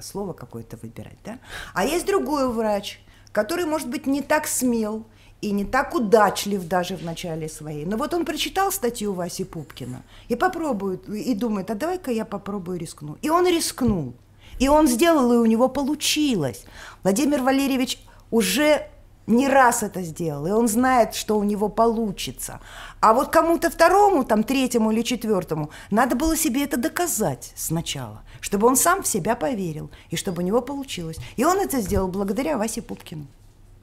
слово 0.00 0.32
какое-то 0.32 0.76
выбирать, 0.76 1.18
да? 1.24 1.38
А 1.74 1.84
есть 1.84 2.06
другой 2.06 2.48
врач, 2.52 3.00
который, 3.32 3.64
может 3.64 3.88
быть, 3.88 4.06
не 4.06 4.22
так 4.22 4.46
смел 4.46 5.06
и 5.40 5.52
не 5.52 5.64
так 5.64 5.94
удачлив 5.94 6.66
даже 6.66 6.96
в 6.96 7.04
начале 7.04 7.48
своей. 7.48 7.84
Но 7.84 7.96
вот 7.96 8.14
он 8.14 8.24
прочитал 8.24 8.72
статью 8.72 9.12
Васи 9.12 9.44
Пупкина 9.44 10.02
и 10.28 10.36
попробует, 10.36 11.08
и 11.08 11.34
думает, 11.34 11.70
а 11.70 11.74
давай-ка 11.74 12.10
я 12.10 12.24
попробую 12.24 12.78
рискну. 12.78 13.16
И 13.22 13.30
он 13.30 13.46
рискнул. 13.46 14.14
И 14.58 14.68
он 14.68 14.88
сделал, 14.88 15.32
и 15.32 15.36
у 15.36 15.44
него 15.44 15.68
получилось. 15.68 16.64
Владимир 17.02 17.42
Валерьевич 17.42 17.98
уже 18.30 18.88
не 19.26 19.48
раз 19.48 19.82
это 19.82 20.02
сделал, 20.02 20.46
и 20.46 20.50
он 20.50 20.68
знает, 20.68 21.14
что 21.14 21.38
у 21.38 21.44
него 21.44 21.68
получится. 21.68 22.60
А 23.00 23.12
вот 23.12 23.30
кому-то 23.30 23.70
второму, 23.70 24.24
там, 24.24 24.44
третьему 24.44 24.92
или 24.92 25.02
четвертому, 25.02 25.70
надо 25.90 26.16
было 26.16 26.36
себе 26.36 26.64
это 26.64 26.76
доказать 26.76 27.52
сначала, 27.56 28.22
чтобы 28.40 28.66
он 28.66 28.76
сам 28.76 29.02
в 29.02 29.06
себя 29.06 29.36
поверил, 29.36 29.90
и 30.10 30.16
чтобы 30.16 30.42
у 30.42 30.46
него 30.46 30.62
получилось. 30.62 31.18
И 31.36 31.44
он 31.44 31.58
это 31.58 31.80
сделал 31.80 32.08
благодаря 32.08 32.56
Васе 32.56 32.82
Пупкину, 32.82 33.26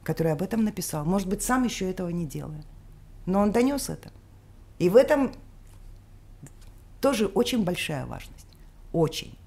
который 0.04 0.32
об 0.32 0.41
этом 0.41 0.64
написал. 0.64 1.06
Может 1.06 1.28
быть, 1.28 1.44
сам 1.44 1.64
еще 1.64 1.89
этого 1.89 2.10
не 2.10 2.26
делает. 2.26 2.66
Но 3.26 3.39
он 3.41 3.52
донес 3.52 3.89
это. 3.89 4.12
И 4.80 4.89
в 4.89 4.96
этом 4.96 5.32
тоже 7.00 7.28
очень 7.28 7.64
большая 7.64 8.06
важность. 8.06 8.48
Очень. 8.91 9.38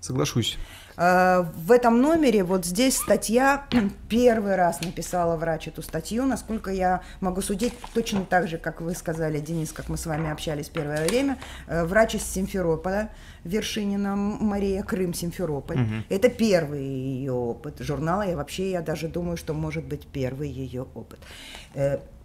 Соглашусь. 0.00 0.58
Э, 0.96 1.44
в 1.54 1.72
этом 1.72 2.00
номере 2.00 2.44
вот 2.44 2.64
здесь 2.64 2.96
статья, 2.96 3.66
первый 4.08 4.56
раз 4.56 4.80
написала 4.82 5.36
врач 5.36 5.68
эту 5.68 5.82
статью, 5.82 6.24
насколько 6.24 6.70
я 6.70 7.02
могу 7.20 7.40
судить, 7.40 7.74
точно 7.94 8.24
так 8.24 8.48
же, 8.48 8.58
как 8.58 8.80
вы 8.80 8.94
сказали, 8.94 9.40
Денис, 9.40 9.72
как 9.72 9.88
мы 9.88 9.96
с 9.96 10.06
вами 10.06 10.30
общались 10.30 10.68
первое 10.68 11.06
время, 11.06 11.38
э, 11.66 11.84
врач 11.84 12.16
из 12.16 12.24
Симферополя, 12.24 13.10
Вершинина 13.44 14.16
Мария 14.16 14.82
Крым, 14.82 15.14
Симферополь. 15.14 15.80
Угу. 15.80 15.94
Это 16.08 16.28
первый 16.28 16.84
ее 16.84 17.32
опыт 17.32 17.80
журнала, 17.80 18.22
и 18.22 18.34
вообще 18.34 18.70
я 18.70 18.82
даже 18.82 19.08
думаю, 19.08 19.36
что 19.36 19.54
может 19.54 19.84
быть 19.84 20.06
первый 20.06 20.48
ее 20.48 20.86
опыт. 20.94 21.18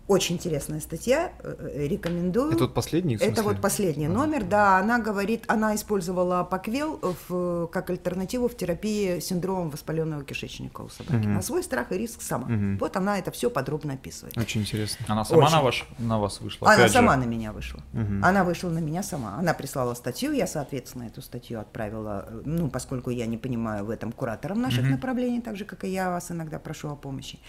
Э, 0.07 0.13
очень 0.13 0.35
интересная 0.35 0.79
статья, 0.79 1.31
э, 1.39 1.71
э, 1.75 1.87
рекомендую. 1.87 2.51
Это 2.51 2.63
вот 2.63 2.73
последний? 2.73 3.15
Это 3.15 3.43
вот 3.43 3.61
последний 3.61 4.07
номер, 4.07 4.43
да. 4.43 4.77
Она 4.77 4.99
говорит, 4.99 5.43
она 5.47 5.75
использовала 5.75 6.43
паквел 6.43 6.99
в, 7.27 7.67
как 7.67 7.89
альтернативу 7.89 8.47
в 8.47 8.55
терапии 8.55 9.19
синдрома 9.19 9.69
воспаленного 9.69 10.23
кишечника 10.23 10.81
у 10.81 10.89
собаки. 10.89 11.25
Угу. 11.25 11.29
На 11.29 11.41
свой 11.41 11.63
страх 11.63 11.91
и 11.91 11.97
риск 11.97 12.21
сама. 12.21 12.45
Угу. 12.45 12.79
Вот 12.79 12.97
она 12.97 13.19
это 13.19 13.31
все 13.31 13.49
подробно 13.49 13.93
описывает. 13.93 14.37
Очень 14.37 14.61
интересно. 14.61 15.05
Она 15.07 15.25
сама 15.25 15.45
Очень. 15.45 15.55
на, 15.55 15.61
ваш, 15.61 15.87
на 15.99 16.19
вас 16.19 16.41
вышла? 16.41 16.71
Она 16.71 16.89
сама 16.89 17.13
же. 17.13 17.19
на 17.19 17.23
меня 17.25 17.51
вышла. 17.51 17.81
Угу. 17.93 18.23
Она 18.23 18.43
вышла 18.43 18.69
на 18.69 18.79
меня 18.79 19.03
сама. 19.03 19.37
Она 19.37 19.53
прислала 19.53 19.93
статью, 19.93 20.31
я, 20.31 20.47
соответственно, 20.47 21.03
эту 21.03 21.21
статью 21.21 21.59
отправила, 21.59 22.27
ну, 22.45 22.69
поскольку 22.69 23.09
я 23.09 23.25
не 23.25 23.37
понимаю 23.37 23.85
в 23.85 23.89
этом 23.89 24.11
куратором 24.11 24.61
наших 24.61 24.83
угу. 24.83 24.91
направлений, 24.91 25.41
так 25.41 25.57
же, 25.57 25.65
как 25.65 25.83
и 25.83 25.89
я 25.89 26.09
вас 26.09 26.31
иногда 26.31 26.59
прошу 26.59 26.89
о 26.89 26.95
помощи. 26.95 27.39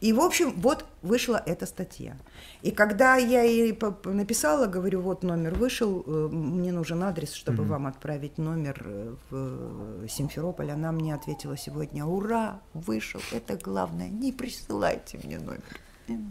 И, 0.00 0.12
в 0.12 0.20
общем, 0.20 0.52
вот 0.56 0.84
вышла 1.02 1.42
эта 1.44 1.66
статья. 1.66 2.16
И 2.62 2.70
когда 2.70 3.16
я 3.16 3.42
ей 3.42 3.76
написала, 4.04 4.66
говорю, 4.66 5.00
вот 5.00 5.24
номер 5.24 5.54
вышел, 5.54 6.04
э, 6.06 6.28
мне 6.30 6.72
нужен 6.72 7.02
адрес, 7.02 7.32
чтобы 7.32 7.64
mm-hmm. 7.64 7.66
вам 7.66 7.86
отправить 7.86 8.38
номер 8.38 8.80
э, 8.84 9.14
в 9.30 10.04
э, 10.04 10.06
Симферополь, 10.08 10.70
она 10.70 10.92
мне 10.92 11.14
ответила 11.14 11.56
сегодня, 11.56 12.04
ура, 12.04 12.60
вышел, 12.74 13.20
это 13.32 13.56
главное, 13.56 14.08
не 14.08 14.32
присылайте 14.32 15.18
мне 15.24 15.38
номер. 15.38 16.22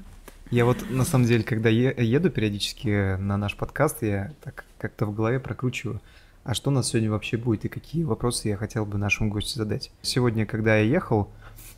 Я 0.50 0.64
вот 0.64 0.90
на 0.90 1.04
самом 1.04 1.26
деле, 1.26 1.44
когда 1.44 1.68
еду 1.68 2.30
периодически 2.30 3.18
на 3.18 3.36
наш 3.36 3.58
подкаст, 3.58 4.02
я 4.02 4.32
так 4.42 4.64
как-то 4.78 5.06
в 5.06 5.14
голове 5.14 5.42
прокручиваю, 5.42 6.00
а 6.46 6.54
что 6.54 6.70
у 6.70 6.74
нас 6.74 6.88
сегодня 6.88 7.12
вообще 7.12 7.36
будет 7.36 7.66
и 7.66 7.68
какие 7.68 8.04
вопросы 8.04 8.48
я 8.48 8.56
хотел 8.56 8.86
бы 8.86 8.98
нашему 8.98 9.30
гостю 9.30 9.58
задать. 9.58 9.92
Сегодня, 10.02 10.46
когда 10.46 10.78
я 10.78 10.86
ехал, 10.86 11.30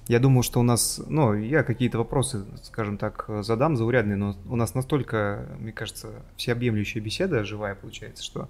я 0.09 0.19
думаю, 0.19 0.41
что 0.41 0.59
у 0.59 0.63
нас, 0.63 0.99
ну, 1.07 1.35
я 1.35 1.61
какие-то 1.61 1.99
вопросы, 1.99 2.43
скажем 2.63 2.97
так, 2.97 3.29
задам 3.41 3.77
заурядные, 3.77 4.17
но 4.17 4.35
у 4.47 4.55
нас 4.55 4.73
настолько, 4.73 5.45
мне 5.59 5.71
кажется, 5.71 6.23
всеобъемлющая 6.35 6.99
беседа 6.99 7.43
живая 7.43 7.75
получается, 7.75 8.23
что 8.23 8.49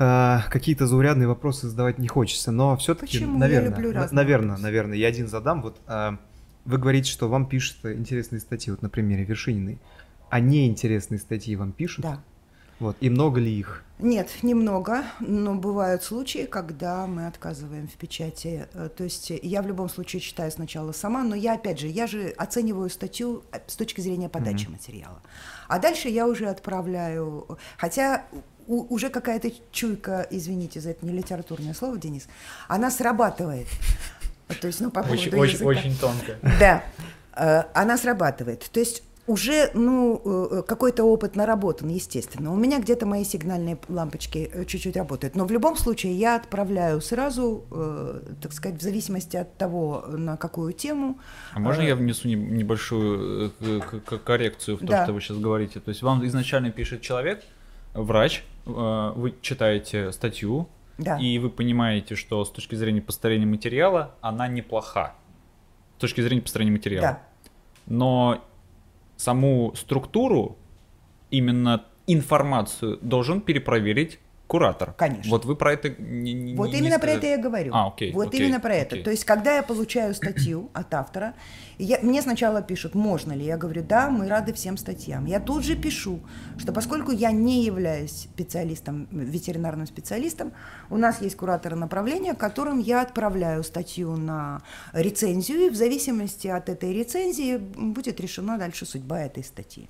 э, 0.00 0.38
какие-то 0.50 0.88
заурядные 0.88 1.28
вопросы 1.28 1.68
задавать 1.68 1.98
не 1.98 2.08
хочется. 2.08 2.50
Но 2.50 2.76
все-таки, 2.76 3.24
наверное, 3.24 3.70
я 3.70 3.76
люблю 3.76 3.92
наверное, 4.10 4.48
вопросы. 4.48 4.62
наверное, 4.64 4.98
я 4.98 5.06
один 5.06 5.28
задам. 5.28 5.62
Вот 5.62 5.80
э, 5.86 6.16
вы 6.64 6.78
говорите, 6.78 7.08
что 7.08 7.28
вам 7.28 7.46
пишут 7.46 7.76
интересные 7.84 8.40
статьи, 8.40 8.72
вот 8.72 8.82
на 8.82 8.88
примере 8.88 9.22
Вершининой. 9.22 9.78
А 10.28 10.40
неинтересные 10.40 11.20
статьи 11.20 11.54
вам 11.54 11.70
пишут? 11.70 12.02
Да. 12.02 12.20
Вот. 12.80 12.96
И 13.00 13.10
много 13.10 13.40
ли 13.40 13.52
их? 13.52 13.84
Нет, 14.00 14.28
немного, 14.42 15.04
но 15.20 15.54
бывают 15.54 16.02
случаи, 16.02 16.46
когда 16.46 17.06
мы 17.06 17.28
отказываем 17.28 17.86
в 17.86 17.92
печати. 17.92 18.68
Э, 18.74 18.88
то 18.94 19.04
есть 19.04 19.30
я 19.30 19.62
в 19.62 19.68
любом 19.68 19.88
случае 19.88 20.20
читаю 20.20 20.50
сначала 20.50 20.90
сама, 20.90 21.22
но 21.22 21.36
я, 21.36 21.54
опять 21.54 21.78
же, 21.78 21.86
я 21.86 22.08
же 22.08 22.34
оцениваю 22.36 22.90
статью 22.90 23.44
э, 23.52 23.60
с 23.66 23.76
точки 23.76 24.00
зрения 24.00 24.28
подачи 24.28 24.66
mm-hmm. 24.66 24.72
материала. 24.72 25.22
А 25.68 25.78
дальше 25.78 26.08
я 26.08 26.26
уже 26.26 26.46
отправляю, 26.46 27.58
хотя 27.78 28.24
у, 28.66 28.92
уже 28.92 29.10
какая-то 29.10 29.52
чуйка, 29.70 30.26
извините 30.28 30.80
за 30.80 30.90
это 30.90 31.06
не 31.06 31.12
литературное 31.12 31.72
слово, 31.72 31.96
Денис, 31.96 32.26
она 32.66 32.90
срабатывает. 32.90 33.68
То 34.60 34.66
есть, 34.66 34.80
ну, 34.80 34.90
по 34.90 35.02
поводу 35.02 35.14
очень, 35.14 35.32
языка. 35.32 35.64
очень, 35.64 35.64
очень 35.64 35.96
тонко. 35.98 36.38
Да, 36.58 36.84
э, 37.36 37.62
она 37.74 37.96
срабатывает. 37.96 38.68
То 38.70 38.80
есть 38.80 39.04
уже, 39.26 39.70
ну, 39.74 40.20
э, 40.24 40.62
какой-то 40.66 41.04
опыт 41.04 41.34
наработан, 41.34 41.88
естественно. 41.88 42.52
У 42.52 42.56
меня 42.56 42.78
где-то 42.78 43.06
мои 43.06 43.24
сигнальные 43.24 43.78
лампочки 43.88 44.50
э, 44.52 44.64
чуть-чуть 44.64 44.96
работают. 44.96 45.34
Но 45.34 45.46
в 45.46 45.50
любом 45.50 45.76
случае 45.76 46.12
я 46.12 46.36
отправляю 46.36 47.00
сразу, 47.00 47.64
э, 47.70 48.20
так 48.42 48.52
сказать, 48.52 48.78
в 48.78 48.82
зависимости 48.82 49.36
от 49.36 49.56
того, 49.56 50.04
на 50.08 50.36
какую 50.36 50.74
тему. 50.74 51.18
А 51.52 51.58
можно 51.58 51.82
я 51.82 51.96
внесу 51.96 52.28
небольшую 52.28 53.52
коррекцию 54.24 54.76
в 54.76 54.80
то, 54.80 54.86
да. 54.86 55.04
что 55.04 55.14
вы 55.14 55.20
сейчас 55.20 55.38
говорите? 55.38 55.80
То 55.80 55.88
есть 55.88 56.02
вам 56.02 56.24
изначально 56.26 56.70
пишет 56.70 57.00
человек, 57.00 57.42
врач, 57.94 58.44
вы 58.66 59.34
читаете 59.40 60.12
статью, 60.12 60.68
да. 60.98 61.18
и 61.18 61.38
вы 61.38 61.48
понимаете, 61.48 62.14
что 62.14 62.44
с 62.44 62.50
точки 62.50 62.74
зрения 62.74 63.00
построения 63.00 63.46
материала 63.46 64.14
она 64.20 64.48
неплоха. 64.48 65.14
С 65.96 66.00
точки 66.00 66.20
зрения 66.20 66.42
построения 66.42 66.72
материала. 66.72 67.06
Да. 67.06 67.22
Но 67.86 68.44
саму 69.16 69.72
структуру, 69.74 70.56
именно 71.30 71.84
информацию 72.06 72.98
должен 73.02 73.40
перепроверить 73.40 74.18
куратор. 74.54 74.94
Конечно. 74.96 75.30
Вот 75.30 75.44
вы 75.44 75.56
про 75.56 75.72
это 75.72 75.88
не, 75.98 76.32
не 76.32 76.54
Вот 76.54 76.72
именно 76.72 77.00
про 77.00 77.10
это 77.10 77.26
я 77.26 77.38
говорю. 77.38 77.72
А, 77.74 77.88
окей. 77.88 78.12
Вот 78.12 78.28
окей, 78.28 78.40
именно 78.40 78.60
про 78.60 78.74
окей. 78.74 78.82
это. 78.84 79.04
То 79.04 79.10
есть, 79.10 79.24
когда 79.24 79.56
я 79.56 79.64
получаю 79.64 80.14
статью 80.14 80.70
от 80.72 80.94
автора, 80.94 81.34
я, 81.78 81.98
мне 82.02 82.22
сначала 82.22 82.62
пишут, 82.62 82.94
можно 82.94 83.32
ли. 83.32 83.44
Я 83.44 83.56
говорю, 83.56 83.82
да, 83.82 84.10
мы 84.10 84.28
рады 84.28 84.52
всем 84.52 84.76
статьям. 84.76 85.26
Я 85.26 85.40
тут 85.40 85.64
же 85.64 85.74
пишу, 85.74 86.20
что 86.56 86.72
поскольку 86.72 87.10
я 87.10 87.32
не 87.32 87.64
являюсь 87.64 88.28
специалистом, 88.32 89.08
ветеринарным 89.10 89.88
специалистом, 89.88 90.52
у 90.88 90.98
нас 90.98 91.20
есть 91.20 91.36
кураторы 91.36 91.74
направления, 91.74 92.34
которым 92.34 92.78
я 92.78 93.02
отправляю 93.02 93.64
статью 93.64 94.16
на 94.16 94.62
рецензию, 94.92 95.66
и 95.66 95.70
в 95.70 95.74
зависимости 95.74 96.46
от 96.46 96.68
этой 96.68 96.92
рецензии 96.92 97.56
будет 97.56 98.20
решена 98.20 98.56
дальше 98.56 98.86
судьба 98.86 99.22
этой 99.22 99.42
статьи. 99.42 99.88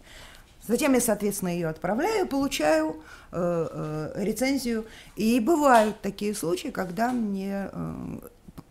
Затем 0.66 0.94
я, 0.94 1.00
соответственно, 1.00 1.50
ее 1.50 1.68
отправляю, 1.68 2.26
получаю 2.26 3.02
э, 3.32 3.68
э, 3.70 4.24
рецензию. 4.24 4.86
И 5.16 5.38
бывают 5.40 6.00
такие 6.00 6.34
случаи, 6.34 6.68
когда 6.68 7.12
мне 7.12 7.68
э, 7.70 8.18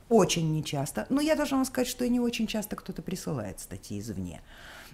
очень 0.10 0.54
нечасто, 0.54 1.06
но 1.10 1.22
я 1.22 1.36
должна 1.36 1.58
вам 1.58 1.66
сказать, 1.66 1.88
что 1.88 2.06
и 2.06 2.10
не 2.10 2.20
очень 2.20 2.48
часто 2.48 2.76
кто-то 2.76 3.02
присылает 3.02 3.60
статьи 3.60 4.00
извне. 4.00 4.42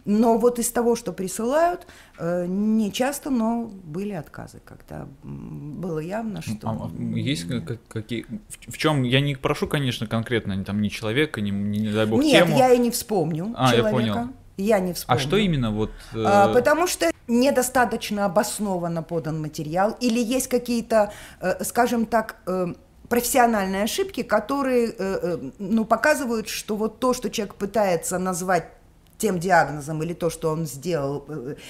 Но 0.06 0.38
вот 0.38 0.60
из 0.60 0.72
того, 0.72 0.96
что 0.96 1.12
присылают, 1.12 1.86
э, 2.18 2.46
не 2.48 2.92
часто, 2.92 3.30
но 3.30 3.70
были 3.84 4.14
отказы, 4.14 4.62
когда 4.64 5.08
было 5.24 6.00
явно, 6.00 6.42
что... 6.42 6.58
А, 6.64 6.90
есть 7.16 7.48
какие... 7.88 8.26
В, 8.48 8.74
в 8.74 8.78
чем? 8.78 9.04
Я 9.04 9.20
не 9.20 9.36
прошу, 9.36 9.68
конечно, 9.68 10.08
конкретно 10.08 10.64
там 10.64 10.82
ни 10.82 10.88
человека, 10.88 11.42
ни, 11.42 11.52
ни, 11.52 11.80
не 11.80 11.92
дай 11.92 12.06
бог, 12.06 12.22
Нет, 12.22 12.46
тему. 12.46 12.58
я 12.58 12.72
и 12.74 12.78
не 12.78 12.92
вспомню 12.92 13.54
а, 13.56 13.72
человека. 13.72 13.88
Я 13.88 14.14
понял. 14.14 14.30
Я 14.60 14.80
не 14.80 14.94
вспомню. 14.94 15.22
А 15.22 15.22
что 15.22 15.38
именно 15.38 15.72
вот? 15.72 15.92
Э... 16.14 16.24
А, 16.26 16.54
потому 16.54 16.88
что 16.88 17.12
недостаточно 17.28 18.26
обоснованно 18.26 19.04
подан 19.04 19.42
материал 19.42 19.96
или 20.00 20.20
есть 20.20 20.48
какие-то, 20.48 21.14
э, 21.40 21.64
скажем 21.64 22.06
так, 22.06 22.36
э, 22.46 22.74
профессиональные 23.08 23.84
ошибки, 23.84 24.24
которые, 24.24 24.94
э, 24.98 25.38
ну, 25.60 25.86
показывают, 25.86 26.50
что 26.50 26.76
вот 26.76 27.00
то, 27.00 27.14
что 27.14 27.30
человек 27.30 27.56
пытается 27.56 28.20
назвать 28.20 28.66
тем 29.18 29.40
диагнозом 29.40 30.02
или 30.04 30.14
то, 30.14 30.30
что 30.30 30.50
он 30.50 30.66
сделал, 30.66 31.26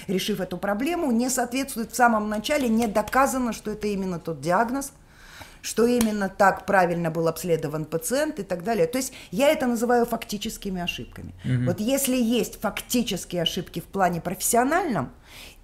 решив 0.08 0.40
эту 0.40 0.58
проблему, 0.58 1.12
не 1.12 1.30
соответствует 1.30 1.92
в 1.92 1.96
самом 1.96 2.30
начале, 2.30 2.70
не 2.70 2.88
доказано, 2.88 3.54
что 3.54 3.72
это 3.72 3.88
именно 3.88 4.20
тот 4.20 4.40
диагноз, 4.40 4.94
что 5.62 5.86
именно 5.86 6.30
так 6.30 6.66
правильно 6.66 7.12
был 7.12 7.28
обследован 7.28 7.86
пациент 7.86 8.40
и 8.40 8.44
так 8.44 8.64
далее. 8.64 8.88
То 8.88 8.98
есть 8.98 9.14
я 9.32 9.50
это 9.50 9.68
называю 9.68 10.06
фактическими 10.06 10.82
ошибками. 10.82 11.34
Угу. 11.46 11.66
Вот 11.66 11.80
если 11.80 12.16
есть 12.16 12.60
фактические 12.60 13.44
ошибки 13.44 13.80
в 13.80 13.86
плане 13.86 14.22
профессиональном, 14.22 15.12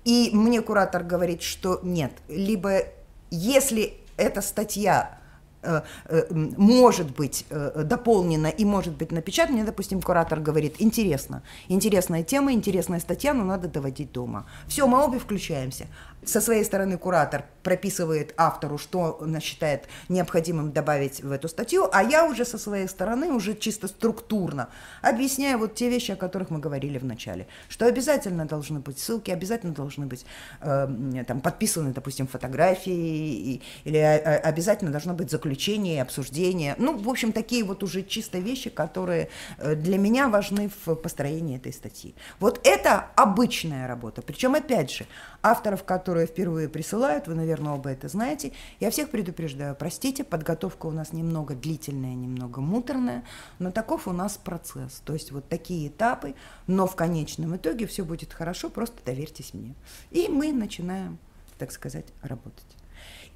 и 0.04 0.30
мне 0.34 0.62
куратор 0.62 1.04
говорит, 1.04 1.42
что 1.42 1.80
нет, 1.84 2.12
либо 2.28 2.84
если 3.32 3.96
эта 4.18 4.42
статья 4.42 5.20
Э, 5.66 5.82
э, 6.06 6.26
может 6.58 7.16
быть 7.16 7.46
э, 7.50 7.84
дополнена 7.84 8.48
и 8.48 8.66
может 8.66 8.94
быть 8.96 9.12
напечатана, 9.12 9.58
мне, 9.58 9.66
допустим, 9.66 10.02
куратор 10.02 10.40
говорит, 10.40 10.76
интересно, 10.80 11.42
интересная 11.68 12.24
тема, 12.24 12.54
интересная 12.54 13.00
статья, 13.00 13.34
но 13.34 13.44
надо 13.44 13.68
доводить 13.68 14.12
дома. 14.12 14.46
Все, 14.68 14.88
мы 14.88 15.04
обе 15.04 15.18
включаемся. 15.18 15.88
Со 16.24 16.42
своей 16.42 16.64
стороны 16.64 16.98
куратор 16.98 17.46
прописывает 17.66 18.36
автору, 18.38 18.78
что 18.78 19.18
он 19.20 19.42
считает 19.42 19.86
необходимым 20.08 20.72
добавить 20.72 21.24
в 21.24 21.32
эту 21.32 21.48
статью, 21.50 21.90
а 21.92 22.04
я 22.04 22.26
уже 22.26 22.46
со 22.46 22.60
своей 22.60 22.88
стороны, 22.88 23.32
уже 23.32 23.56
чисто 23.56 23.88
структурно 23.88 24.70
объясняю 25.02 25.58
вот 25.58 25.74
те 25.74 25.90
вещи, 25.90 26.12
о 26.12 26.16
которых 26.16 26.52
мы 26.52 26.60
говорили 26.60 27.00
в 27.00 27.06
начале, 27.06 27.48
что 27.68 27.88
обязательно 27.88 28.46
должны 28.46 28.80
быть 28.80 29.00
ссылки, 29.00 29.32
обязательно 29.32 29.74
должны 29.74 30.06
быть 30.06 30.28
э, 30.62 31.24
там 31.28 31.42
подписаны, 31.42 31.92
допустим, 31.92 32.28
фотографии, 32.28 33.62
или 33.84 33.98
обязательно 33.98 34.92
должно 34.92 35.16
быть 35.16 35.32
заключение, 35.32 36.04
обсуждение, 36.04 36.76
ну, 36.78 36.96
в 36.96 37.10
общем, 37.10 37.32
такие 37.32 37.64
вот 37.64 37.82
уже 37.82 38.04
чисто 38.04 38.38
вещи, 38.38 38.70
которые 38.70 39.30
э, 39.58 39.74
для 39.74 39.98
меня 39.98 40.28
важны 40.28 40.70
в 40.86 40.94
построении 40.94 41.58
этой 41.58 41.74
статьи. 41.74 42.14
Вот 42.40 42.60
это 42.64 43.08
обычная 43.16 43.88
работа, 43.88 44.22
причем, 44.22 44.54
опять 44.54 44.92
же, 44.92 45.08
авторов, 45.42 45.84
которые 45.84 46.28
впервые 46.28 46.70
присылают, 46.70 47.28
вы, 47.28 47.34
наверное, 47.34 47.55
оба 47.64 47.90
это 47.92 48.08
знаете. 48.08 48.52
Я 48.80 48.92
всех 48.92 49.10
предупреждаю, 49.10 49.76
простите, 49.76 50.24
подготовка 50.24 50.88
у 50.88 50.92
нас 50.92 51.14
немного 51.14 51.56
длительная, 51.56 52.14
немного 52.14 52.62
муторная, 52.62 53.24
но 53.60 53.72
таков 53.72 54.08
у 54.08 54.12
нас 54.12 54.38
процесс. 54.38 55.02
То 55.06 55.14
есть 55.14 55.32
вот 55.32 55.48
такие 55.48 55.88
этапы, 55.88 56.36
но 56.68 56.88
в 56.88 56.96
конечном 56.96 57.56
итоге 57.56 57.88
все 57.88 58.04
будет 58.04 58.34
хорошо, 58.34 58.70
просто 58.70 58.98
доверьтесь 59.06 59.54
мне. 59.54 59.76
И 60.12 60.28
мы 60.28 60.52
начинаем, 60.52 61.18
так 61.58 61.72
сказать, 61.72 62.06
работать. 62.22 62.76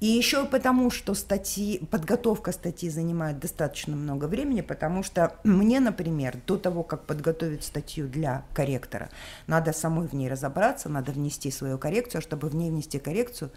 И 0.00 0.06
еще 0.06 0.46
потому, 0.46 0.90
что 0.90 1.12
статьи, 1.14 1.78
подготовка 1.90 2.52
статьи 2.52 2.88
занимает 2.88 3.38
достаточно 3.38 3.94
много 3.94 4.24
времени, 4.24 4.62
потому 4.62 5.02
что 5.02 5.36
мне, 5.44 5.78
например, 5.78 6.38
до 6.46 6.56
того, 6.56 6.82
как 6.82 7.04
подготовить 7.04 7.64
статью 7.64 8.08
для 8.08 8.44
корректора, 8.54 9.10
надо 9.46 9.74
самой 9.74 10.08
в 10.08 10.14
ней 10.14 10.30
разобраться, 10.30 10.88
надо 10.88 11.12
внести 11.12 11.50
свою 11.50 11.76
коррекцию, 11.76 12.20
а 12.20 12.22
чтобы 12.22 12.48
в 12.48 12.54
ней 12.54 12.70
внести 12.70 12.98
коррекцию, 12.98 13.50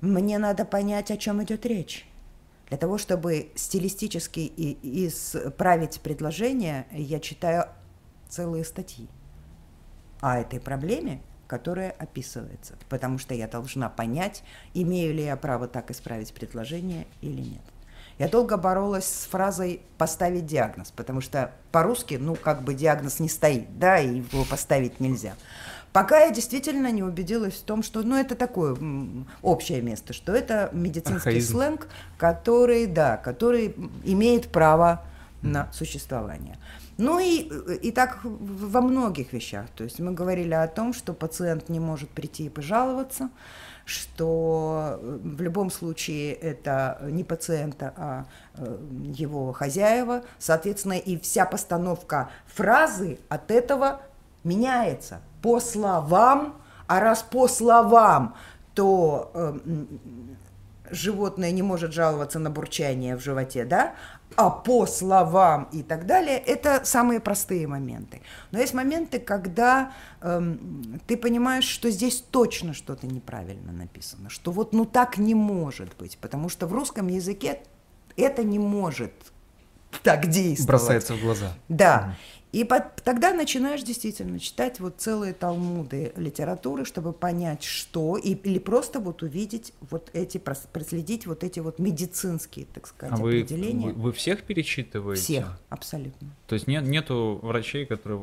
мне 0.00 0.38
надо 0.38 0.64
понять, 0.64 1.10
о 1.10 1.16
чем 1.16 1.42
идет 1.42 1.66
речь. 1.66 2.06
Для 2.68 2.78
того, 2.78 2.98
чтобы 2.98 3.50
стилистически 3.56 4.40
и 4.40 5.08
исправить 5.08 6.00
предложение, 6.00 6.86
я 6.92 7.18
читаю 7.18 7.64
целые 8.28 8.64
статьи 8.64 9.08
о 10.20 10.38
этой 10.38 10.60
проблеме, 10.60 11.20
которая 11.48 11.90
описывается, 11.90 12.74
потому 12.88 13.18
что 13.18 13.34
я 13.34 13.48
должна 13.48 13.88
понять, 13.88 14.44
имею 14.72 15.12
ли 15.12 15.24
я 15.24 15.36
право 15.36 15.66
так 15.66 15.90
исправить 15.90 16.32
предложение 16.32 17.06
или 17.22 17.40
нет. 17.40 17.62
Я 18.18 18.28
долго 18.28 18.56
боролась 18.56 19.06
с 19.06 19.24
фразой 19.24 19.80
«поставить 19.98 20.46
диагноз», 20.46 20.92
потому 20.92 21.20
что 21.20 21.52
по-русски, 21.72 22.14
ну, 22.20 22.36
как 22.36 22.62
бы 22.62 22.74
диагноз 22.74 23.18
не 23.18 23.28
стоит, 23.28 23.78
да, 23.78 23.98
и 23.98 24.18
его 24.18 24.44
поставить 24.44 25.00
нельзя. 25.00 25.34
Пока 25.92 26.20
я 26.20 26.30
действительно 26.30 26.92
не 26.92 27.02
убедилась 27.02 27.54
в 27.54 27.62
том, 27.62 27.82
что, 27.82 28.02
ну, 28.02 28.16
это 28.16 28.36
такое 28.36 28.76
общее 29.42 29.82
место, 29.82 30.12
что 30.12 30.32
это 30.32 30.70
медицинский 30.72 31.16
Архаизм. 31.16 31.52
сленг, 31.56 31.88
который, 32.16 32.86
да, 32.86 33.16
который 33.16 33.74
имеет 34.04 34.48
право 34.48 35.04
на 35.42 35.72
существование. 35.72 36.58
Ну 36.96 37.18
и, 37.18 37.50
и 37.82 37.92
так 37.92 38.20
во 38.22 38.82
многих 38.82 39.32
вещах. 39.32 39.66
То 39.74 39.84
есть 39.84 39.98
мы 40.00 40.12
говорили 40.12 40.52
о 40.52 40.68
том, 40.68 40.92
что 40.92 41.14
пациент 41.14 41.70
не 41.70 41.80
может 41.80 42.10
прийти 42.10 42.44
и 42.44 42.48
пожаловаться, 42.50 43.30
что 43.86 44.98
э, 45.00 45.18
в 45.22 45.40
любом 45.40 45.70
случае 45.70 46.34
это 46.34 47.00
не 47.02 47.24
пациента, 47.24 47.94
а 47.96 48.26
э, 48.54 48.78
его 49.14 49.52
хозяева. 49.52 50.22
Соответственно, 50.38 50.98
и 50.98 51.18
вся 51.18 51.46
постановка 51.46 52.30
фразы 52.46 53.18
от 53.30 53.50
этого 53.50 54.02
меняется 54.44 55.20
по 55.42 55.60
словам, 55.60 56.56
а 56.86 57.00
раз 57.00 57.22
по 57.22 57.48
словам, 57.48 58.34
то 58.74 59.30
э, 59.34 59.58
животное 60.90 61.50
не 61.50 61.62
может 61.62 61.92
жаловаться 61.92 62.38
на 62.38 62.50
бурчание 62.50 63.16
в 63.16 63.20
животе, 63.20 63.64
да, 63.64 63.94
а 64.36 64.50
по 64.50 64.86
словам 64.86 65.68
и 65.72 65.82
так 65.82 66.06
далее, 66.06 66.38
это 66.38 66.84
самые 66.84 67.20
простые 67.20 67.66
моменты. 67.66 68.22
Но 68.52 68.60
есть 68.60 68.74
моменты, 68.74 69.18
когда 69.18 69.92
эм, 70.20 71.00
ты 71.06 71.16
понимаешь, 71.16 71.64
что 71.64 71.90
здесь 71.90 72.24
точно 72.30 72.72
что-то 72.72 73.06
неправильно 73.06 73.72
написано, 73.72 74.30
что 74.30 74.52
вот 74.52 74.72
ну 74.72 74.84
так 74.84 75.18
не 75.18 75.34
может 75.34 75.96
быть, 75.98 76.16
потому 76.18 76.48
что 76.48 76.66
в 76.66 76.72
русском 76.72 77.08
языке 77.08 77.60
это 78.16 78.44
не 78.44 78.58
может 78.58 79.12
так 80.02 80.28
действовать. 80.28 80.68
Бросается 80.68 81.14
в 81.14 81.20
глаза. 81.20 81.52
Да. 81.68 82.14
И 82.52 82.64
под, 82.64 82.96
тогда 83.04 83.32
начинаешь 83.32 83.82
действительно 83.82 84.40
читать 84.40 84.80
вот 84.80 84.94
целые 84.98 85.32
талмуды 85.32 86.12
литературы, 86.16 86.84
чтобы 86.84 87.12
понять, 87.12 87.62
что, 87.62 88.16
и, 88.16 88.34
или 88.34 88.58
просто 88.58 88.98
вот 88.98 89.22
увидеть 89.22 89.72
вот 89.88 90.10
эти, 90.12 90.38
проследить 90.38 91.26
вот 91.26 91.44
эти 91.44 91.60
вот 91.60 91.78
медицинские, 91.78 92.66
так 92.66 92.88
сказать, 92.88 93.18
а 93.18 93.22
определения. 93.22 93.88
Вы, 93.88 93.92
вы, 93.92 94.02
вы 94.02 94.12
всех 94.12 94.42
перечитываете? 94.42 95.22
Всех, 95.22 95.60
абсолютно. 95.68 96.34
То 96.48 96.54
есть 96.54 96.66
нет, 96.66 96.84
нету 96.84 97.38
врачей, 97.42 97.86
которые, 97.86 98.20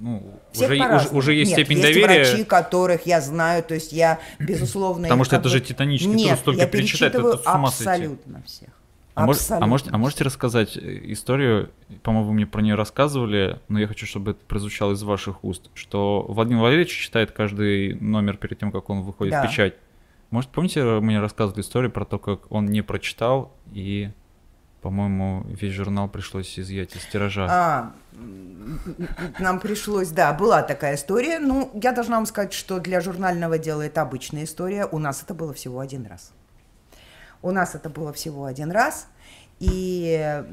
ну, 0.00 0.40
уже, 0.56 0.74
уже, 0.74 1.08
уже 1.10 1.34
есть 1.34 1.52
нет, 1.52 1.60
степень 1.60 1.78
есть 1.78 1.88
доверия? 1.88 2.24
врачи, 2.24 2.44
которых 2.44 3.06
я 3.06 3.20
знаю, 3.20 3.62
то 3.62 3.74
есть 3.74 3.92
я, 3.92 4.18
безусловно... 4.40 5.04
Потому 5.04 5.22
что 5.22 5.36
это 5.36 5.48
же 5.48 5.60
титанический 5.60 6.12
нет, 6.14 6.40
труд, 6.42 6.56
столько 6.56 6.66
перечитать, 6.66 7.14
это 7.14 7.38
с 7.38 7.46
ума 7.46 7.68
абсолютно 7.68 8.42
всех. 8.42 8.70
А, 9.18 9.26
может, 9.26 9.50
а, 9.50 9.66
можете, 9.66 9.90
а 9.90 9.98
можете 9.98 10.24
рассказать 10.24 10.76
э, 10.76 11.12
историю, 11.12 11.70
по-моему, 12.02 12.28
вы 12.28 12.34
мне 12.34 12.46
про 12.46 12.62
нее 12.62 12.76
рассказывали, 12.76 13.60
но 13.68 13.80
я 13.80 13.88
хочу, 13.88 14.06
чтобы 14.06 14.30
это 14.30 14.44
прозвучало 14.46 14.92
из 14.92 15.02
ваших 15.02 15.42
уст, 15.42 15.70
что 15.74 16.24
Владимир 16.28 16.62
Валерьевич 16.62 16.90
читает 16.90 17.32
каждый 17.32 17.94
номер 17.94 18.36
перед 18.36 18.60
тем, 18.60 18.70
как 18.70 18.90
он 18.90 19.02
выходит 19.02 19.32
да. 19.32 19.42
в 19.44 19.50
печать. 19.50 19.74
Может, 20.30 20.50
помните, 20.50 20.84
мне 20.84 21.20
рассказывали 21.20 21.62
историю 21.62 21.90
про 21.90 22.04
то, 22.04 22.18
как 22.18 22.50
он 22.52 22.66
не 22.66 22.82
прочитал 22.82 23.52
и, 23.72 24.10
по-моему, 24.82 25.44
весь 25.48 25.72
журнал 25.72 26.08
пришлось 26.08 26.56
изъять 26.56 26.94
из 26.94 27.04
тиража. 27.06 27.46
А, 27.50 27.92
нам 29.40 29.58
пришлось, 29.58 30.10
да, 30.10 30.32
была 30.32 30.62
такая 30.62 30.94
история. 30.94 31.40
Ну, 31.40 31.72
я 31.74 31.90
должна 31.90 32.16
вам 32.16 32.26
сказать, 32.26 32.52
что 32.52 32.78
для 32.78 33.00
журнального 33.00 33.58
дела 33.58 33.82
это 33.82 34.02
обычная 34.02 34.44
история. 34.44 34.86
У 34.86 34.98
нас 34.98 35.22
это 35.24 35.34
было 35.34 35.52
всего 35.54 35.80
один 35.80 36.06
раз. 36.06 36.32
У 37.42 37.50
нас 37.50 37.74
это 37.74 37.88
было 37.90 38.12
всего 38.12 38.44
один 38.44 38.70
раз. 38.70 39.08
И 39.60 40.44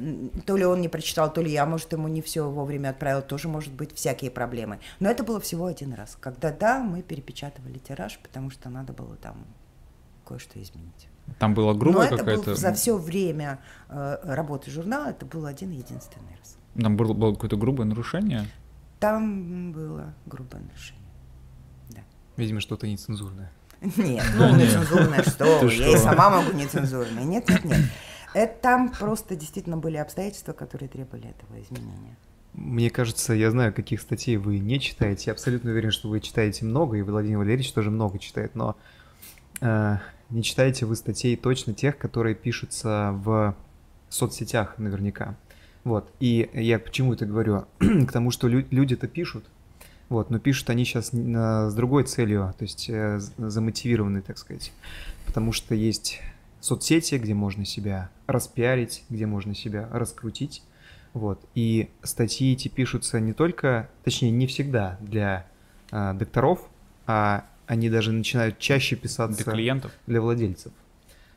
то 0.48 0.58
ли 0.58 0.66
он 0.66 0.82
не 0.82 0.90
прочитал, 0.90 1.32
то 1.32 1.42
ли 1.42 1.52
я, 1.52 1.66
может, 1.68 1.94
ему 1.94 2.08
не 2.08 2.22
все 2.24 2.50
вовремя 2.50 2.90
отправил, 2.90 3.22
тоже 3.22 3.48
может 3.48 3.72
быть 3.72 3.94
всякие 3.94 4.32
проблемы. 4.32 4.80
Но 5.00 5.10
это 5.10 5.24
было 5.24 5.40
всего 5.40 5.68
один 5.68 5.94
раз, 5.94 6.18
когда, 6.20 6.52
да, 6.52 6.80
мы 6.80 7.04
перепечатывали 7.04 7.78
тираж, 7.78 8.20
потому 8.24 8.50
что 8.50 8.70
надо 8.70 8.94
было 8.94 9.16
там 9.18 9.46
кое-что 10.26 10.60
изменить. 10.62 11.08
Там 11.40 11.54
была 11.54 11.74
грубая 11.74 12.10
какая-то... 12.10 12.52
Был 12.52 12.56
за 12.56 12.74
все 12.74 12.98
время 12.98 13.60
э, 13.90 14.18
работы 14.24 14.72
журнала 14.72 15.10
это 15.10 15.26
был 15.26 15.46
один 15.46 15.72
единственный 15.72 16.36
раз. 16.40 16.58
Там 16.80 16.98
было, 16.98 17.14
было 17.14 17.34
какое-то 17.34 17.58
грубое 17.58 17.86
нарушение? 17.86 18.46
Там 19.00 19.72
было 19.72 20.14
грубое 20.26 20.62
нарушение, 20.62 21.04
да. 21.90 22.02
Видимо, 22.38 22.60
что-то 22.60 22.88
нецензурное. 22.88 23.52
Нет, 23.98 24.24
ну 24.36 24.56
нецензурное 24.56 25.24
что? 25.24 25.68
Я 25.68 25.94
и 25.94 25.98
сама 25.98 26.30
могу 26.30 26.52
нецензурное. 26.52 27.24
Нет, 27.24 27.50
нет, 27.50 27.66
нет. 27.66 27.82
Это 28.34 28.54
там 28.62 28.90
просто 28.90 29.36
действительно 29.36 29.78
были 29.78 29.98
обстоятельства, 29.98 30.54
которые 30.54 30.90
требовали 30.90 31.30
этого 31.30 31.62
изменения. 31.62 32.18
Мне 32.54 32.90
кажется, 32.90 33.34
я 33.34 33.52
знаю, 33.52 33.74
каких 33.74 34.02
статей 34.02 34.38
вы 34.38 34.60
не 34.60 34.80
читаете. 34.80 35.24
Я 35.28 35.34
абсолютно 35.34 35.72
уверен, 35.72 35.92
что 35.92 36.10
вы 36.10 36.20
читаете 36.22 36.66
много, 36.66 36.98
и 36.98 37.02
Владимир 37.02 37.40
Валерьевич 37.40 37.72
тоже 37.74 37.92
много 37.92 38.18
читает, 38.20 38.56
но 38.56 38.76
э, 39.62 39.98
не 40.30 40.44
читаете 40.44 40.86
вы 40.86 40.96
статей 40.96 41.36
точно 41.36 41.74
тех, 41.74 41.98
которые 41.98 42.36
пишутся 42.36 43.12
в 43.24 43.56
соцсетях 44.10 44.78
наверняка. 44.78 45.36
Вот. 45.84 46.12
И 46.20 46.50
я 46.54 46.80
почему 46.80 47.14
это 47.14 47.26
говорю? 47.26 47.66
К 47.80 48.12
тому, 48.12 48.32
что 48.32 48.48
лю- 48.48 48.66
люди-то 48.72 49.08
пишут, 49.08 49.46
Вот, 50.10 50.30
но 50.30 50.40
пишут 50.40 50.70
они 50.70 50.86
сейчас 50.86 51.10
с 51.10 51.74
другой 51.74 52.04
целью, 52.04 52.54
то 52.58 52.64
есть 52.64 52.90
э, 52.90 53.20
замотивированы, 53.38 54.22
так 54.22 54.38
сказать. 54.38 54.72
Потому 55.26 55.52
что 55.52 55.74
есть 55.74 56.22
соцсети, 56.60 57.16
где 57.16 57.34
можно 57.34 57.66
себя 57.66 58.10
распиарить, 58.28 59.04
где 59.10 59.26
можно 59.26 59.56
себя 59.56 59.90
раскрутить. 59.92 60.64
Вот. 61.14 61.40
И 61.56 61.90
статьи 62.04 62.54
эти 62.54 62.68
пишутся 62.68 63.20
не 63.20 63.34
только, 63.34 63.90
точнее, 64.04 64.32
не 64.32 64.48
всегда 64.48 64.98
для 65.00 65.48
а, 65.92 66.14
докторов, 66.14 66.68
а 67.08 67.46
они 67.68 67.90
даже 67.90 68.12
начинают 68.12 68.60
чаще 68.60 68.96
писаться 68.96 69.44
для 69.44 69.54
клиентов, 69.54 69.92
для 70.08 70.22
владельцев. 70.22 70.74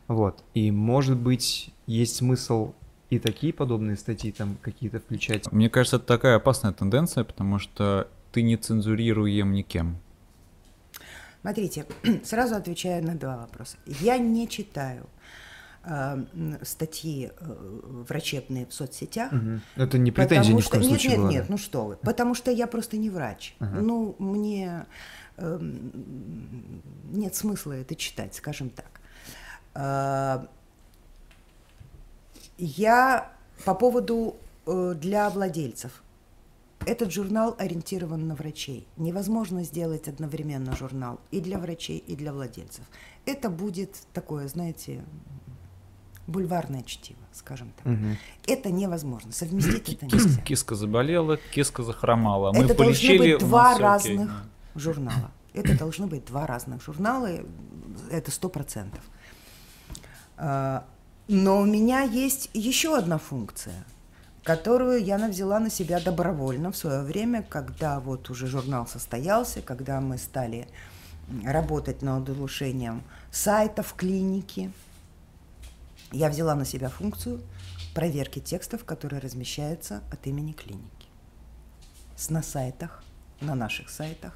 Вот. 0.08 0.42
И, 0.54 0.70
может 0.70 1.16
быть, 1.16 1.70
есть 1.86 2.16
смысл 2.16 2.72
и 3.10 3.18
такие 3.18 3.52
подобные 3.52 3.96
статьи 3.96 4.32
там 4.32 4.56
какие-то 4.60 4.98
включать. 4.98 5.50
Мне 5.52 5.70
кажется, 5.70 5.96
это 5.96 6.06
такая 6.06 6.36
опасная 6.36 6.72
тенденция, 6.72 7.24
потому 7.24 7.58
что 7.58 8.08
ты 8.32 8.42
не 8.42 8.56
цензурируем 8.56 9.52
никем. 9.52 9.98
Смотрите, 11.40 11.86
сразу 12.24 12.56
отвечаю 12.56 13.04
на 13.04 13.14
два 13.14 13.38
вопроса. 13.38 13.76
Я 13.86 14.18
не 14.18 14.48
читаю 14.48 15.06
э, 15.84 16.24
статьи 16.62 17.30
э, 17.30 18.02
врачебные 18.08 18.66
в 18.66 18.74
соцсетях. 18.74 19.32
Угу. 19.32 19.60
Это 19.76 19.98
не 19.98 20.10
претензия 20.10 20.54
ни 20.54 20.60
в 20.60 20.68
коем 20.68 20.82
нет, 20.82 20.90
случае 20.90 21.10
Нет, 21.10 21.20
была, 21.20 21.30
нет, 21.30 21.48
ну 21.48 21.56
что 21.56 21.86
вы. 21.86 21.96
Потому 21.96 22.34
что 22.34 22.50
я 22.50 22.66
просто 22.66 22.96
не 22.96 23.10
врач. 23.10 23.54
Угу. 23.60 23.80
Ну, 23.80 24.16
мне 24.18 24.86
э, 25.36 25.58
нет 27.10 27.34
смысла 27.34 27.72
это 27.72 27.94
читать, 27.94 28.34
скажем 28.34 28.70
так. 28.70 29.00
Э, 29.74 30.46
я 32.58 33.32
по 33.64 33.74
поводу 33.74 34.36
э, 34.66 34.94
для 34.96 35.30
владельцев. 35.30 36.02
Этот 36.86 37.12
журнал 37.12 37.54
ориентирован 37.58 38.26
на 38.28 38.34
врачей. 38.34 38.86
Невозможно 38.96 39.64
сделать 39.64 40.08
одновременно 40.08 40.76
журнал 40.76 41.20
и 41.30 41.40
для 41.40 41.58
врачей, 41.58 41.98
и 41.98 42.16
для 42.16 42.32
владельцев. 42.32 42.84
Это 43.26 43.50
будет 43.50 43.96
такое, 44.12 44.48
знаете, 44.48 45.04
бульварное 46.26 46.82
чтиво, 46.82 47.18
скажем 47.32 47.72
так. 47.76 47.86
Угу. 47.92 48.06
Это 48.46 48.70
невозможно. 48.70 49.32
Совместить 49.32 49.88
это 49.94 50.06
нельзя. 50.06 50.40
Киска 50.42 50.74
заболела, 50.74 51.36
киска 51.52 51.82
захромала. 51.82 52.52
Мы 52.52 52.64
это 52.64 52.74
полечили, 52.74 53.18
должны 53.18 53.38
быть 53.38 53.48
два 53.48 53.78
разных 53.78 54.44
журнала. 54.74 55.30
Это 55.54 55.76
должны 55.76 56.06
быть 56.06 56.24
два 56.26 56.46
разных 56.46 56.82
журнала. 56.82 57.28
Это 58.10 58.30
сто 58.30 58.48
процентов. 58.48 59.02
А, 60.36 60.86
но 61.26 61.60
у 61.60 61.64
меня 61.64 62.02
есть 62.02 62.50
еще 62.54 62.96
одна 62.96 63.18
функция– 63.18 63.84
которую 64.48 65.04
я 65.04 65.18
взяла 65.28 65.60
на 65.60 65.68
себя 65.68 66.00
добровольно 66.00 66.72
в 66.72 66.76
свое 66.76 67.02
время, 67.02 67.42
когда 67.42 68.00
вот 68.00 68.30
уже 68.30 68.46
журнал 68.46 68.86
состоялся, 68.86 69.60
когда 69.60 70.00
мы 70.00 70.16
стали 70.16 70.68
работать 71.44 72.00
над 72.00 72.30
улучшением 72.30 73.02
сайтов 73.30 73.92
клиники. 73.92 74.72
Я 76.12 76.30
взяла 76.30 76.54
на 76.54 76.64
себя 76.64 76.88
функцию 76.88 77.42
проверки 77.94 78.38
текстов, 78.38 78.84
которые 78.84 79.20
размещаются 79.20 80.00
от 80.10 80.26
имени 80.26 80.52
клиники. 80.52 81.08
С 82.16 82.30
на 82.30 82.42
сайтах, 82.42 83.04
на 83.42 83.54
наших 83.54 83.90
сайтах, 83.90 84.32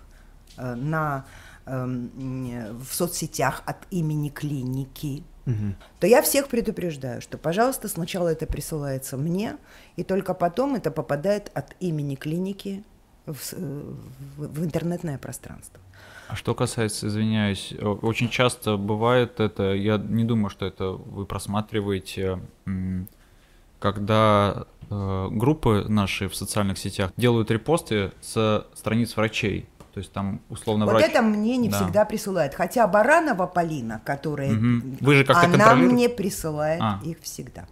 э, 0.58 0.74
на, 0.74 1.24
эм, 1.64 2.76
в 2.84 2.92
соцсетях 2.92 3.62
от 3.64 3.86
имени 3.90 4.28
клиники, 4.28 5.24
угу. 5.46 5.74
то 6.00 6.06
я 6.06 6.22
всех 6.22 6.48
предупреждаю, 6.48 7.20
что, 7.20 7.38
пожалуйста, 7.38 7.88
сначала 7.88 8.28
это 8.28 8.46
присылается 8.46 9.16
мне, 9.16 9.56
и 9.96 10.04
только 10.04 10.34
потом 10.34 10.74
это 10.74 10.90
попадает 10.90 11.50
от 11.54 11.74
имени 11.80 12.14
клиники 12.14 12.84
в, 13.26 13.52
в, 13.52 13.98
в 14.36 14.64
интернетное 14.64 15.18
пространство. 15.18 15.80
А 16.28 16.36
что 16.36 16.54
касается, 16.54 17.08
извиняюсь, 17.08 17.74
очень 17.80 18.30
часто 18.30 18.76
бывает 18.76 19.38
это, 19.38 19.74
я 19.74 19.98
не 19.98 20.24
думаю, 20.24 20.48
что 20.48 20.64
это 20.64 20.92
вы 20.92 21.26
просматриваете, 21.26 22.40
когда 23.78 24.66
э, 24.88 25.28
группы 25.30 25.84
наши 25.88 26.28
в 26.28 26.34
социальных 26.34 26.78
сетях 26.78 27.12
делают 27.16 27.50
репосты 27.50 28.12
со 28.20 28.66
страниц 28.74 29.16
врачей. 29.16 29.66
То 29.92 29.98
есть 29.98 30.12
там 30.12 30.40
условно 30.48 30.86
вот 30.86 30.94
врач... 30.94 31.10
это 31.10 31.20
мне 31.20 31.56
не 31.58 31.68
да. 31.68 31.76
всегда 31.76 32.04
присылает. 32.04 32.54
Хотя 32.54 32.86
Баранова 32.86 33.46
Полина, 33.46 34.00
которая... 34.04 34.52
Угу. 34.52 34.96
Вы 35.00 35.14
же 35.16 35.24
как-то 35.24 35.44
Она 35.44 35.74
мне 35.74 36.08
присылает 36.08 36.80
а. 36.80 36.98
их 37.04 37.20
всегда. 37.20 37.66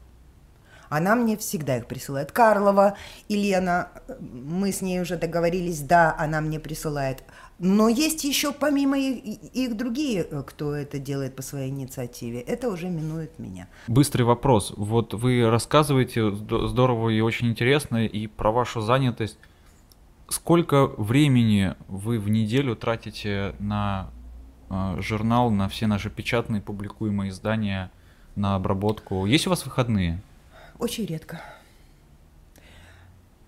Она 0.90 1.14
мне 1.14 1.36
всегда 1.36 1.78
их 1.78 1.86
присылает. 1.86 2.32
Карлова, 2.32 2.96
Елена, 3.28 3.88
мы 4.20 4.72
с 4.72 4.82
ней 4.82 5.00
уже 5.00 5.16
договорились, 5.16 5.80
да, 5.80 6.14
она 6.18 6.40
мне 6.40 6.58
присылает. 6.58 7.22
Но 7.60 7.88
есть 7.88 8.24
еще 8.24 8.52
помимо 8.52 8.98
их, 8.98 9.22
их 9.54 9.76
другие, 9.76 10.24
кто 10.24 10.74
это 10.74 10.98
делает 10.98 11.36
по 11.36 11.42
своей 11.42 11.68
инициативе. 11.70 12.40
Это 12.40 12.68
уже 12.68 12.88
минует 12.88 13.38
меня. 13.38 13.68
Быстрый 13.86 14.22
вопрос. 14.22 14.72
Вот 14.76 15.14
вы 15.14 15.48
рассказываете 15.48 16.32
здорово 16.32 17.10
и 17.10 17.20
очень 17.20 17.48
интересно 17.48 18.04
и 18.04 18.26
про 18.26 18.50
вашу 18.50 18.80
занятость. 18.80 19.38
Сколько 20.30 20.86
времени 20.86 21.74
вы 21.88 22.20
в 22.20 22.28
неделю 22.28 22.76
тратите 22.76 23.56
на 23.58 24.12
э, 24.70 25.00
журнал, 25.00 25.50
на 25.50 25.68
все 25.68 25.88
наши 25.88 26.08
печатные 26.08 26.62
публикуемые 26.62 27.30
издания, 27.30 27.90
на 28.36 28.54
обработку? 28.54 29.26
Есть 29.26 29.48
у 29.48 29.50
вас 29.50 29.64
выходные? 29.64 30.22
Очень 30.78 31.04
редко. 31.06 31.40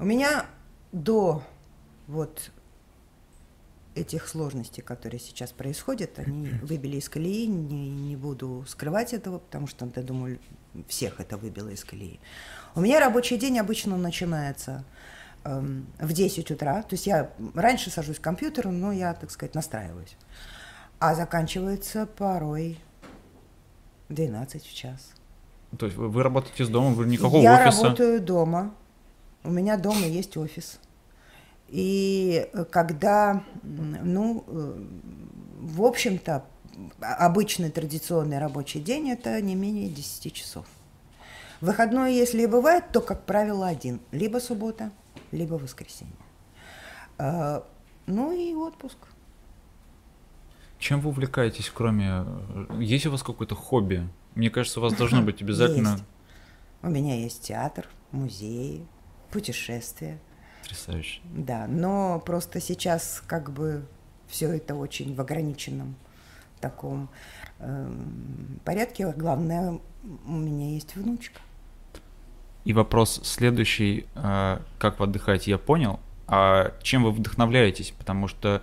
У 0.00 0.04
меня 0.04 0.46
до 0.90 1.44
вот 2.08 2.50
этих 3.94 4.26
сложностей, 4.26 4.82
которые 4.82 5.20
сейчас 5.20 5.52
происходят, 5.52 6.18
они 6.18 6.48
выбили 6.62 6.96
из 6.96 7.08
колеи, 7.08 7.46
не, 7.46 7.90
не 7.90 8.16
буду 8.16 8.64
скрывать 8.66 9.12
этого, 9.12 9.38
потому 9.38 9.68
что, 9.68 9.88
я 9.94 10.02
думаю, 10.02 10.40
всех 10.88 11.20
это 11.20 11.36
выбило 11.36 11.68
из 11.68 11.84
колеи. 11.84 12.18
У 12.74 12.80
меня 12.80 12.98
рабочий 12.98 13.38
день 13.38 13.60
обычно 13.60 13.96
начинается 13.96 14.84
в 15.44 16.12
10 16.12 16.50
утра. 16.50 16.82
То 16.82 16.94
есть 16.94 17.06
я 17.06 17.30
раньше 17.54 17.90
сажусь 17.90 18.18
к 18.18 18.22
компьютеру, 18.22 18.70
но 18.70 18.92
я, 18.92 19.14
так 19.14 19.30
сказать, 19.30 19.54
настраиваюсь. 19.54 20.16
А 20.98 21.14
заканчивается 21.14 22.06
порой 22.06 22.78
12 24.08 24.64
в 24.64 24.74
час. 24.74 25.12
То 25.78 25.86
есть 25.86 25.98
вы, 25.98 26.08
вы 26.08 26.22
работаете 26.22 26.62
из 26.62 26.68
дома, 26.68 26.90
вы 26.90 27.06
никакого 27.06 27.42
я 27.42 27.54
офиса? 27.54 27.78
Я 27.78 27.82
работаю 27.84 28.20
дома. 28.20 28.74
У 29.42 29.50
меня 29.50 29.76
дома 29.76 30.06
есть 30.06 30.36
офис. 30.36 30.78
И 31.68 32.48
когда, 32.70 33.42
ну, 33.62 34.44
в 35.58 35.82
общем-то, 35.82 36.44
обычный 37.00 37.70
традиционный 37.70 38.38
рабочий 38.38 38.80
день 38.80 39.10
это 39.10 39.40
не 39.40 39.54
менее 39.54 39.88
10 39.88 40.32
часов. 40.32 40.66
Выходной, 41.60 42.14
если 42.14 42.42
и 42.42 42.46
бывает, 42.46 42.84
то, 42.92 43.00
как 43.00 43.24
правило, 43.24 43.66
один. 43.66 44.00
Либо 44.10 44.38
суббота, 44.38 44.90
либо 45.30 45.54
воскресенье. 45.54 46.14
А, 47.18 47.66
ну 48.06 48.32
и 48.32 48.54
отпуск. 48.54 48.98
Чем 50.78 51.00
вы 51.00 51.10
увлекаетесь, 51.10 51.70
кроме... 51.72 52.24
Есть 52.80 53.06
у 53.06 53.10
вас 53.12 53.22
какое-то 53.22 53.54
хобби? 53.54 54.08
Мне 54.34 54.50
кажется, 54.50 54.80
у 54.80 54.82
вас 54.82 54.94
должно 54.94 55.22
быть 55.22 55.40
обязательно... 55.42 55.90
Есть. 55.92 56.04
У 56.82 56.88
меня 56.88 57.14
есть 57.14 57.42
театр, 57.42 57.86
музеи, 58.10 58.84
путешествия. 59.30 60.18
Потрясающе. 60.62 61.20
Да, 61.24 61.68
но 61.68 62.20
просто 62.24 62.60
сейчас 62.60 63.22
как 63.26 63.52
бы 63.52 63.86
все 64.26 64.50
это 64.50 64.74
очень 64.74 65.14
в 65.14 65.20
ограниченном 65.20 65.94
таком 66.60 67.08
э, 67.58 67.94
порядке. 68.64 69.12
Главное, 69.12 69.80
у 70.26 70.32
меня 70.32 70.70
есть 70.70 70.96
внучка. 70.96 71.40
И 72.64 72.72
вопрос 72.72 73.20
следующий, 73.24 74.06
а, 74.14 74.62
как 74.78 75.00
вы 75.00 75.06
отдыхаете, 75.06 75.50
я 75.50 75.58
понял, 75.58 76.00
а 76.28 76.72
чем 76.82 77.04
вы 77.04 77.10
вдохновляетесь? 77.10 77.92
Потому 77.98 78.28
что 78.28 78.62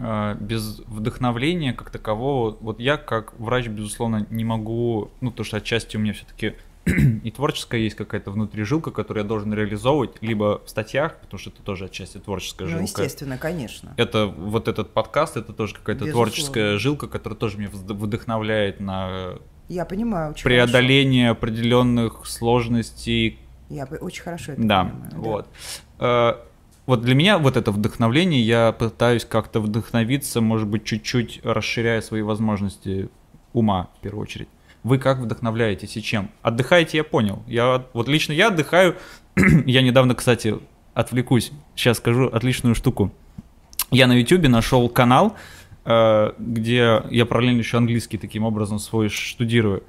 а, 0.00 0.34
без 0.34 0.80
вдохновления 0.86 1.72
как 1.72 1.90
такового, 1.90 2.56
вот 2.60 2.80
я 2.80 2.96
как 2.96 3.38
врач, 3.38 3.68
безусловно, 3.68 4.26
не 4.30 4.44
могу, 4.44 5.10
ну, 5.20 5.30
потому 5.30 5.44
что 5.44 5.58
отчасти 5.58 5.96
у 5.96 6.00
меня 6.00 6.14
все-таки 6.14 6.54
и 7.22 7.30
творческая 7.30 7.80
есть 7.80 7.96
какая-то 7.96 8.30
внутри 8.30 8.62
жилка, 8.64 8.90
которую 8.90 9.24
я 9.24 9.28
должен 9.28 9.52
реализовывать, 9.52 10.22
либо 10.22 10.62
в 10.64 10.70
статьях, 10.70 11.18
потому 11.20 11.38
что 11.38 11.50
это 11.50 11.62
тоже 11.62 11.86
отчасти 11.86 12.18
творческая 12.18 12.64
ну, 12.64 12.70
жилка. 12.70 12.82
Ну, 12.82 12.86
естественно, 12.86 13.38
конечно. 13.38 13.94
Это 13.96 14.26
вот 14.26 14.68
этот 14.68 14.92
подкаст, 14.92 15.36
это 15.36 15.52
тоже 15.52 15.74
какая-то 15.74 16.10
творческая 16.10 16.78
жилка, 16.78 17.08
которая 17.08 17.38
тоже 17.38 17.58
меня 17.58 17.68
вдохновляет 17.70 18.80
на 18.80 19.34
я 19.68 19.84
понимаю, 19.84 20.32
очень 20.32 20.44
преодоление 20.44 21.28
хорошо. 21.28 21.38
определенных 21.38 22.26
сложностей. 22.26 23.38
Я 23.68 23.84
очень 23.84 24.22
хорошо 24.22 24.52
это 24.52 24.62
да, 24.62 24.84
понимаю. 24.84 25.12
Вот. 25.16 25.48
Да. 25.98 26.38
Вот 26.88 27.02
для 27.02 27.14
меня 27.14 27.36
вот 27.38 27.58
это 27.58 27.70
вдохновление, 27.70 28.40
я 28.40 28.72
пытаюсь 28.72 29.26
как-то 29.26 29.60
вдохновиться, 29.60 30.40
может 30.40 30.68
быть, 30.68 30.84
чуть-чуть 30.84 31.40
расширяя 31.44 32.00
свои 32.00 32.22
возможности 32.22 33.10
ума, 33.52 33.90
в 33.98 34.00
первую 34.00 34.22
очередь. 34.22 34.48
Вы 34.84 34.96
как 34.96 35.18
вдохновляетесь 35.18 35.98
и 35.98 36.02
чем? 36.02 36.30
Отдыхаете, 36.40 36.96
я 36.96 37.04
понял. 37.04 37.42
Я, 37.46 37.84
вот 37.92 38.08
лично 38.08 38.32
я 38.32 38.48
отдыхаю. 38.48 38.96
я 39.66 39.82
недавно, 39.82 40.14
кстати, 40.14 40.56
отвлекусь. 40.94 41.52
Сейчас 41.76 41.98
скажу 41.98 42.28
отличную 42.28 42.74
штуку. 42.74 43.12
я 43.90 44.06
на 44.06 44.14
YouTube 44.14 44.48
нашел 44.48 44.88
канал, 44.88 45.34
э, 45.34 45.57
где 46.38 47.02
я 47.10 47.24
параллельно 47.24 47.60
еще 47.60 47.78
английский 47.78 48.18
таким 48.18 48.44
образом 48.44 48.78
свой 48.78 49.08
штудирую. 49.08 49.82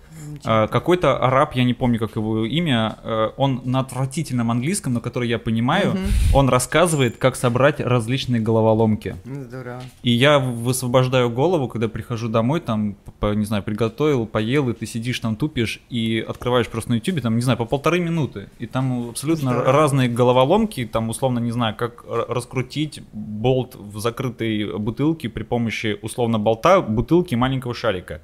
Э, 0.46 0.68
какой-то 0.68 1.18
араб, 1.18 1.56
я 1.56 1.64
не 1.64 1.74
помню, 1.74 2.00
как 2.00 2.16
его 2.16 2.46
имя, 2.46 2.98
э, 3.04 3.30
он 3.38 3.62
на 3.66 3.80
отвратительном 3.80 4.52
английском, 4.52 4.94
но 4.94 5.02
который 5.02 5.30
я 5.30 5.40
понимаю, 5.40 5.92
угу. 5.92 6.00
он 6.34 6.50
рассказывает, 6.50 7.18
как 7.18 7.36
собрать 7.36 7.80
различные 7.80 8.42
головоломки. 8.42 9.16
Здорово. 9.26 9.82
И 10.04 10.12
я 10.12 10.40
высвобождаю 10.40 11.30
голову, 11.30 11.68
когда 11.68 11.88
прихожу 11.88 12.30
домой, 12.30 12.62
там, 12.62 12.96
по, 13.20 13.34
не 13.34 13.46
знаю, 13.46 13.64
приготовил, 13.64 14.26
поел, 14.26 14.70
и 14.70 14.74
ты 14.74 14.86
сидишь 14.86 15.20
там 15.20 15.36
тупишь 15.36 15.82
и 15.90 16.24
открываешь 16.28 16.68
просто 16.68 16.92
на 16.92 16.96
YouTube, 16.96 17.22
там, 17.22 17.36
не 17.36 17.42
знаю, 17.42 17.58
по 17.58 17.66
полторы 17.66 18.00
минуты. 18.00 18.50
И 18.60 18.66
там 18.66 19.10
абсолютно 19.10 19.52
здорово. 19.52 19.72
разные 19.72 20.10
головоломки, 20.10 20.86
там, 20.86 21.10
условно, 21.10 21.40
не 21.40 21.52
знаю, 21.52 21.76
как 21.76 22.04
раскрутить 22.08 23.02
болт 23.14 23.76
в 23.76 24.00
закрытой 24.00 24.78
бутылке 24.78 25.30
при 25.30 25.44
помощи, 25.44 25.98
условно, 26.02 26.40
болта, 26.40 26.82
бутылки 26.82 27.36
маленького 27.36 27.74
шарика. 27.74 28.22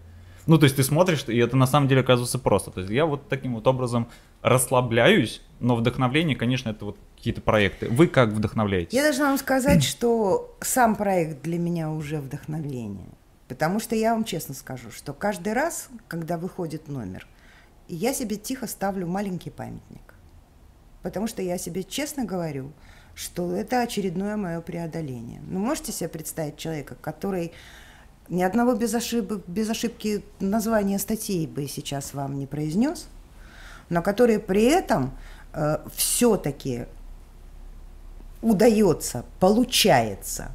Ну, 0.48 0.58
то 0.58 0.66
есть 0.66 0.76
ты 0.76 0.84
смотришь, 0.84 1.26
и 1.28 1.38
это 1.38 1.58
на 1.58 1.66
самом 1.66 1.88
деле 1.88 2.02
оказывается 2.02 2.38
просто. 2.38 2.72
То 2.72 2.82
есть 2.82 2.92
я 2.92 3.06
вот 3.06 3.28
таким 3.28 3.56
вот 3.56 3.66
образом 3.68 4.10
расслабляюсь, 4.42 5.42
но 5.60 5.76
вдохновление, 5.76 6.36
конечно, 6.36 6.70
это 6.70 6.86
вот 6.86 6.98
какие-то 7.16 7.42
проекты. 7.42 7.90
Вы 7.90 8.08
как 8.08 8.30
вдохновляетесь? 8.30 8.94
Я 8.94 9.04
должна 9.04 9.30
вам 9.30 9.38
сказать, 9.38 9.84
что 9.84 10.56
сам 10.62 10.96
проект 10.96 11.42
для 11.42 11.58
меня 11.58 11.90
уже 11.90 12.20
вдохновление. 12.20 13.10
Потому 13.48 13.80
что 13.80 13.96
я 13.96 14.14
вам 14.14 14.24
честно 14.24 14.54
скажу, 14.56 14.92
что 14.92 15.14
каждый 15.14 15.54
раз, 15.54 15.90
когда 16.08 16.38
выходит 16.38 16.88
номер, 16.88 17.28
я 17.88 18.14
себе 18.14 18.36
тихо 18.36 18.68
ставлю 18.68 19.08
маленький 19.08 19.52
памятник. 19.52 20.16
Потому 21.04 21.28
что 21.28 21.42
я 21.42 21.58
себе 21.58 21.84
честно 21.84 22.26
говорю, 22.26 22.72
что 23.14 23.56
это 23.56 23.82
очередное 23.82 24.36
мое 24.38 24.62
преодоление. 24.62 25.42
Ну, 25.48 25.60
можете 25.60 25.92
себе 25.92 26.10
представить 26.10 26.58
человека, 26.58 26.96
который 27.00 27.54
ни 28.30 28.44
одного 28.44 28.74
без 28.74 28.94
ошибок, 28.94 29.42
без 29.48 29.70
ошибки 29.70 30.24
названия 30.40 31.00
статьи 31.00 31.46
бы 31.48 31.68
сейчас 31.68 32.14
вам 32.14 32.38
не 32.40 32.48
произнес, 32.48 33.08
но 33.90 34.02
который 34.02 34.40
при 34.40 34.64
этом 34.64 35.12
э, 35.54 35.78
все-таки 35.96 36.86
удается, 38.42 39.26
получается 39.40 40.52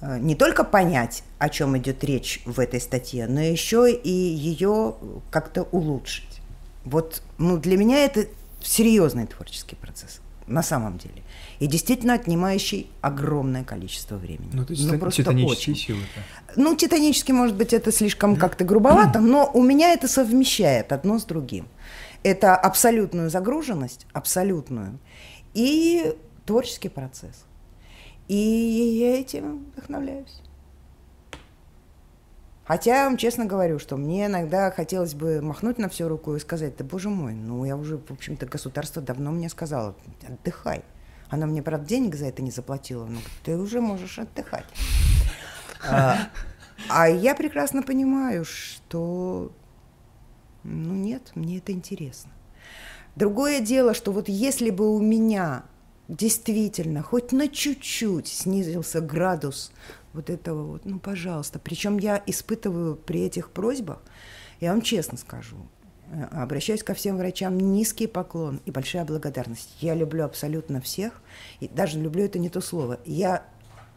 э, 0.00 0.18
не 0.18 0.34
только 0.34 0.64
понять, 0.64 1.22
о 1.38 1.48
чем 1.48 1.76
идет 1.76 2.02
речь 2.04 2.42
в 2.46 2.58
этой 2.60 2.80
статье, 2.80 3.26
но 3.26 3.40
еще 3.40 3.92
и 3.92 4.10
ее 4.10 4.94
как-то 5.30 5.62
улучшить. 5.64 6.40
Вот 6.84 7.22
ну, 7.38 7.58
для 7.58 7.76
меня 7.76 8.04
это 8.04 8.26
серьезный 8.62 9.26
творческий 9.26 9.76
процесс 9.76 10.20
на 10.46 10.62
самом 10.62 10.98
деле 10.98 11.22
и 11.58 11.66
действительно 11.66 12.14
отнимающий 12.14 12.90
огромное 13.00 13.64
количество 13.64 14.16
времени. 14.16 14.50
Ну, 14.52 14.64
то 14.64 14.72
есть 14.72 14.90
ну, 14.90 14.98
просто 14.98 15.22
титанические 15.22 15.74
очень. 15.74 15.82
силы. 15.82 16.00
Ну, 16.56 16.76
титанически, 16.76 17.32
может 17.32 17.56
быть, 17.56 17.72
это 17.72 17.92
слишком 17.92 18.36
как-то 18.36 18.64
грубовато, 18.64 19.20
но 19.20 19.50
у 19.52 19.62
меня 19.62 19.92
это 19.92 20.08
совмещает 20.08 20.92
одно 20.92 21.18
с 21.18 21.24
другим. 21.24 21.66
Это 22.22 22.56
абсолютную 22.56 23.30
загруженность, 23.30 24.06
абсолютную, 24.12 24.98
и 25.52 26.14
творческий 26.46 26.88
процесс. 26.88 27.44
И 28.28 28.36
я 28.36 29.20
этим 29.20 29.66
вдохновляюсь. 29.72 30.40
Хотя 32.64 33.02
я 33.02 33.04
вам 33.04 33.18
честно 33.18 33.44
говорю, 33.44 33.78
что 33.78 33.96
мне 33.96 34.26
иногда 34.26 34.70
хотелось 34.70 35.14
бы 35.14 35.42
махнуть 35.42 35.78
на 35.78 35.88
всю 35.88 36.08
руку 36.08 36.34
и 36.34 36.40
сказать, 36.40 36.76
да 36.76 36.84
боже 36.84 37.10
мой, 37.10 37.34
ну 37.34 37.64
я 37.64 37.76
уже, 37.76 37.98
в 37.98 38.10
общем-то, 38.10 38.46
государство 38.46 39.02
давно 39.02 39.32
мне 39.32 39.50
сказало, 39.50 39.94
отдыхай. 40.26 40.82
Она 41.28 41.46
мне, 41.46 41.62
правда, 41.62 41.86
денег 41.86 42.14
за 42.14 42.26
это 42.26 42.42
не 42.42 42.50
заплатила. 42.50 43.06
Ну, 43.06 43.18
ты 43.42 43.56
уже 43.56 43.80
можешь 43.80 44.18
отдыхать. 44.18 44.66
А, 45.86 46.30
а 46.88 47.10
я 47.10 47.34
прекрасно 47.34 47.82
понимаю, 47.82 48.46
что, 48.46 49.52
ну 50.62 50.94
нет, 50.94 51.32
мне 51.34 51.58
это 51.58 51.72
интересно. 51.72 52.30
Другое 53.16 53.60
дело, 53.60 53.92
что 53.92 54.10
вот 54.10 54.30
если 54.30 54.70
бы 54.70 54.96
у 54.96 54.98
меня 54.98 55.64
действительно 56.08 57.02
хоть 57.02 57.32
на 57.32 57.48
чуть-чуть 57.48 58.28
снизился 58.28 59.02
градус 59.02 59.72
вот 60.14 60.30
этого 60.30 60.64
вот, 60.64 60.86
ну, 60.86 60.98
пожалуйста. 60.98 61.58
Причем 61.58 61.98
я 61.98 62.22
испытываю 62.26 62.96
при 62.96 63.22
этих 63.22 63.50
просьбах, 63.50 64.02
я 64.60 64.72
вам 64.72 64.80
честно 64.80 65.18
скажу, 65.18 65.58
Э, 66.10 66.24
обращаюсь 66.42 66.82
ко 66.82 66.94
всем 66.94 67.16
врачам, 67.16 67.58
низкий 67.58 68.06
поклон 68.06 68.60
и 68.66 68.70
большая 68.70 69.04
благодарность. 69.04 69.76
Я 69.80 69.94
люблю 69.94 70.24
абсолютно 70.24 70.80
всех, 70.80 71.22
и 71.60 71.68
даже 71.68 71.98
люблю 71.98 72.24
это 72.24 72.38
не 72.38 72.48
то 72.48 72.60
слово. 72.60 73.00
Я 73.04 73.44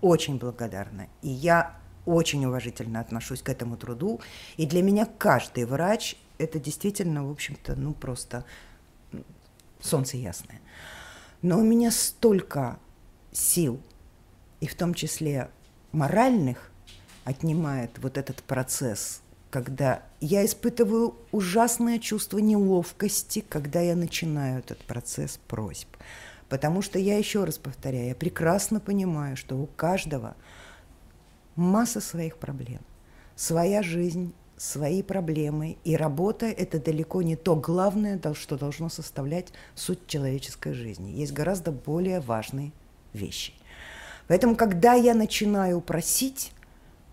очень 0.01 0.37
благодарна, 0.37 1.07
и 1.21 1.29
я 1.29 1.75
очень 2.05 2.45
уважительно 2.45 2.99
отношусь 3.01 3.41
к 3.41 3.49
этому 3.49 3.77
труду, 3.77 4.21
и 4.55 4.65
для 4.65 4.81
меня 4.81 5.05
каждый 5.05 5.65
врач– 5.65 6.15
это 6.37 6.59
действительно, 6.59 7.27
в 7.27 7.31
общем-то, 7.31 7.75
ну 7.75 7.93
просто 7.93 8.45
солнце 9.81 10.17
ясное. 10.17 10.61
Но 11.41 11.59
у 11.59 11.63
меня 11.63 11.91
столько 11.91 12.79
сил, 13.31 13.81
и 14.59 14.67
в 14.67 14.75
том 14.75 14.93
числе 14.93 15.49
моральных, 15.91 16.71
отнимает 17.25 17.91
вот 17.99 18.17
этот 18.17 18.43
процесс– 18.43 19.21
когда 19.49 20.03
я 20.19 20.45
испытываю 20.45 21.15
ужасное 21.31 21.99
чувство 21.99 22.39
неловкости, 22.39 23.43
когда 23.47 23.81
я 23.81 23.95
начинаю 23.95 24.59
этот 24.59 24.79
процесс 24.79 25.39
просьб. 25.47 25.87
Потому 26.49 26.81
что 26.81 26.99
я 26.99 27.17
еще 27.17 27.43
раз 27.43 27.57
повторяю, 27.57 28.09
я 28.09 28.15
прекрасно 28.15 28.79
понимаю, 28.79 29.35
что 29.35 29.57
у 29.57 29.65
каждого 29.65 30.35
масса 31.55 32.01
своих 32.01 32.37
проблем, 32.37 32.81
своя 33.35 33.83
жизнь, 33.83 34.33
свои 34.55 35.03
проблемы, 35.03 35.77
и 35.83 35.95
работа– 35.95 36.45
это 36.47 36.79
далеко 36.79 37.21
не 37.21 37.35
то 37.35 37.55
главное, 37.55 38.19
что 38.33 38.57
должно 38.57 38.89
составлять 38.89 39.51
суть 39.75 40.07
человеческой 40.07 40.73
жизни. 40.73 41.11
Есть 41.11 41.33
гораздо 41.33 41.71
более 41.71 42.21
важные 42.21 42.71
вещи. 43.13 43.53
Поэтому, 44.27 44.55
когда 44.55 44.93
я 44.93 45.13
начинаю 45.13 45.81
просить, 45.81 46.51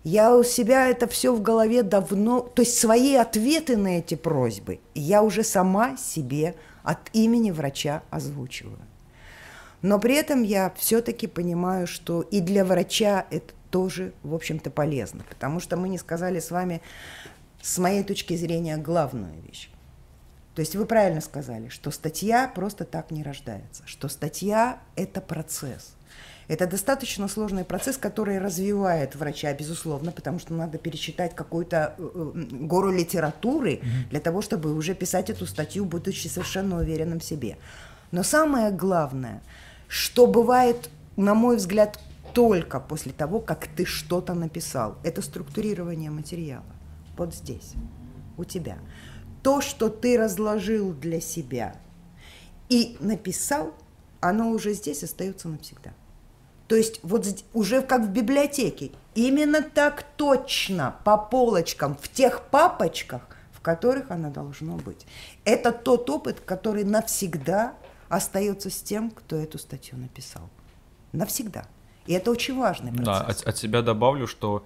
я 0.03 0.35
у 0.35 0.43
себя 0.43 0.87
это 0.87 1.07
все 1.07 1.33
в 1.33 1.41
голове 1.41 1.81
давно, 1.81 2.41
то 2.41 2.61
есть 2.61 2.77
свои 2.77 3.15
ответы 3.15 3.75
на 3.75 3.99
эти 3.99 4.15
просьбы 4.15 4.79
я 4.93 5.23
уже 5.23 5.43
сама 5.43 5.97
себе 5.97 6.55
от 6.83 6.99
имени 7.13 7.51
врача 7.51 8.03
озвучиваю. 8.11 8.77
Но 9.81 9.99
при 9.99 10.15
этом 10.15 10.43
я 10.43 10.73
все-таки 10.77 11.27
понимаю, 11.27 11.87
что 11.87 12.21
и 12.21 12.39
для 12.39 12.65
врача 12.65 13.25
это 13.31 13.53
тоже, 13.71 14.13
в 14.23 14.33
общем-то, 14.33 14.69
полезно, 14.69 15.23
потому 15.27 15.59
что 15.59 15.75
мы 15.77 15.89
не 15.89 15.97
сказали 15.97 16.39
с 16.39 16.51
вами, 16.51 16.81
с 17.61 17.77
моей 17.77 18.03
точки 18.03 18.35
зрения, 18.35 18.77
главную 18.77 19.33
вещь. 19.41 19.69
То 20.55 20.61
есть 20.61 20.75
вы 20.75 20.85
правильно 20.85 21.19
сказали, 21.19 21.67
что 21.67 21.91
статья 21.91 22.47
просто 22.47 22.85
так 22.85 23.11
не 23.11 23.23
рождается, 23.23 23.83
что 23.85 24.07
статья– 24.07 24.79
это 24.95 25.19
процесс. 25.19 25.95
Это 26.47 26.67
достаточно 26.67 27.27
сложный 27.27 27.65
процесс, 27.65 27.97
который 27.97 28.37
развивает 28.39 29.15
врача, 29.15 29.53
безусловно, 29.53 30.11
потому 30.11 30.39
что 30.39 30.53
надо 30.53 30.77
перечитать 30.77 31.35
какую-то 31.35 31.95
э, 31.97 32.09
э, 32.13 32.31
гору 32.67 32.91
литературы 32.91 33.81
для 34.09 34.19
того, 34.19 34.41
чтобы 34.41 34.73
уже 34.73 34.93
писать 34.93 35.29
эту 35.29 35.45
статью, 35.45 35.85
будучи 35.85 36.27
совершенно 36.27 36.77
уверенным 36.77 37.19
в 37.19 37.23
себе. 37.23 37.57
Но 38.11 38.23
самое 38.23 38.71
главное, 38.71 39.41
что 39.87 40.27
бывает, 40.27 40.89
на 41.17 41.33
мой 41.33 41.57
взгляд, 41.57 41.99
только 42.33 42.79
после 42.79 43.11
того, 43.11 43.39
как 43.39 43.67
ты 43.67 43.85
что-то 43.85 44.35
написал, 44.35 44.97
это 45.03 45.21
структурирование 45.21 46.11
материала. 46.11 46.63
Вот 47.17 47.33
здесь, 47.33 47.73
у 48.37 48.43
тебя. 48.43 48.77
То, 49.45 49.61
что 49.61 49.89
ты 49.89 50.17
разложил 50.17 50.91
для 50.91 51.21
себя 51.21 51.75
и 52.67 52.97
написал, 52.99 53.75
оно 54.19 54.49
уже 54.49 54.73
здесь 54.73 55.03
остается 55.03 55.49
навсегда. 55.49 55.93
То 56.67 56.75
есть 56.75 56.99
вот 57.03 57.27
уже 57.53 57.83
как 57.83 58.07
в 58.07 58.09
библиотеке. 58.09 58.89
Именно 59.13 59.61
так 59.61 60.03
точно 60.17 60.95
по 61.05 61.15
полочкам, 61.19 61.95
в 61.95 62.09
тех 62.09 62.41
папочках, 62.49 63.21
в 63.51 63.61
которых 63.61 64.09
она 64.09 64.31
должно 64.31 64.77
быть. 64.77 65.05
Это 65.43 65.71
тот 65.71 66.09
опыт, 66.09 66.39
который 66.39 66.83
навсегда 66.83 67.75
остается 68.09 68.71
с 68.71 68.81
тем, 68.81 69.11
кто 69.11 69.35
эту 69.35 69.59
статью 69.59 69.99
написал. 69.99 70.49
Навсегда. 71.11 71.67
И 72.07 72.13
это 72.13 72.31
очень 72.31 72.57
важный 72.57 72.91
процесс. 72.91 73.05
Да, 73.05 73.21
от, 73.21 73.43
от 73.43 73.57
себя 73.59 73.83
добавлю, 73.83 74.25
что 74.25 74.65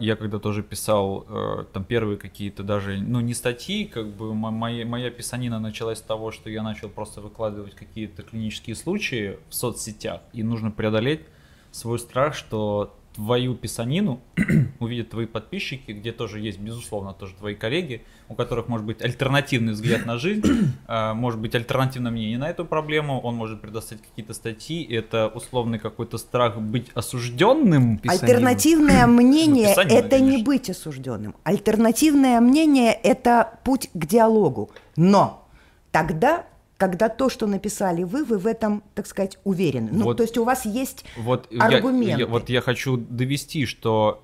я 0.00 0.16
когда 0.16 0.38
тоже 0.38 0.62
писал 0.62 1.26
э, 1.28 1.64
там 1.72 1.84
первые 1.84 2.18
какие-то 2.18 2.62
даже, 2.62 2.98
ну 2.98 3.20
не 3.20 3.32
статьи, 3.32 3.86
как 3.86 4.08
бы 4.08 4.34
моя, 4.34 4.84
моя 4.84 5.10
писанина 5.10 5.58
началась 5.58 5.98
с 5.98 6.02
того, 6.02 6.32
что 6.32 6.50
я 6.50 6.62
начал 6.62 6.88
просто 6.90 7.20
выкладывать 7.22 7.74
какие-то 7.74 8.22
клинические 8.22 8.76
случаи 8.76 9.38
в 9.48 9.54
соцсетях, 9.54 10.20
и 10.32 10.42
нужно 10.42 10.70
преодолеть 10.70 11.22
свой 11.70 11.98
страх, 11.98 12.34
что 12.34 12.94
твою 13.14 13.54
писанину 13.54 14.20
увидят 14.80 15.10
твои 15.10 15.26
подписчики, 15.26 15.92
где 15.92 16.12
тоже 16.12 16.40
есть, 16.40 16.58
безусловно, 16.58 17.12
тоже 17.12 17.34
твои 17.34 17.54
коллеги, 17.54 18.02
у 18.28 18.34
которых 18.34 18.68
может 18.68 18.84
быть 18.84 19.00
альтернативный 19.02 19.72
взгляд 19.72 20.04
на 20.04 20.18
жизнь, 20.18 20.42
а, 20.86 21.14
может 21.14 21.40
быть 21.40 21.54
альтернативное 21.54 22.10
мнение 22.10 22.38
на 22.38 22.50
эту 22.50 22.64
проблему, 22.64 23.20
он 23.20 23.36
может 23.36 23.60
предоставить 23.60 24.02
какие-то 24.02 24.34
статьи, 24.34 24.84
это 24.84 25.28
условный 25.28 25.78
какой-то 25.78 26.18
страх 26.18 26.58
быть 26.58 26.90
осужденным. 26.94 28.00
Альтернативное 28.04 29.06
мнение– 29.06 29.74
это 29.76 30.18
не 30.18 30.42
быть 30.42 30.68
осужденным. 30.68 31.36
Альтернативное 31.44 32.40
мнение– 32.40 32.92
это 33.02 33.58
путь 33.62 33.90
к 33.94 34.06
диалогу. 34.06 34.70
Но 34.96 35.48
тогда 35.92 36.46
когда 36.84 37.08
то, 37.08 37.30
что 37.30 37.46
написали 37.46 38.02
вы, 38.02 38.24
вы 38.24 38.36
в 38.36 38.46
этом, 38.46 38.82
так 38.94 39.06
сказать, 39.06 39.38
уверены. 39.44 39.88
Ну, 39.90 40.04
вот, 40.04 40.18
то 40.18 40.22
есть 40.22 40.36
у 40.36 40.44
вас 40.44 40.66
есть 40.66 41.06
вот 41.16 41.48
аргументы. 41.58 42.10
Я, 42.10 42.18
я, 42.18 42.26
вот 42.26 42.50
я 42.50 42.60
хочу 42.60 42.98
довести, 42.98 43.64
что 43.64 44.22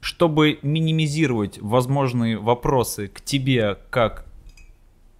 чтобы 0.00 0.58
минимизировать 0.62 1.60
возможные 1.60 2.38
вопросы 2.38 3.06
к 3.06 3.20
тебе 3.20 3.78
как 3.90 4.26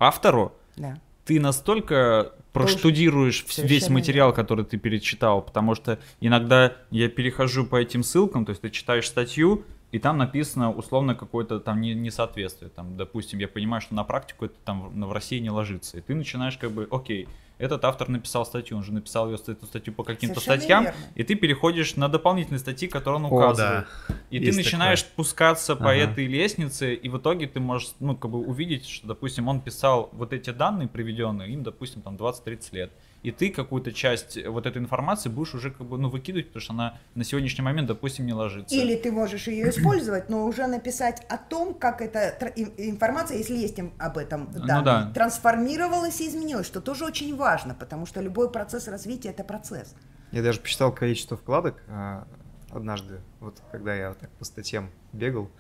автору, 0.00 0.52
да. 0.76 0.98
ты 1.24 1.38
настолько 1.38 2.32
проштудируешь 2.52 3.44
весь 3.58 3.88
материал, 3.88 4.32
который 4.32 4.64
ты 4.64 4.76
перечитал, 4.76 5.42
потому 5.42 5.76
что 5.76 6.00
иногда 6.20 6.76
я 6.90 7.08
перехожу 7.08 7.64
по 7.64 7.76
этим 7.76 8.02
ссылкам, 8.02 8.44
то 8.44 8.50
есть 8.50 8.62
ты 8.62 8.70
читаешь 8.70 9.06
статью, 9.06 9.64
и 9.92 9.98
там 9.98 10.18
написано 10.18 10.72
условно 10.72 11.14
какое-то 11.14 11.58
там 11.58 11.80
несоответствие. 11.80 12.70
Там, 12.70 12.96
допустим, 12.96 13.38
я 13.38 13.48
понимаю, 13.48 13.80
что 13.80 13.94
на 13.94 14.04
практику 14.04 14.44
это 14.46 14.54
там 14.64 15.06
в 15.06 15.12
России 15.12 15.38
не 15.38 15.50
ложится. 15.50 15.98
И 15.98 16.00
ты 16.00 16.14
начинаешь 16.14 16.56
как 16.56 16.70
бы, 16.70 16.86
окей, 16.90 17.28
этот 17.58 17.84
автор 17.84 18.08
написал 18.08 18.46
статью, 18.46 18.78
он 18.78 18.84
же 18.84 18.92
написал 18.92 19.30
ее, 19.30 19.36
эту 19.36 19.66
статью 19.66 19.92
по 19.92 20.02
каким-то 20.02 20.40
статьям, 20.40 20.84
верно. 20.84 20.98
и 21.14 21.24
ты 21.24 21.34
переходишь 21.34 21.94
на 21.96 22.08
дополнительные 22.08 22.58
статьи, 22.58 22.88
которые 22.88 23.16
он 23.16 23.26
указывает. 23.26 23.84
О, 23.84 23.86
да. 24.08 24.14
И 24.30 24.38
Есть 24.38 24.50
ты 24.50 24.56
начинаешь 24.56 25.02
такое. 25.02 25.12
спускаться 25.12 25.74
ага. 25.74 25.84
по 25.84 25.94
этой 25.94 26.26
лестнице, 26.26 26.94
и 26.94 27.08
в 27.10 27.18
итоге 27.18 27.46
ты 27.46 27.60
можешь, 27.60 27.92
ну, 28.00 28.16
как 28.16 28.30
бы 28.30 28.38
увидеть, 28.38 28.88
что, 28.88 29.08
допустим, 29.08 29.48
он 29.48 29.60
писал 29.60 30.08
вот 30.12 30.32
эти 30.32 30.50
данные 30.50 30.88
приведенные, 30.88 31.52
им, 31.52 31.62
допустим, 31.62 32.00
там 32.00 32.16
20-30 32.16 32.60
лет 32.72 32.92
и 33.22 33.30
ты 33.30 33.50
какую-то 33.50 33.92
часть 33.92 34.38
вот 34.46 34.66
этой 34.66 34.78
информации 34.78 35.28
будешь 35.28 35.54
уже 35.54 35.70
как 35.70 35.86
бы, 35.86 35.98
ну, 35.98 36.08
выкидывать, 36.08 36.48
потому 36.48 36.60
что 36.62 36.72
она 36.72 36.98
на 37.14 37.24
сегодняшний 37.24 37.62
момент, 37.62 37.88
допустим, 37.88 38.26
не 38.26 38.32
ложится. 38.32 38.74
Или 38.74 38.96
ты 38.96 39.12
можешь 39.12 39.46
ее 39.46 39.68
использовать, 39.70 40.30
но 40.30 40.46
уже 40.46 40.66
написать 40.66 41.22
о 41.28 41.36
том, 41.36 41.74
как 41.74 42.00
эта 42.00 42.30
информация, 42.78 43.38
если 43.38 43.56
есть 43.56 43.78
об 43.98 44.16
этом 44.16 44.50
данные, 44.50 44.76
ну, 44.78 44.84
да. 44.84 45.12
трансформировалась 45.14 46.20
и 46.20 46.28
изменилась, 46.28 46.66
что 46.66 46.80
тоже 46.80 47.04
очень 47.04 47.36
важно, 47.36 47.74
потому 47.74 48.06
что 48.06 48.20
любой 48.20 48.50
процесс 48.50 48.88
развития– 48.88 49.28
это 49.30 49.44
процесс. 49.44 49.94
Я 50.32 50.42
даже 50.42 50.60
посчитал 50.60 50.92
количество 50.92 51.36
вкладок 51.36 51.82
а, 51.88 52.26
однажды, 52.70 53.20
вот 53.40 53.60
когда 53.70 53.94
я 53.94 54.14
так 54.14 54.30
по 54.30 54.44
статьям 54.44 54.90
бегал, 55.12 55.50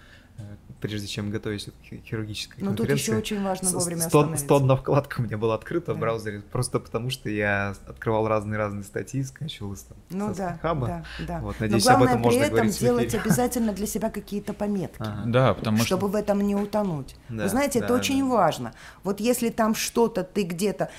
прежде 0.80 1.06
чем 1.06 1.30
готовить 1.30 1.66
к 1.66 2.06
хирургической 2.06 2.62
Но 2.62 2.70
конференции. 2.70 3.12
тут 3.12 3.14
еще 3.14 3.16
очень 3.16 3.44
важно 3.44 3.70
вовремя 3.70 4.02
100, 4.02 4.36
101 4.36 4.76
вкладка 4.78 5.20
у 5.20 5.22
меня 5.22 5.38
была 5.38 5.54
открыта 5.54 5.88
да. 5.88 5.94
в 5.94 5.98
браузере, 5.98 6.40
просто 6.40 6.80
потому 6.80 7.10
что 7.10 7.28
я 7.28 7.74
открывал 7.86 8.26
разные-разные 8.28 8.84
статьи, 8.84 9.22
скачивал 9.22 9.74
из, 9.74 9.82
там, 9.82 9.98
ну, 10.10 10.34
да, 10.34 10.58
хаба. 10.62 10.86
Да, 10.86 11.04
да. 11.26 11.40
Вот, 11.40 11.60
надеюсь, 11.60 11.84
Но 11.84 11.90
главное 11.90 12.14
об 12.14 12.20
этом 12.20 12.30
при 12.30 12.38
можно 12.38 12.54
этом 12.54 12.70
делать 12.70 13.14
обязательно 13.26 13.72
для 13.72 13.86
себя 13.86 14.10
какие-то 14.10 14.52
пометки. 14.52 15.00
Ага. 15.00 15.22
Да, 15.26 15.54
потому 15.54 15.78
что... 15.78 15.86
Чтобы 15.86 16.08
в 16.08 16.14
этом 16.14 16.40
не 16.40 16.54
утонуть. 16.54 17.16
Да, 17.28 17.44
Вы 17.44 17.48
знаете, 17.48 17.80
да, 17.80 17.86
это 17.86 17.94
да, 17.94 18.00
очень 18.00 18.20
да. 18.20 18.34
важно. 18.34 18.72
Вот 19.04 19.20
если 19.20 19.50
там 19.50 19.74
что-то 19.74 20.24
ты 20.24 20.42
где-то... 20.44 20.90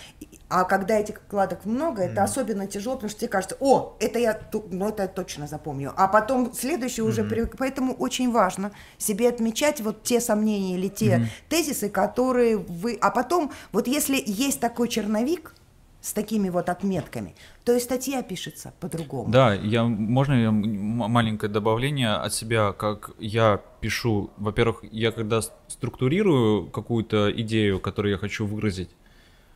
А 0.51 0.65
когда 0.65 0.99
этих 0.99 1.21
вкладок 1.21 1.63
много, 1.63 2.03
это 2.03 2.23
особенно 2.23 2.67
тяжело, 2.67 2.95
потому 2.95 3.09
что 3.09 3.21
тебе 3.21 3.29
кажется, 3.29 3.55
о, 3.61 3.95
это 4.01 4.19
я, 4.19 4.37
ну 4.69 4.89
это 4.89 5.03
я 5.03 5.07
точно 5.07 5.47
запомню. 5.47 5.93
А 5.95 6.09
потом 6.09 6.53
следующий 6.53 7.01
mm-hmm. 7.01 7.07
уже 7.07 7.23
привык. 7.23 7.55
Поэтому 7.57 7.93
очень 7.93 8.29
важно 8.33 8.73
себе 8.97 9.29
отмечать 9.29 9.79
вот 9.79 10.03
те 10.03 10.19
сомнения 10.19 10.75
или 10.75 10.89
те 10.89 11.05
mm-hmm. 11.05 11.27
тезисы, 11.47 11.89
которые 11.89 12.57
вы... 12.57 12.97
А 12.99 13.11
потом, 13.11 13.53
вот 13.71 13.87
если 13.87 14.21
есть 14.25 14.59
такой 14.59 14.89
черновик, 14.89 15.55
с 16.01 16.13
такими 16.13 16.49
вот 16.49 16.67
отметками, 16.67 17.35
то 17.63 17.75
и 17.75 17.79
статья 17.79 18.23
пишется 18.23 18.73
по-другому. 18.79 19.31
Да, 19.31 19.53
я 19.53 19.83
можно 19.83 20.33
я 20.33 20.51
маленькое 20.51 21.51
добавление 21.51 22.13
от 22.13 22.33
себя, 22.33 22.73
как 22.73 23.11
я 23.19 23.61
пишу. 23.81 24.31
Во-первых, 24.37 24.83
я 24.91 25.11
когда 25.11 25.41
структурирую 25.67 26.71
какую-то 26.71 27.31
идею, 27.31 27.79
которую 27.79 28.13
я 28.13 28.17
хочу 28.17 28.47
выразить, 28.47 28.89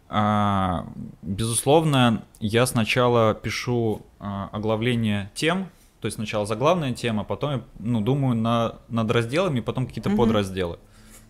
а, 0.08 0.88
безусловно, 1.22 2.24
я 2.40 2.66
сначала 2.66 3.34
пишу 3.34 4.06
а, 4.20 4.50
оглавление 4.52 5.32
тем, 5.34 5.70
то 6.02 6.08
есть 6.08 6.16
сначала 6.16 6.46
заглавная 6.46 6.94
тема, 6.94 7.24
потом 7.24 7.52
я 7.52 7.62
ну, 7.80 8.02
думаю 8.02 8.36
на, 8.36 8.76
над 8.90 9.10
разделами, 9.10 9.60
потом 9.60 9.88
какие-то 9.88 10.10
угу. 10.10 10.18
подразделы. 10.18 10.78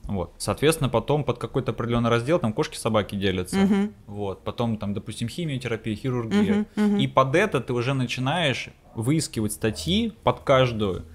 Вот. 0.03 0.33
Соответственно, 0.37 0.89
потом 0.89 1.23
под 1.23 1.37
какой-то 1.39 1.71
определенный 1.71 2.09
раздел 2.09 2.39
там 2.39 2.53
кошки, 2.53 2.77
собаки 2.77 3.15
делятся. 3.15 3.57
Uh-huh. 3.57 3.93
Вот. 4.05 4.43
Потом 4.43 4.77
там, 4.77 4.93
допустим, 4.93 5.27
химиотерапия, 5.27 5.95
хирургия. 5.95 6.41
Uh-huh. 6.41 6.67
Uh-huh. 6.75 7.01
И 7.01 7.07
под 7.07 7.35
это 7.35 7.59
ты 7.59 7.73
уже 7.73 7.93
начинаешь 7.93 8.69
выискивать 8.93 9.53
статьи 9.53 10.13
под 10.23 10.41
каждую 10.41 11.05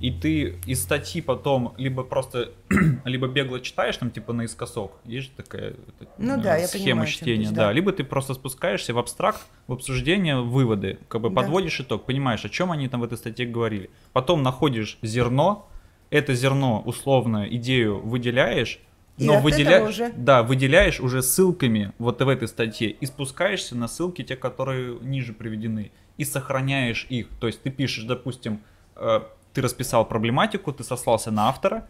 и 0.00 0.10
ты 0.10 0.58
из 0.66 0.82
статьи 0.82 1.20
потом 1.20 1.74
либо 1.76 2.02
просто 2.02 2.52
либо 3.04 3.28
бегло 3.28 3.60
читаешь 3.60 3.96
там 3.98 4.10
типа 4.10 4.32
наискосок, 4.32 4.92
есть 5.04 5.26
же 5.26 5.32
такая 5.36 5.74
ну, 6.18 6.40
да, 6.40 6.56
я 6.56 6.66
схема 6.66 6.84
понимаю, 6.84 7.08
чтения, 7.08 7.50
да. 7.50 7.66
да, 7.66 7.72
либо 7.72 7.92
ты 7.92 8.02
просто 8.02 8.34
спускаешься 8.34 8.94
в 8.94 8.98
абстракт, 8.98 9.40
в 9.66 9.74
обсуждение, 9.74 10.40
выводы, 10.40 10.98
как 11.08 11.20
бы 11.20 11.28
да. 11.28 11.36
подводишь 11.36 11.80
итог, 11.80 12.06
понимаешь, 12.06 12.44
о 12.44 12.48
чем 12.48 12.72
они 12.72 12.88
там 12.88 13.00
в 13.00 13.04
этой 13.04 13.18
статье 13.18 13.46
говорили, 13.46 13.90
потом 14.12 14.42
находишь 14.42 14.98
зерно, 15.02 15.68
это 16.08 16.34
зерно 16.34 16.82
условно 16.84 17.46
идею 17.48 18.00
выделяешь, 18.00 18.80
но 19.18 19.38
выделяешь, 19.38 19.90
уже... 19.90 20.12
да, 20.16 20.42
выделяешь 20.42 20.98
уже 20.98 21.22
ссылками 21.22 21.92
вот 21.98 22.22
в 22.22 22.28
этой 22.28 22.48
статье 22.48 22.88
и 22.90 23.06
спускаешься 23.06 23.76
на 23.76 23.86
ссылки 23.86 24.22
те, 24.22 24.34
которые 24.34 24.98
ниже 25.00 25.34
приведены, 25.34 25.92
и 26.16 26.24
сохраняешь 26.24 27.06
их. 27.08 27.28
То 27.38 27.46
есть 27.46 27.62
ты 27.62 27.70
пишешь, 27.70 28.04
допустим, 28.04 28.60
э, 28.96 29.20
ты 29.52 29.62
расписал 29.62 30.04
проблематику, 30.04 30.72
ты 30.72 30.84
сослался 30.84 31.30
на 31.30 31.48
автора, 31.48 31.86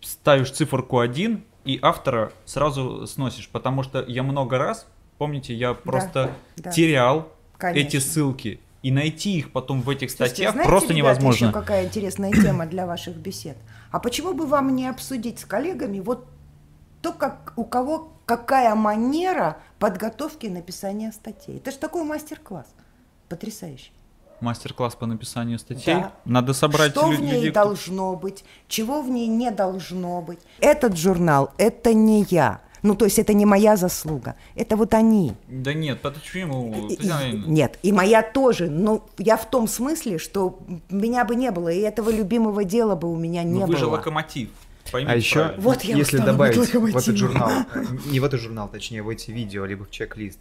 ставишь 0.00 0.50
циферку 0.50 0.98
1 0.98 1.44
и 1.64 1.78
автора 1.80 2.32
сразу 2.44 3.06
сносишь, 3.06 3.48
потому 3.48 3.82
что 3.82 4.02
я 4.02 4.22
много 4.22 4.58
раз, 4.58 4.86
помните, 5.18 5.54
я 5.54 5.74
просто 5.74 6.32
да, 6.56 6.70
терял 6.70 7.28
да, 7.60 7.70
эти 7.70 7.98
ссылки. 7.98 8.60
И 8.82 8.90
найти 8.90 9.38
их 9.38 9.52
потом 9.52 9.80
в 9.80 9.88
этих 9.88 10.10
Слушайте, 10.10 10.34
статьях 10.34 10.52
знаете, 10.54 10.68
просто 10.68 10.92
ребята, 10.92 10.98
невозможно. 10.98 11.44
Еще 11.46 11.52
какая 11.52 11.84
интересная 11.84 12.32
тема 12.32 12.66
для 12.66 12.84
ваших 12.84 13.14
бесед. 13.14 13.56
А 13.92 14.00
почему 14.00 14.32
бы 14.32 14.44
вам 14.44 14.74
не 14.74 14.88
обсудить 14.88 15.38
с 15.38 15.44
коллегами 15.44 16.00
вот 16.00 16.26
то, 17.00 17.12
как 17.12 17.52
у 17.54 17.64
кого 17.64 18.12
какая 18.24 18.74
манера 18.74 19.58
подготовки 19.78 20.48
написания 20.48 21.12
статей? 21.12 21.58
Это 21.58 21.70
же 21.70 21.78
такой 21.78 22.02
мастер-класс. 22.02 22.66
Потрясающий 23.28 23.92
мастер-класс 24.42 24.94
по 24.94 25.06
написанию 25.06 25.58
статей. 25.58 25.94
Да. 25.94 26.12
Надо 26.24 26.52
собрать 26.52 26.92
Что 26.92 27.08
в 27.08 27.20
ней 27.20 27.34
людей, 27.34 27.50
должно 27.50 28.14
быть, 28.16 28.44
чего 28.68 29.02
в 29.02 29.08
ней 29.08 29.28
не 29.28 29.50
должно 29.50 30.20
быть. 30.20 30.40
Этот 30.60 30.96
журнал– 30.96 31.52
это 31.58 31.94
не 31.94 32.26
я. 32.28 32.60
Ну, 32.82 32.96
то 32.96 33.04
есть 33.04 33.18
это 33.18 33.32
не 33.32 33.46
моя 33.46 33.76
заслуга, 33.76 34.34
это 34.56 34.76
вот 34.76 34.92
они. 34.92 35.34
Да 35.46 35.72
нет, 35.72 36.00
почему? 36.00 36.88
И, 36.88 36.98
нет, 37.46 37.78
и 37.82 37.92
моя 37.92 38.22
тоже, 38.22 38.68
но 38.68 39.06
я 39.18 39.36
в 39.36 39.48
том 39.48 39.68
смысле, 39.68 40.18
что 40.18 40.58
меня 40.90 41.24
бы 41.24 41.36
не 41.36 41.52
было, 41.52 41.68
и 41.68 41.78
этого 41.78 42.10
любимого 42.10 42.64
дела 42.64 42.96
бы 42.96 43.10
у 43.12 43.16
меня 43.16 43.44
не 43.44 43.60
ну, 43.60 43.66
было. 43.66 43.72
Вы 43.72 43.76
же 43.76 43.86
локомотив. 43.86 44.50
Поймите 44.90 45.12
а 45.12 45.16
еще, 45.16 45.54
вот 45.58 45.82
если 45.82 46.18
добавить 46.18 46.56
в 46.56 46.96
этот 46.96 47.16
журнал, 47.16 47.50
не 48.06 48.18
в 48.18 48.24
этот 48.24 48.40
журнал, 48.40 48.68
точнее, 48.68 49.02
в 49.02 49.08
эти 49.08 49.30
видео, 49.30 49.64
либо 49.64 49.84
в 49.84 49.90
чек-лист, 49.90 50.40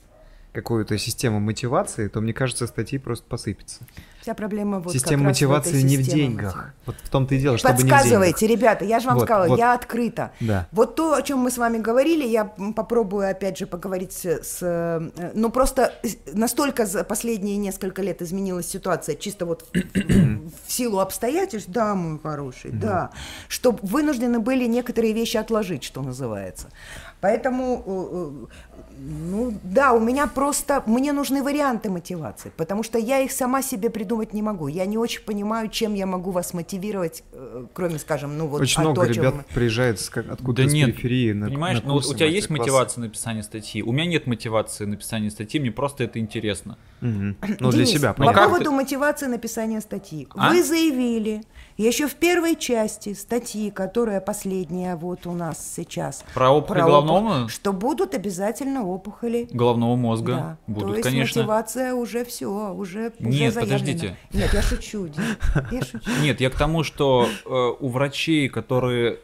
какую-то 0.51 0.97
систему 0.97 1.39
мотивации, 1.39 2.07
то, 2.07 2.19
мне 2.19 2.33
кажется, 2.33 2.67
статьи 2.67 2.99
просто 2.99 3.25
посыпятся. 3.27 3.79
Вся 4.21 4.35
проблема 4.35 4.79
вот 4.79 4.93
Система 4.93 5.23
мотивации 5.25 5.81
в 5.81 5.85
не 5.85 5.97
в 5.97 6.01
деньгах. 6.01 6.55
Мотив... 6.55 6.73
Вот 6.85 6.95
в 7.01 7.09
том-то 7.09 7.35
и 7.35 7.39
дело, 7.39 7.57
чтобы 7.57 7.73
Подсказывайте, 7.73 8.47
не 8.47 8.55
в 8.55 8.59
ребята, 8.59 8.85
я 8.85 8.99
же 8.99 9.07
вам 9.07 9.15
вот, 9.15 9.23
сказала, 9.23 9.47
вот. 9.47 9.57
я 9.57 9.73
открыта. 9.73 10.31
Да. 10.39 10.67
Вот 10.71 10.95
то, 10.95 11.15
о 11.15 11.21
чем 11.21 11.39
мы 11.39 11.51
с 11.51 11.57
вами 11.57 11.79
говорили, 11.79 12.27
я 12.27 12.45
попробую 12.45 13.29
опять 13.29 13.57
же 13.57 13.65
поговорить 13.65 14.13
с... 14.13 14.59
э, 14.61 15.31
ну, 15.33 15.49
просто 15.49 15.93
настолько 16.33 16.85
за 16.85 17.03
последние 17.03 17.57
несколько 17.57 18.01
лет 18.01 18.21
изменилась 18.21 18.67
ситуация, 18.67 19.15
чисто 19.15 19.45
вот 19.45 19.65
в, 19.73 19.73
в 19.73 20.71
силу 20.71 20.99
обстоятельств, 20.99 21.69
да, 21.71 21.95
мой 21.95 22.19
хороший, 22.19 22.71
да, 22.71 23.11
что 23.47 23.71
вынуждены 23.81 24.39
были 24.39 24.65
некоторые 24.65 25.13
вещи 25.13 25.37
отложить, 25.37 25.83
что 25.83 26.01
называется. 26.01 26.67
Поэтому, 27.21 27.83
э, 27.85 28.47
э, 28.47 28.91
ну 28.97 29.53
да, 29.63 29.93
у 29.93 29.99
меня 29.99 30.25
просто, 30.27 30.83
мне 30.87 31.13
нужны 31.13 31.43
варианты 31.43 31.89
мотивации, 31.89 32.51
потому 32.57 32.81
что 32.83 32.97
я 32.97 33.19
их 33.19 33.31
сама 33.31 33.61
себе 33.61 33.89
придумать 33.91 34.33
не 34.33 34.41
могу. 34.41 34.67
Я 34.67 34.85
не 34.87 34.97
очень 34.97 35.21
понимаю, 35.21 35.69
чем 35.69 35.93
я 35.93 36.07
могу 36.07 36.31
вас 36.31 36.53
мотивировать, 36.53 37.23
э, 37.31 37.65
кроме, 37.73 37.99
скажем, 37.99 38.37
ну 38.37 38.47
вот... 38.47 38.61
Очень 38.61 38.81
много 38.81 39.05
ребят 39.05 39.35
мы... 39.35 39.43
приезжает 39.53 39.99
откуда-то 39.99 40.53
да 40.53 40.63
из 40.63 40.73
нет, 40.73 40.87
периферии. 40.87 41.31
На, 41.33 41.45
понимаешь, 41.47 41.83
на 41.83 41.89
ну, 41.89 41.95
у 41.95 42.01
тебя 42.01 42.25
есть 42.25 42.49
мотивация 42.49 43.01
написания 43.01 43.43
статьи? 43.43 43.83
У 43.83 43.91
меня 43.91 44.07
нет 44.07 44.25
мотивации 44.25 44.85
написания 44.85 45.29
статьи, 45.29 45.59
мне 45.59 45.71
просто 45.71 46.03
это 46.03 46.17
интересно. 46.17 46.77
Угу. 47.01 47.35
Ну, 47.59 47.71
для 47.71 47.85
себя, 47.85 48.13
По 48.13 48.33
поводу 48.33 48.71
мотивации 48.71 49.27
написания 49.27 49.81
статьи. 49.81 50.27
А? 50.35 50.49
Вы 50.49 50.63
заявили 50.63 51.43
еще 51.81 52.07
в 52.07 52.15
первой 52.15 52.55
части 52.55 53.13
статьи, 53.13 53.71
которая 53.71 54.21
последняя 54.21 54.95
вот 54.95 55.25
у 55.25 55.33
нас 55.33 55.73
сейчас. 55.75 56.23
Про 56.33 56.51
опухоль 56.51 56.77
про 56.77 56.85
головного? 56.85 57.29
Опухоль, 57.29 57.49
что 57.49 57.73
будут 57.73 58.15
обязательно 58.15 58.85
опухоли. 58.85 59.47
Головного 59.51 59.95
мозга. 59.95 60.33
Да. 60.33 60.57
Будут, 60.67 60.89
То 60.89 60.95
есть 60.97 61.09
конечно. 61.09 61.41
мотивация 61.41 61.93
уже 61.93 62.25
все, 62.25 62.73
уже, 62.73 63.13
Нет, 63.19 63.51
уже 63.51 63.61
подождите. 63.61 64.17
Нет, 64.33 64.53
я 64.53 64.61
шучу, 64.61 65.09
я 65.71 65.81
шучу. 65.81 66.09
Нет, 66.21 66.41
я 66.41 66.49
к 66.49 66.55
тому, 66.55 66.83
что 66.83 67.27
э, 67.45 67.49
у 67.79 67.89
врачей, 67.89 68.49
которые 68.49 69.19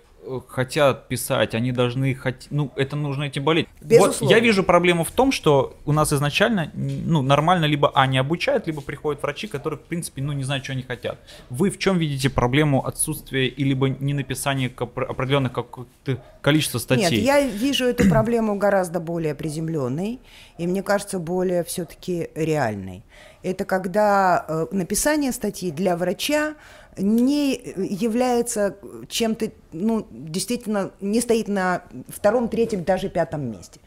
хотят 0.47 1.07
писать, 1.07 1.55
они 1.55 1.71
должны 1.71 2.13
хоть, 2.15 2.47
ну 2.49 2.71
это 2.75 2.95
нужно 2.95 3.23
этим 3.23 3.43
болеть. 3.43 3.67
Безусловно. 3.81 4.15
Вот 4.21 4.31
я 4.31 4.39
вижу 4.39 4.63
проблему 4.63 5.03
в 5.03 5.11
том, 5.11 5.31
что 5.31 5.75
у 5.85 5.91
нас 5.91 6.13
изначально, 6.13 6.71
ну 6.73 7.21
нормально 7.21 7.65
либо 7.65 7.91
а 7.93 8.07
не 8.07 8.17
обучают, 8.17 8.67
либо 8.67 8.81
приходят 8.81 9.21
врачи, 9.21 9.47
которые 9.47 9.79
в 9.79 9.83
принципе, 9.83 10.21
ну 10.21 10.33
не 10.33 10.43
знают, 10.43 10.63
что 10.63 10.73
они 10.73 10.83
хотят. 10.83 11.19
Вы 11.49 11.69
в 11.69 11.77
чем 11.77 11.97
видите 11.97 12.29
проблему 12.29 12.85
отсутствия 12.85 13.47
и 13.47 13.63
либо 13.63 13.89
не 13.89 14.13
написания 14.13 14.71
определенных 14.77 15.53
какого-то 15.53 16.23
количества 16.41 16.79
статей? 16.79 17.17
Нет, 17.17 17.25
я 17.25 17.41
вижу 17.41 17.85
эту 17.85 18.09
проблему 18.09 18.57
гораздо 18.57 18.99
более 18.99 19.35
приземленной 19.35 20.19
и 20.57 20.67
мне 20.67 20.83
кажется 20.83 21.19
более 21.19 21.63
все-таки 21.63 22.29
реальной. 22.35 23.03
Это 23.43 23.65
когда 23.65 24.45
э, 24.47 24.65
написание 24.71 25.31
статьи 25.31 25.71
для 25.71 25.95
врача 25.95 26.55
не 26.97 27.53
является 27.53 28.77
чем-то, 29.07 29.51
ну, 29.71 30.07
действительно, 30.11 30.91
не 30.99 31.21
стоит 31.21 31.47
на 31.47 31.83
втором, 32.07 32.49
третьем, 32.49 32.83
даже 32.83 33.09
пятом 33.09 33.51
месте. 33.51 33.79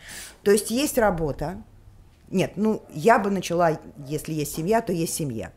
То 0.42 0.50
есть 0.50 0.70
есть 0.70 0.98
работа. 0.98 1.62
Нет, 2.30 2.52
ну, 2.56 2.82
я 2.90 3.18
бы 3.18 3.30
начала, 3.30 3.80
если 4.06 4.32
есть 4.32 4.54
семья, 4.54 4.80
то 4.80 4.92
есть 4.92 5.14
семья. 5.14 5.52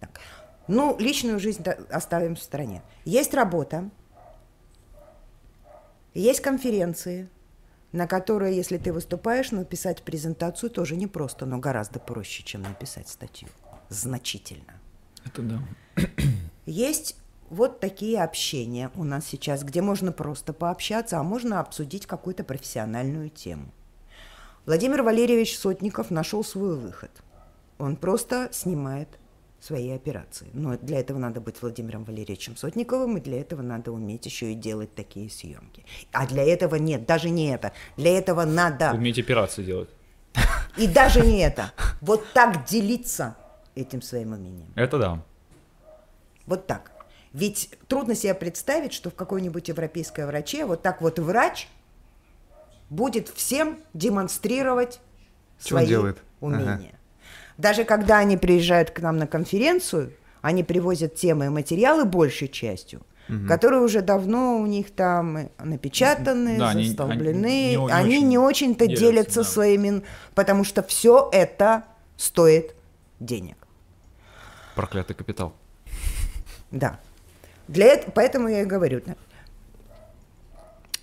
Так. 0.00 0.20
Ну, 0.68 0.96
личную 0.98 1.38
жизнь 1.38 1.64
оставим 1.90 2.34
в 2.34 2.42
стороне. 2.42 2.82
Есть 3.04 3.34
работа, 3.34 3.88
есть 6.12 6.40
конференции, 6.40 7.28
на 7.92 8.06
которые, 8.06 8.56
если 8.56 8.78
ты 8.78 8.92
выступаешь, 8.92 9.52
написать 9.52 10.02
презентацию 10.02 10.70
тоже 10.70 10.96
непросто, 10.96 11.46
но 11.46 11.58
гораздо 11.58 12.00
проще, 12.00 12.42
чем 12.42 12.62
написать 12.62 13.08
статью. 13.08 13.48
Значительно. 13.88 14.80
Это 15.24 15.42
да. 15.42 15.62
Есть 16.66 17.16
вот 17.48 17.78
такие 17.78 18.22
общения 18.22 18.90
у 18.96 19.04
нас 19.04 19.24
сейчас, 19.24 19.62
где 19.62 19.80
можно 19.80 20.10
просто 20.10 20.52
пообщаться, 20.52 21.18
а 21.18 21.22
можно 21.22 21.60
обсудить 21.60 22.06
какую-то 22.06 22.42
профессиональную 22.42 23.30
тему. 23.30 23.72
Владимир 24.66 25.02
Валерьевич 25.02 25.56
Сотников 25.56 26.10
нашел 26.10 26.42
свой 26.42 26.76
выход. 26.76 27.10
Он 27.78 27.94
просто 27.94 28.48
снимает 28.50 29.08
свои 29.60 29.90
операции. 29.90 30.48
Но 30.52 30.76
для 30.76 30.98
этого 30.98 31.18
надо 31.18 31.40
быть 31.40 31.62
Владимиром 31.62 32.04
Валерьевичем 32.04 32.56
Сотниковым, 32.56 33.18
и 33.18 33.20
для 33.20 33.40
этого 33.40 33.62
надо 33.62 33.92
уметь 33.92 34.26
еще 34.26 34.52
и 34.52 34.54
делать 34.54 34.94
такие 34.94 35.30
съемки. 35.30 35.84
А 36.12 36.26
для 36.26 36.42
этого 36.42 36.76
нет, 36.76 37.06
даже 37.06 37.30
не 37.30 37.54
это. 37.54 37.72
Для 37.96 38.18
этого 38.18 38.44
надо... 38.44 38.92
Уметь 38.92 39.20
операции 39.20 39.64
делать. 39.64 39.88
И 40.76 40.86
даже 40.86 41.20
не 41.20 41.38
это. 41.38 41.72
Вот 42.00 42.32
так 42.32 42.66
делиться 42.66 43.36
этим 43.74 44.02
своим 44.02 44.32
умением. 44.32 44.72
Это 44.74 44.98
да. 44.98 45.22
Вот 46.46 46.66
так. 46.66 46.92
Ведь 47.32 47.70
трудно 47.88 48.14
себе 48.14 48.34
представить, 48.34 48.92
что 48.92 49.10
в 49.10 49.14
какой-нибудь 49.14 49.68
европейской 49.68 50.26
враче 50.26 50.64
вот 50.64 50.82
так 50.82 51.02
вот 51.02 51.18
врач 51.18 51.68
будет 52.88 53.28
всем 53.28 53.78
демонстрировать 53.92 55.00
Что 55.58 55.68
свои 55.68 55.86
делает? 55.86 56.22
умения. 56.40 56.74
Ага. 56.74 56.98
Даже 57.58 57.84
когда 57.84 58.18
они 58.18 58.36
приезжают 58.36 58.90
к 58.90 59.00
нам 59.00 59.16
на 59.16 59.26
конференцию, 59.26 60.12
они 60.40 60.62
привозят 60.62 61.14
темы 61.14 61.46
и 61.46 61.48
материалы 61.48 62.04
большей 62.04 62.48
частью, 62.48 63.02
угу. 63.28 63.46
которые 63.48 63.82
уже 63.82 64.02
давно 64.02 64.58
у 64.58 64.66
них 64.66 64.94
там 64.94 65.50
напечатаны, 65.58 66.58
да, 66.58 66.72
застолблены. 66.72 67.46
Они, 67.46 67.76
они, 67.76 67.76
не, 67.76 67.92
они 67.92 68.22
не 68.22 68.38
очень-то 68.38 68.86
делятся, 68.86 69.04
делятся 69.04 69.40
да. 69.40 69.48
своими, 69.48 70.02
потому 70.34 70.64
что 70.64 70.82
все 70.82 71.28
это 71.32 71.84
стоит 72.16 72.74
денег. 73.20 73.56
Проклятый 74.74 75.16
капитал. 75.16 75.54
Да. 76.70 76.98
Для 77.68 77.86
этого, 77.86 78.10
поэтому 78.12 78.48
я 78.48 78.62
и 78.62 78.64
говорю. 78.64 79.02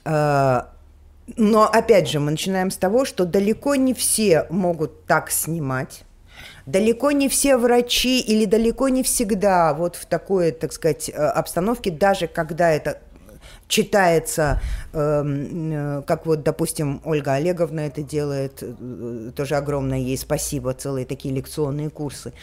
А, 0.05 0.69
но 1.37 1.63
опять 1.63 2.09
же, 2.09 2.19
мы 2.19 2.31
начинаем 2.31 2.71
с 2.71 2.77
того, 2.77 3.05
что 3.05 3.25
далеко 3.25 3.75
не 3.75 3.93
все 3.93 4.45
могут 4.49 5.05
так 5.05 5.31
снимать. 5.31 6.03
Далеко 6.65 7.11
не 7.11 7.27
все 7.29 7.57
врачи 7.57 8.21
или 8.21 8.45
далеко 8.45 8.89
не 8.89 9.03
всегда 9.03 9.73
вот 9.73 9.95
в 9.95 10.05
такой, 10.05 10.51
так 10.51 10.71
сказать, 10.71 11.09
э, 11.09 11.13
обстановке, 11.13 11.91
даже 11.91 12.27
когда 12.27 12.71
это 12.71 12.99
читается, 13.67 14.61
эм, 14.93 15.71
э, 15.99 16.01
как 16.03 16.25
вот, 16.25 16.43
допустим, 16.43 17.01
Ольга 17.03 17.33
Олеговна 17.33 17.81
это 17.81 18.01
делает, 18.01 18.59
э, 18.61 19.31
тоже 19.35 19.55
огромное 19.55 19.99
ей 19.99 20.17
спасибо, 20.17 20.73
целые 20.73 21.05
такие 21.05 21.33
лекционные 21.33 21.89
курсы 21.89 22.33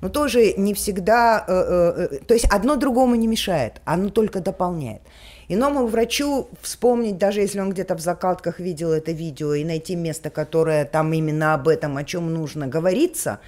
но 0.00 0.08
тоже 0.08 0.54
не 0.56 0.74
всегда, 0.74 1.44
э, 1.46 1.52
э, 1.52 2.08
э, 2.16 2.18
то 2.26 2.34
есть 2.34 2.46
одно 2.46 2.76
другому 2.76 3.14
не 3.14 3.26
мешает, 3.26 3.80
оно 3.84 4.08
только 4.08 4.40
дополняет. 4.40 5.02
Иному 5.48 5.86
врачу 5.86 6.48
вспомнить, 6.62 7.18
даже 7.18 7.40
если 7.40 7.60
он 7.60 7.70
где-то 7.70 7.96
в 7.96 8.00
закладках 8.00 8.60
видел 8.60 8.92
это 8.92 9.12
видео, 9.12 9.54
и 9.54 9.64
найти 9.64 9.96
место, 9.96 10.30
которое 10.30 10.84
там 10.84 11.12
именно 11.12 11.54
об 11.54 11.68
этом, 11.68 11.96
о 11.96 12.04
чем 12.04 12.32
нужно 12.32 12.68
говориться, 12.68 13.40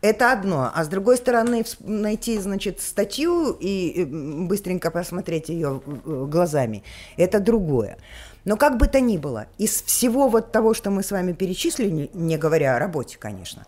это 0.00 0.32
одно. 0.32 0.70
А 0.72 0.84
с 0.84 0.88
другой 0.88 1.16
стороны, 1.16 1.64
найти, 1.80 2.38
значит, 2.38 2.80
статью 2.80 3.50
и 3.60 4.04
быстренько 4.04 4.90
посмотреть 4.90 5.48
ее 5.48 5.82
глазами, 6.04 6.84
это 7.16 7.40
другое. 7.40 7.98
Но 8.44 8.56
как 8.56 8.78
бы 8.78 8.86
то 8.86 9.00
ни 9.00 9.18
было, 9.18 9.46
из 9.58 9.82
всего 9.82 10.28
вот 10.28 10.52
того, 10.52 10.72
что 10.72 10.90
мы 10.90 11.02
с 11.02 11.10
вами 11.10 11.32
перечислили, 11.32 12.10
не 12.14 12.38
говоря 12.38 12.76
о 12.76 12.78
работе, 12.78 13.18
конечно, 13.18 13.66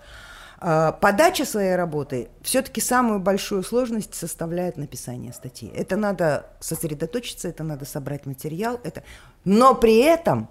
подача 0.63 1.45
своей 1.45 1.75
работы 1.75 2.29
все-таки 2.43 2.81
самую 2.81 3.19
большую 3.19 3.65
сложность 3.65 4.15
составляет 4.15 4.77
написание 4.77 5.33
статьи. 5.33 5.69
Это 5.75 5.97
надо 5.97 6.47
сосредоточиться, 6.61 7.49
это 7.49 7.65
надо 7.65 7.85
собрать 7.85 8.27
материал, 8.27 8.79
это... 8.85 9.03
но 9.45 9.75
при 9.75 9.99
этом 9.99 10.49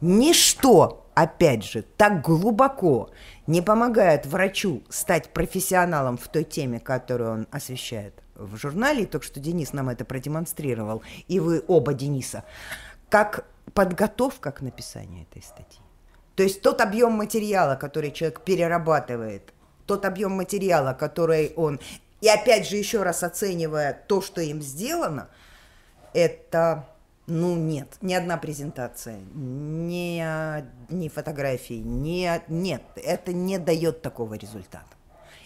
ничто, 0.00 1.06
опять 1.14 1.64
же, 1.64 1.82
так 1.82 2.22
глубоко 2.22 3.10
не 3.46 3.62
помогает 3.62 4.26
врачу 4.26 4.82
стать 4.88 5.32
профессионалом 5.32 6.18
в 6.18 6.26
той 6.26 6.42
теме, 6.42 6.80
которую 6.80 7.30
он 7.32 7.48
освещает 7.52 8.14
в 8.34 8.56
журнале, 8.56 9.04
и 9.04 9.06
только 9.06 9.26
что 9.26 9.38
Денис 9.38 9.72
нам 9.72 9.90
это 9.90 10.04
продемонстрировал, 10.04 11.02
и 11.28 11.38
вы 11.38 11.62
оба 11.68 11.94
Дениса, 11.94 12.42
как 13.08 13.46
подготовка 13.74 14.50
к 14.50 14.60
написанию 14.60 15.22
этой 15.30 15.42
статьи. 15.42 15.81
То 16.42 16.46
есть 16.46 16.60
тот 16.60 16.80
объем 16.80 17.12
материала, 17.12 17.76
который 17.76 18.10
человек 18.10 18.40
перерабатывает, 18.40 19.54
тот 19.86 20.04
объем 20.04 20.32
материала, 20.32 20.92
который 20.92 21.52
он... 21.54 21.78
И 22.20 22.28
опять 22.28 22.66
же, 22.66 22.74
еще 22.74 23.04
раз 23.04 23.22
оценивая 23.22 23.92
то, 24.08 24.20
что 24.20 24.40
им 24.40 24.60
сделано, 24.60 25.28
это, 26.12 26.88
ну, 27.28 27.54
нет, 27.54 27.96
ни 28.00 28.12
одна 28.12 28.38
презентация, 28.38 29.20
ни, 29.34 30.20
ни 30.92 31.08
фотографии, 31.08 31.80
ни, 31.80 32.28
нет, 32.48 32.82
это 32.96 33.32
не 33.32 33.58
дает 33.60 34.02
такого 34.02 34.34
результата. 34.34 34.96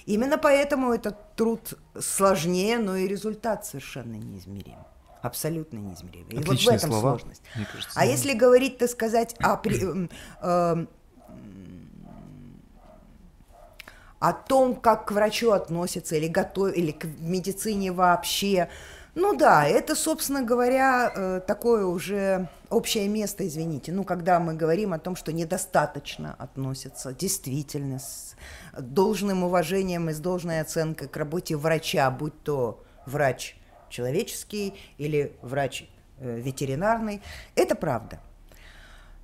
Именно 0.06 0.38
поэтому 0.38 0.94
этот 0.94 1.34
труд 1.34 1.74
сложнее, 2.00 2.78
но 2.78 2.96
и 2.96 3.06
результат 3.06 3.66
совершенно 3.66 4.14
неизмерим. 4.14 4.78
Абсолютно 5.22 5.78
неизмеримый. 5.78 6.36
И 6.36 6.44
вот 6.44 6.58
в 6.58 6.68
этом 6.68 6.90
слова, 6.90 7.18
сложность. 7.18 7.42
Кажется, 7.72 7.90
а 7.94 8.00
да. 8.00 8.04
если 8.04 8.32
говорить, 8.32 8.78
так 8.78 8.90
сказать, 8.90 9.34
о, 9.40 9.60
э, 9.64 10.08
э, 10.42 10.86
о 14.18 14.32
том, 14.32 14.76
как 14.76 15.06
к 15.06 15.12
врачу 15.12 15.50
относятся 15.50 16.16
или 16.16 16.28
готов, 16.28 16.74
или 16.74 16.92
к 16.92 17.06
медицине 17.20 17.92
вообще, 17.92 18.68
ну 19.14 19.34
да, 19.34 19.66
это, 19.66 19.94
собственно 19.94 20.42
говоря, 20.42 21.10
э, 21.14 21.40
такое 21.46 21.86
уже 21.86 22.48
общее 22.68 23.08
место, 23.08 23.46
извините. 23.46 23.92
Ну, 23.92 24.04
когда 24.04 24.38
мы 24.40 24.54
говорим 24.54 24.92
о 24.92 24.98
том, 24.98 25.16
что 25.16 25.32
недостаточно 25.32 26.34
относятся 26.38 27.14
действительно 27.14 27.98
с 27.98 28.36
должным 28.78 29.44
уважением 29.44 30.10
и 30.10 30.12
с 30.12 30.18
должной 30.18 30.60
оценкой 30.60 31.08
к 31.08 31.16
работе 31.16 31.56
врача, 31.56 32.10
будь 32.10 32.42
то 32.42 32.84
врач 33.06 33.56
человеческий 33.88 34.74
или 34.98 35.36
врач 35.42 35.88
э, 36.18 36.40
ветеринарный. 36.40 37.22
Это 37.54 37.74
правда. 37.74 38.20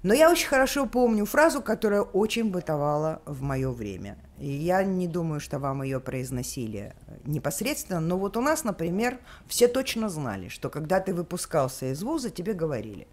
Но 0.02 0.14
я 0.14 0.30
очень 0.30 0.48
хорошо 0.48 0.86
помню 0.86 1.24
фразу, 1.26 1.62
которая 1.62 2.02
очень 2.02 2.50
бытовала 2.50 3.22
в 3.24 3.42
мое 3.42 3.70
время. 3.70 4.18
И 4.38 4.48
я 4.48 4.82
не 4.82 5.06
думаю, 5.06 5.38
что 5.38 5.60
вам 5.60 5.84
ее 5.84 6.00
произносили 6.00 6.94
непосредственно, 7.24 8.00
но 8.00 8.18
вот 8.18 8.36
у 8.36 8.40
нас, 8.40 8.64
например, 8.64 9.20
все 9.46 9.68
точно 9.68 10.08
знали, 10.08 10.48
что 10.48 10.70
когда 10.70 10.98
ты 10.98 11.14
выпускался 11.14 11.92
из 11.92 12.02
вуза, 12.02 12.30
тебе 12.30 12.52
говорили, 12.52 13.06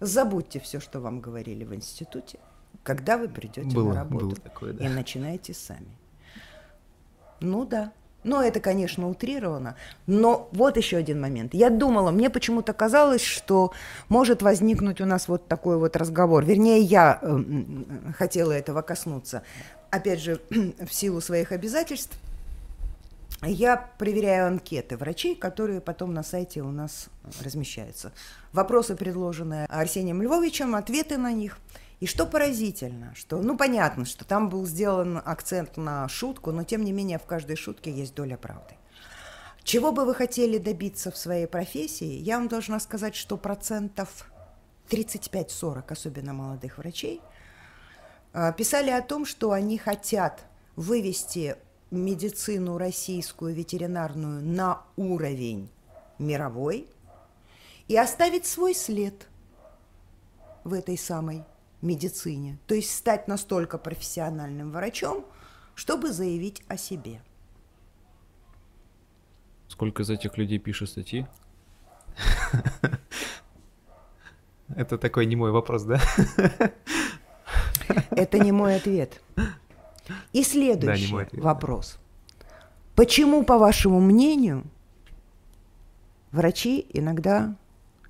забудьте 0.00 0.58
все, 0.58 0.80
что 0.80 0.98
вам 0.98 1.20
говорили 1.20 1.62
в 1.62 1.72
институте, 1.74 2.40
когда 2.82 3.16
вы 3.16 3.28
придете 3.28 3.70
было, 3.70 3.90
на 3.90 3.94
работу 3.94 4.26
было 4.26 4.36
такое, 4.36 4.72
да. 4.72 4.84
и 4.84 4.88
начинаете 4.88 5.54
сами. 5.54 5.96
Ну 7.40 7.64
да. 7.64 7.92
Но 8.22 8.42
это, 8.42 8.60
конечно, 8.60 9.08
утрировано. 9.08 9.76
Но 10.06 10.48
вот 10.52 10.76
еще 10.76 10.98
один 10.98 11.20
момент. 11.20 11.54
Я 11.54 11.70
думала, 11.70 12.10
мне 12.10 12.28
почему-то 12.28 12.72
казалось, 12.72 13.22
что 13.22 13.72
может 14.08 14.42
возникнуть 14.42 15.00
у 15.00 15.06
нас 15.06 15.28
вот 15.28 15.46
такой 15.46 15.78
вот 15.78 15.96
разговор. 15.96 16.44
Вернее, 16.44 16.80
я 16.80 17.18
э, 17.22 17.42
хотела 18.16 18.52
этого 18.52 18.82
коснуться. 18.82 19.42
Опять 19.90 20.20
же, 20.20 20.40
в 20.50 20.92
силу 20.92 21.20
своих 21.20 21.52
обязательств, 21.52 22.18
я 23.42 23.88
проверяю 23.98 24.48
анкеты 24.48 24.98
врачей, 24.98 25.34
которые 25.34 25.80
потом 25.80 26.12
на 26.12 26.22
сайте 26.22 26.60
у 26.60 26.70
нас 26.70 27.08
размещаются. 27.42 28.12
Вопросы, 28.52 28.96
предложенные 28.96 29.64
Арсением 29.66 30.20
Львовичем, 30.20 30.74
ответы 30.74 31.16
на 31.16 31.32
них– 31.32 31.58
и 32.00 32.06
что 32.06 32.26
поразительно, 32.26 33.14
что, 33.14 33.42
ну, 33.42 33.58
понятно, 33.58 34.06
что 34.06 34.24
там 34.24 34.48
был 34.48 34.66
сделан 34.66 35.20
акцент 35.22 35.76
на 35.76 36.08
шутку, 36.08 36.50
но 36.50 36.64
тем 36.64 36.82
не 36.82 36.92
менее 36.92 37.18
в 37.18 37.26
каждой 37.26 37.56
шутке 37.56 37.92
есть 37.92 38.14
доля 38.14 38.38
правды. 38.38 38.74
Чего 39.64 39.92
бы 39.92 40.06
вы 40.06 40.14
хотели 40.14 40.56
добиться 40.56 41.10
в 41.10 41.16
своей 41.18 41.46
профессии, 41.46 42.06
я 42.06 42.38
вам 42.38 42.48
должна 42.48 42.80
сказать, 42.80 43.14
что 43.14 43.36
процентов 43.36 44.32
35-40, 44.88 45.92
особенно 45.92 46.32
молодых 46.32 46.78
врачей, 46.78 47.20
а, 48.32 48.52
писали 48.52 48.90
о 48.90 49.02
том, 49.02 49.26
что 49.26 49.52
они 49.52 49.76
хотят 49.76 50.44
вывести 50.76 51.56
медицину 51.90 52.78
российскую 52.78 53.54
ветеринарную 53.54 54.42
на 54.42 54.82
уровень 54.96 55.68
мировой 56.18 56.88
и 57.88 57.96
оставить 57.96 58.46
свой 58.46 58.74
след 58.74 59.26
в 60.64 60.72
этой 60.72 60.96
самой 60.96 61.44
медицине, 61.82 62.58
то 62.66 62.74
есть 62.74 62.94
стать 62.94 63.28
настолько 63.28 63.78
профессиональным 63.78 64.70
врачом, 64.70 65.24
чтобы 65.74 66.12
заявить 66.12 66.62
о 66.68 66.76
себе. 66.76 67.22
Сколько 69.68 70.02
из 70.02 70.10
этих 70.10 70.36
людей 70.36 70.58
пишет 70.58 70.90
статьи? 70.90 71.26
Это 74.76 74.98
такой 74.98 75.26
не 75.26 75.36
мой 75.36 75.50
вопрос, 75.52 75.84
да? 75.84 76.00
Это 78.10 78.38
не 78.38 78.52
мой 78.52 78.76
ответ. 78.76 79.20
И 80.32 80.42
следующий 80.42 81.12
да, 81.12 81.22
ответ, 81.22 81.42
вопрос. 81.42 81.98
Почему, 82.94 83.44
по 83.44 83.58
вашему 83.58 84.00
мнению, 84.00 84.64
врачи 86.32 86.86
иногда 86.92 87.56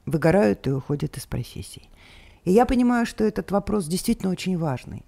выгорают 0.06 0.66
и 0.66 0.70
уходят 0.70 1.16
из 1.16 1.26
профессии? 1.26 1.88
И 2.44 2.52
я 2.52 2.66
понимаю, 2.66 3.06
что 3.06 3.24
этот 3.24 3.50
вопрос 3.50 3.86
действительно 3.86 4.30
очень 4.30 4.58
важный. 4.58 5.04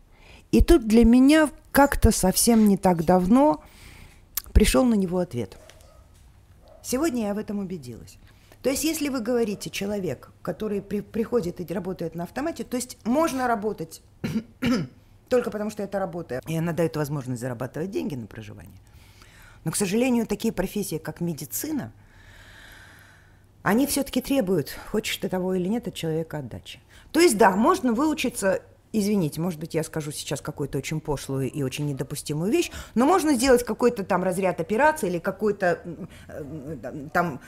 И 0.50 0.60
тут 0.62 0.86
для 0.86 1.04
меня 1.04 1.48
как-то 1.70 2.10
совсем 2.10 2.68
не 2.68 2.76
так 2.76 3.04
давно 3.04 3.62
пришел 4.52 4.84
на 4.84 4.94
него 4.94 5.18
ответ. 5.18 5.56
Сегодня 6.82 7.28
я 7.28 7.34
в 7.34 7.38
этом 7.38 7.58
убедилась. 7.58 8.18
То 8.62 8.70
есть, 8.70 8.84
если 8.84 9.08
вы 9.08 9.20
говорите 9.20 9.70
человек, 9.70 10.30
который 10.42 10.82
при, 10.82 11.00
приходит 11.00 11.60
и 11.60 11.74
работает 11.74 12.14
на 12.14 12.24
автомате, 12.24 12.62
то 12.64 12.76
есть 12.76 12.96
можно 13.04 13.48
работать 13.48 14.02
только 15.28 15.50
потому, 15.50 15.70
что 15.70 15.82
это 15.82 15.98
работа, 15.98 16.40
и 16.46 16.56
она 16.56 16.72
дает 16.72 16.96
возможность 16.96 17.40
зарабатывать 17.40 17.90
деньги 17.90 18.14
на 18.14 18.26
проживание. 18.26 18.78
Но, 19.64 19.72
к 19.72 19.76
сожалению, 19.76 20.26
такие 20.26 20.52
профессии, 20.52 20.98
как 20.98 21.20
медицина, 21.20 21.92
они 23.62 23.86
все-таки 23.86 24.20
требуют, 24.20 24.76
хочешь 24.90 25.16
ты 25.16 25.28
того 25.28 25.54
или 25.54 25.68
нет, 25.68 25.88
от 25.88 25.94
человека 25.94 26.38
отдачи. 26.38 26.80
То 27.10 27.20
есть, 27.20 27.36
да, 27.36 27.50
можно 27.56 27.92
выучиться 27.92 28.62
извините, 28.92 29.40
может 29.40 29.58
быть, 29.58 29.74
я 29.74 29.82
скажу 29.82 30.12
сейчас 30.12 30.40
какую-то 30.40 30.78
очень 30.78 31.00
пошлую 31.00 31.50
и 31.50 31.62
очень 31.62 31.86
недопустимую 31.86 32.52
вещь, 32.52 32.70
но 32.94 33.06
можно 33.06 33.34
сделать 33.34 33.64
какой-то 33.64 34.04
там 34.04 34.22
разряд 34.22 34.60
операции 34.60 35.08
или 35.08 35.18
какой-то 35.18 35.80
э, 36.28 37.08
там 37.12 37.40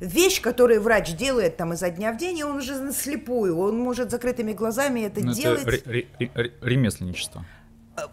вещь, 0.00 0.40
которую 0.40 0.80
врач 0.82 1.14
делает 1.14 1.56
там 1.56 1.72
изо 1.72 1.90
дня 1.90 2.12
в 2.12 2.18
день, 2.18 2.38
и 2.38 2.44
он 2.44 2.56
уже 2.58 2.92
слепую, 2.92 3.58
он 3.58 3.78
может 3.78 4.10
закрытыми 4.10 4.52
глазами 4.52 5.00
это 5.00 5.20
но 5.20 5.28
ну, 5.28 5.32
делать. 5.32 5.62
Это 5.62 5.90
ре- 5.90 6.08
ре- 6.18 6.52
ремесленничество. 6.60 7.44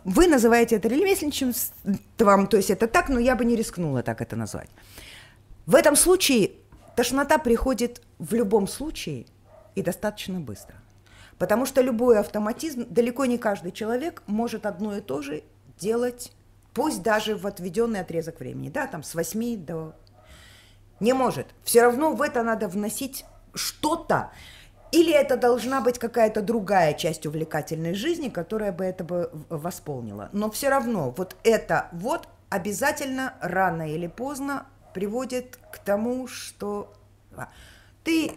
Вы 0.03 0.27
называете 0.27 0.77
это 0.77 0.87
ремесленничеством, 0.87 2.47
то 2.47 2.57
есть 2.57 2.71
это 2.71 2.87
так, 2.87 3.09
но 3.09 3.19
я 3.19 3.35
бы 3.35 3.45
не 3.45 3.55
рискнула 3.55 4.01
так 4.01 4.21
это 4.21 4.35
назвать. 4.35 4.69
В 5.65 5.75
этом 5.75 5.95
случае 5.95 6.51
тошнота 6.95 7.37
приходит 7.37 8.01
в 8.19 8.33
любом 8.33 8.67
случае– 8.67 9.25
и 9.75 9.81
достаточно 9.81 10.39
быстро. 10.39 10.75
Потому 11.37 11.65
что 11.65 11.81
любой 11.81 12.19
автоматизм, 12.19 12.85
далеко 12.89 13.25
не 13.25 13.37
каждый 13.37 13.71
человек 13.71 14.23
может 14.25 14.65
одно 14.65 14.95
и 14.95 15.01
то 15.01 15.21
же 15.21 15.43
делать, 15.77 16.31
пусть 16.73 17.03
даже 17.03 17.35
в 17.35 17.45
отведенный 17.45 17.99
отрезок 17.99 18.39
времени, 18.39 18.69
да, 18.69 18.87
там 18.87 19.03
с 19.03 19.13
8 19.13 19.65
до... 19.65 19.93
Не 21.01 21.11
может. 21.11 21.47
Все 21.63 21.83
равно 21.83 22.13
в 22.13 22.21
это 22.21 22.41
надо 22.41 22.69
вносить 22.69 23.25
что-то, 23.53 24.31
или 24.93 25.11
это 25.11 25.35
должна 25.35 25.81
быть 25.81 25.99
какая-то 25.99 26.41
другая 26.41 26.93
часть 26.93 27.25
увлекательной 27.25 27.95
жизни, 27.95 28.29
которая 28.29 28.71
бы 28.71 28.85
это 28.85 29.03
бы 29.03 29.29
восполнила. 29.49 30.29
Но 30.31 30.49
все 30.49 30.69
равно 30.69 31.13
вот 31.17 31.35
это 31.43 31.89
вот 31.91 32.29
обязательно 32.49 33.33
рано 33.41 33.91
или 33.91 34.07
поздно 34.07 34.67
приводит 34.95 35.59
к 35.73 35.79
тому, 35.79 36.25
что 36.29 36.93
ты, 38.05 38.31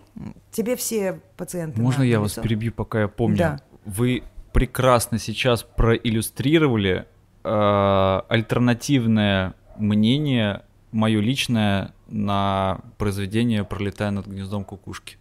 тебе 0.51 0.75
все 0.75 1.21
пациенты. 1.37 1.81
Можно 1.81 2.03
я 2.03 2.19
вас 2.19 2.33
перебью, 2.33 2.73
пока 2.73 3.03
я 3.03 3.09
помню? 3.09 3.39
Да. 3.39 3.61
Вы 3.85 4.25
прекрасно 4.53 5.21
сейчас 5.21 5.63
проиллюстрировали 5.63 7.07
э, 7.45 8.23
альтернативное 8.29 9.55
мнение, 9.77 10.65
мое 10.91 11.21
личное, 11.21 11.95
на 12.09 12.81
произведение 12.97 13.63
«Пролетая 13.63 14.11
над 14.11 14.27
гнездом 14.27 14.65
кукушки». 14.65 15.17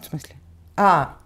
В 0.00 0.04
смысле? 0.04 0.36
А, 0.76 1.16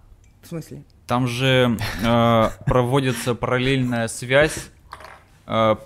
в 0.40 0.46
смысле? 0.46 0.82
Там 1.06 1.26
же 1.28 1.76
э, 2.02 2.50
проводится 2.64 3.34
параллельная 3.34 4.08
связь 4.08 4.70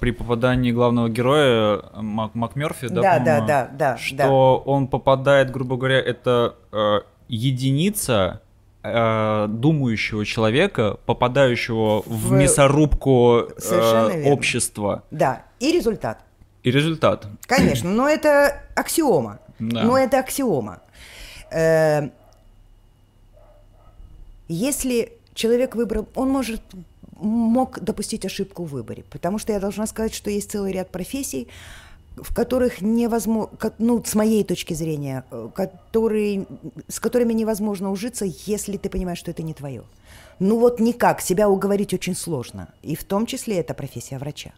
при 0.01 0.11
попадании 0.13 0.71
главного 0.71 1.09
героя 1.09 1.83
Мак 1.95 2.35
МакМерфи, 2.35 2.89
да, 2.89 3.03
да, 3.03 3.19
да, 3.19 3.41
да, 3.41 3.71
да, 3.73 3.99
что 3.99 4.17
да. 4.17 4.31
он 4.31 4.87
попадает, 4.87 5.51
грубо 5.51 5.77
говоря, 5.77 5.99
это 5.99 6.55
э, 6.71 7.01
единица 7.29 8.43
э, 8.83 9.47
думающего 9.49 10.25
человека, 10.25 10.99
попадающего 11.07 12.03
в, 12.03 12.29
в... 12.29 12.33
мясорубку 12.33 13.49
э, 13.71 14.31
общества. 14.31 15.03
Да, 15.11 15.43
и 15.59 15.73
результат. 15.73 16.21
И 16.63 16.71
результат. 16.71 17.27
Конечно, 17.47 17.91
но 17.91 18.09
это 18.09 18.63
аксиома. 18.75 19.41
Да. 19.59 19.83
Но 19.83 19.99
это 19.99 20.19
аксиома. 20.19 20.81
Э, 21.51 22.11
если 24.49 25.13
человек 25.35 25.75
выбрал, 25.75 26.09
он 26.15 26.31
может 26.31 26.61
мог 27.19 27.81
допустить 27.81 28.25
ошибку 28.25 28.65
в 28.65 28.71
выборе, 28.71 29.05
потому 29.11 29.39
что 29.39 29.53
я 29.53 29.61
должна 29.61 29.87
сказать, 29.87 30.15
что 30.15 30.31
есть 30.31 30.51
целый 30.51 30.73
ряд 30.73 30.91
профессий, 30.91 31.49
в 32.17 32.35
которых 32.35 32.81
невозможно, 32.81 33.51
ну, 33.79 34.03
с 34.03 34.15
моей 34.15 34.43
точки 34.45 34.75
зрения, 34.75 35.25
э, 35.31 35.49
которые, 35.55 36.47
с 36.89 36.99
которыми 36.99 37.33
невозможно 37.35 37.91
ужиться, 37.91 38.25
если 38.47 38.79
ты 38.79 38.89
понимаешь, 38.89 39.19
что 39.19 39.31
это 39.31 39.43
не 39.43 39.55
твое. 39.55 39.85
Ну 40.39 40.59
вот 40.59 40.81
никак, 40.81 41.21
себя 41.21 41.49
уговорить 41.49 41.95
очень 41.95 42.15
сложно. 42.15 42.69
И 42.83 42.97
в 42.97 43.05
том 43.05 43.27
числе 43.27 43.59
это 43.59 43.75
профессия 43.75 44.19
врача, 44.19 44.53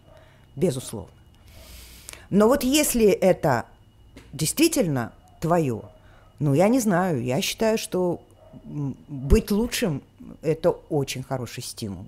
безусловно. 0.57 1.11
Но 2.31 2.47
вот 2.47 2.63
если 2.63 3.07
это 3.07 3.65
действительно 4.33 5.13
твое, 5.41 5.83
ну 6.39 6.55
я 6.55 6.69
не 6.69 6.81
знаю, 6.81 7.23
я 7.23 7.41
считаю, 7.41 7.79
что 7.79 8.21
быть 8.65 9.51
лучшим– 9.51 10.03
это 10.43 10.71
очень 10.71 11.23
хороший 11.23 11.63
стимул. 11.63 12.07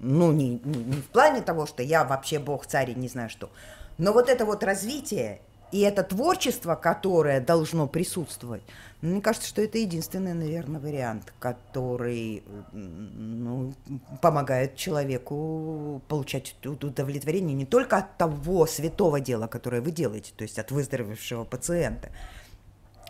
Ну, 0.00 0.32
не, 0.32 0.60
не, 0.62 0.84
не 0.84 1.00
в 1.00 1.06
плане 1.06 1.40
того, 1.40 1.66
что 1.66 1.82
я 1.82 2.04
вообще 2.04 2.38
бог, 2.38 2.66
царь 2.66 2.90
и 2.90 2.94
не 2.94 3.08
знаю 3.08 3.30
что. 3.30 3.50
Но 3.98 4.12
вот 4.12 4.28
это 4.28 4.44
вот 4.44 4.62
развитие 4.62 5.40
и 5.72 5.80
это 5.80 6.04
творчество, 6.04 6.76
которое 6.76 7.40
должно 7.40 7.88
присутствовать, 7.88 8.62
мне 9.02 9.20
кажется, 9.20 9.48
что 9.48 9.62
это 9.62 9.78
единственный, 9.78 10.32
наверное, 10.32 10.80
вариант, 10.80 11.32
который 11.38 12.42
ну, 12.72 13.74
помогает 14.22 14.76
человеку 14.76 16.00
получать 16.08 16.56
удовлетворение 16.64 17.54
не 17.54 17.66
только 17.66 17.98
от 17.98 18.16
того 18.16 18.66
святого 18.66 19.20
дела, 19.20 19.48
которое 19.48 19.82
вы 19.82 19.90
делаете, 19.90 20.32
то 20.36 20.42
есть 20.42 20.58
от 20.58 20.70
выздоровевшего 20.70 21.44
пациента. 21.44 22.10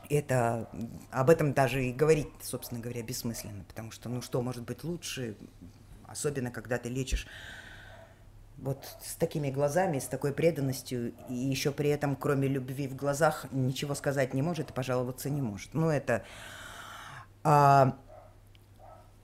Это 0.08 0.68
об 1.10 1.30
этом 1.30 1.52
даже 1.52 1.84
и 1.84 1.92
говорить, 1.92 2.28
собственно 2.40 2.80
говоря, 2.80 3.02
бессмысленно, 3.02 3.64
потому 3.68 3.90
что, 3.90 4.08
ну 4.08 4.22
что 4.22 4.40
может 4.40 4.62
быть 4.62 4.82
лучше, 4.82 5.36
особенно 6.06 6.50
когда 6.50 6.78
ты 6.78 6.88
лечишь 6.88 7.26
вот 8.58 8.84
с 9.02 9.14
такими 9.16 9.50
глазами, 9.50 9.98
с 9.98 10.06
такой 10.06 10.32
преданностью, 10.32 11.12
и 11.28 11.34
еще 11.34 11.72
при 11.72 11.90
этом, 11.90 12.16
кроме 12.16 12.48
любви 12.48 12.88
в 12.88 12.96
глазах, 12.96 13.46
ничего 13.52 13.94
сказать 13.94 14.34
не 14.34 14.42
может 14.42 14.70
и 14.70 14.72
пожаловаться 14.72 15.30
не 15.30 15.42
может. 15.42 15.74
Ну, 15.74 15.90
это... 15.90 16.22
А, 17.44 17.96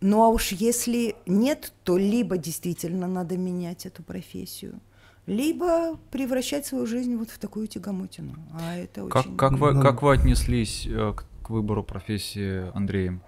ну, 0.01 0.23
а 0.23 0.29
уж 0.29 0.53
если 0.53 1.17
нет, 1.27 1.73
то 1.85 1.97
либо 1.97 2.37
действительно 2.37 3.07
надо 3.07 3.37
менять 3.39 3.87
эту 3.87 4.03
профессию, 4.03 4.81
либо 5.27 5.97
превращать 6.11 6.67
свою 6.67 6.87
жизнь 6.87 7.17
вот 7.17 7.31
в 7.31 7.39
такую 7.39 7.69
тягомотину. 7.69 8.35
А 8.53 8.77
это 8.77 9.09
как, 9.09 9.27
очень... 9.27 9.37
Как 9.37 9.53
вы, 9.53 9.81
как 9.81 10.03
вы 10.03 10.13
отнеслись 10.13 10.87
э, 10.87 11.15
к, 11.17 11.25
к 11.43 11.51
выбору 11.51 11.83
профессии 11.83 12.71
Андреем? 12.77 13.23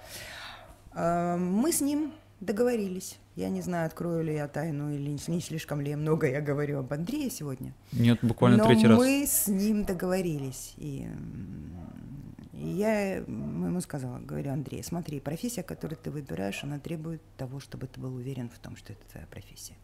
А, 0.93 1.37
мы 1.37 1.73
с 1.73 1.81
ним 1.81 2.13
договорились. 2.41 3.19
Я 3.37 3.49
не 3.49 3.63
знаю, 3.63 3.87
открою 3.87 4.23
ли 4.23 4.35
я 4.35 4.47
тайну 4.49 4.93
или 4.93 5.17
не 5.27 5.41
слишком 5.41 5.81
ли 5.81 5.95
много 5.97 6.29
я 6.29 6.41
говорю 6.41 6.79
об 6.81 6.93
Андрее 6.93 7.31
сегодня. 7.31 7.75
Нет, 7.93 8.19
буквально 8.23 8.59
Но 8.59 8.67
третий 8.67 8.87
раз. 8.87 8.99
мы 8.99 9.27
с 9.27 9.49
ним 9.49 9.85
договорились. 9.85 10.75
И, 10.77 11.09
и 12.53 12.69
я 12.69 13.17
ему 13.17 13.81
сказала, 13.81 14.19
говорю, 14.19 14.53
Андрей, 14.53 14.85
смотри, 14.85 15.21
профессия, 15.21 15.63
которую 15.63 15.99
ты 15.99 16.11
выбираешь, 16.11 16.63
она 16.63 16.79
требует 16.79 17.23
того, 17.37 17.59
чтобы 17.59 17.87
ты 17.87 18.01
был 18.01 18.15
уверен 18.15 18.49
в 18.49 18.59
том, 18.59 18.77
что 18.77 18.93
это 18.93 19.03
твоя 19.11 19.27
профессия. 19.27 19.75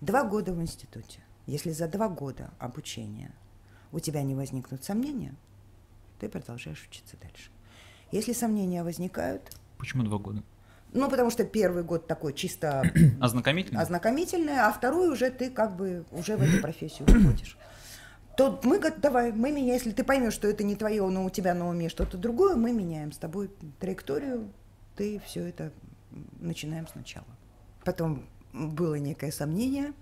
Два 0.00 0.24
года 0.24 0.52
в 0.52 0.60
институте. 0.60 1.20
Если 1.46 1.70
за 1.70 1.88
два 1.88 2.08
года 2.08 2.50
обучения 2.58 3.32
у 3.92 4.00
тебя 4.00 4.22
не 4.22 4.34
возникнут 4.34 4.84
сомнения, 4.84 5.34
ты 6.18 6.28
продолжаешь 6.28 6.86
учиться 6.90 7.16
дальше. 7.20 7.50
Если 8.10 8.32
сомнения 8.32 8.82
возникают... 8.82 9.50
Почему 9.76 10.02
два 10.02 10.18
года? 10.18 10.42
Ну, 10.92 11.10
потому 11.10 11.30
что 11.30 11.44
первый 11.44 11.82
год 11.82 12.06
такой 12.06 12.32
чисто 12.32 12.82
ознакомительный, 13.20 13.80
ознакомительный 13.80 14.58
а 14.58 14.72
второй 14.72 15.10
уже 15.10 15.30
ты 15.30 15.50
как 15.50 15.76
бы 15.76 16.04
уже 16.12 16.36
в 16.36 16.42
эту 16.42 16.62
профессию 16.62 17.06
уходишь. 17.08 17.58
То 18.36 18.60
мы 18.62 18.78
давай, 18.78 19.32
мы 19.32 19.50
меняем, 19.50 19.74
если 19.74 19.90
ты 19.90 20.04
поймешь, 20.04 20.32
что 20.32 20.46
это 20.48 20.62
не 20.62 20.76
твое, 20.76 21.04
но 21.08 21.24
у 21.24 21.30
тебя 21.30 21.54
на 21.54 21.68
уме 21.68 21.88
что-то 21.88 22.16
другое, 22.16 22.54
мы 22.54 22.72
меняем 22.72 23.10
с 23.12 23.18
тобой 23.18 23.50
траекторию, 23.80 24.52
ты 24.94 25.20
все 25.26 25.48
это 25.48 25.72
начинаем 26.38 26.86
сначала. 26.86 27.26
Потом 27.84 28.28
было 28.52 28.94
некое 28.94 29.32
сомнение 29.32 29.92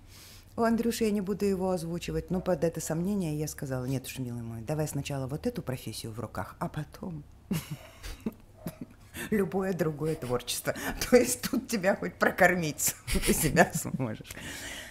у 0.56 0.62
Андрюши, 0.62 1.04
я 1.04 1.10
не 1.10 1.20
буду 1.20 1.44
его 1.44 1.70
озвучивать, 1.70 2.30
но 2.30 2.40
под 2.40 2.64
это 2.64 2.80
сомнение 2.80 3.38
я 3.38 3.46
сказала, 3.46 3.84
нет 3.84 4.06
уж, 4.06 4.18
милый 4.18 4.42
мой, 4.42 4.62
давай 4.62 4.88
сначала 4.88 5.26
вот 5.26 5.46
эту 5.46 5.60
профессию 5.62 6.12
в 6.12 6.20
руках, 6.20 6.56
а 6.58 6.68
потом 6.68 7.24
любое 9.30 9.72
другое 9.72 10.14
творчество. 10.14 10.74
То 11.10 11.16
есть 11.16 11.43
тут 11.43 11.68
тебя 11.68 11.97
хоть 11.97 12.14
прокормить 12.14 12.94
ты 13.26 13.32
себя 13.32 13.70
сможешь. 13.74 14.34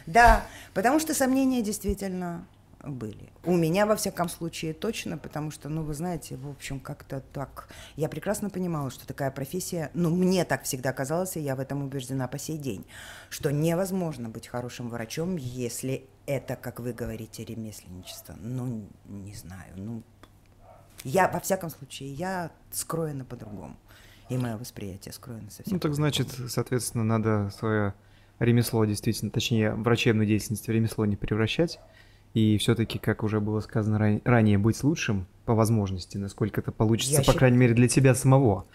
Да, 0.05 0.45
потому 0.73 0.99
что 0.99 1.13
сомнения 1.13 1.61
действительно 1.61 2.45
были. 2.89 3.31
У 3.43 3.55
меня, 3.55 3.85
во 3.85 3.95
всяком 3.95 4.29
случае, 4.29 4.73
точно, 4.73 5.17
потому 5.17 5.51
что, 5.51 5.69
ну, 5.69 5.83
вы 5.83 5.93
знаете, 5.93 6.35
в 6.37 6.47
общем, 6.47 6.79
как-то 6.79 7.21
так. 7.33 7.67
Я 7.95 8.09
прекрасно 8.09 8.49
понимала, 8.49 8.89
что 8.89 9.07
такая 9.07 9.31
профессия, 9.31 9.89
ну, 9.93 10.09
мне 10.09 10.45
так 10.45 10.63
всегда 10.63 10.93
казалось, 10.93 11.35
и 11.37 11.39
я 11.39 11.55
в 11.55 11.59
этом 11.59 11.83
убеждена 11.83 12.27
по 12.27 12.37
сей 12.37 12.57
день, 12.57 12.85
что 13.29 13.51
невозможно 13.51 14.29
быть 14.29 14.47
хорошим 14.47 14.89
врачом, 14.89 15.35
если 15.35 16.07
это, 16.25 16.55
как 16.55 16.79
вы 16.79 16.93
говорите, 16.93 17.43
ремесленничество. 17.43 18.35
Ну, 18.39 18.87
не 19.05 19.33
знаю, 19.33 19.73
ну, 19.75 20.03
я, 21.03 21.27
во 21.27 21.39
всяком 21.39 21.69
случае, 21.69 22.13
я 22.13 22.51
скроена 22.71 23.25
по-другому 23.25 23.77
и 24.29 24.37
мое 24.37 24.57
восприятие 24.57 25.13
скроено 25.13 25.49
совсем. 25.49 25.73
Ну, 25.73 25.79
так 25.79 25.93
значит, 25.93 26.29
соответственно, 26.47 27.03
надо 27.03 27.51
свое 27.57 27.93
ремесло 28.39 28.85
действительно, 28.85 29.31
точнее, 29.31 29.73
врачебную 29.73 30.27
деятельность 30.27 30.67
в 30.67 30.71
ремесло 30.71 31.05
не 31.05 31.15
превращать, 31.15 31.79
и 32.33 32.57
все-таки, 32.57 32.99
как 32.99 33.23
уже 33.23 33.39
было 33.39 33.61
сказано 33.61 34.19
ранее, 34.25 34.57
быть 34.57 34.83
лучшим 34.83 35.25
по 35.45 35.53
возможности, 35.53 36.17
насколько 36.17 36.59
это 36.59 36.71
получится, 36.71 37.13
Я 37.13 37.17
по 37.19 37.23
считаю... 37.23 37.39
крайней 37.39 37.57
мере, 37.57 37.73
для 37.73 37.87
тебя 37.87 38.13
самого. 38.13 38.65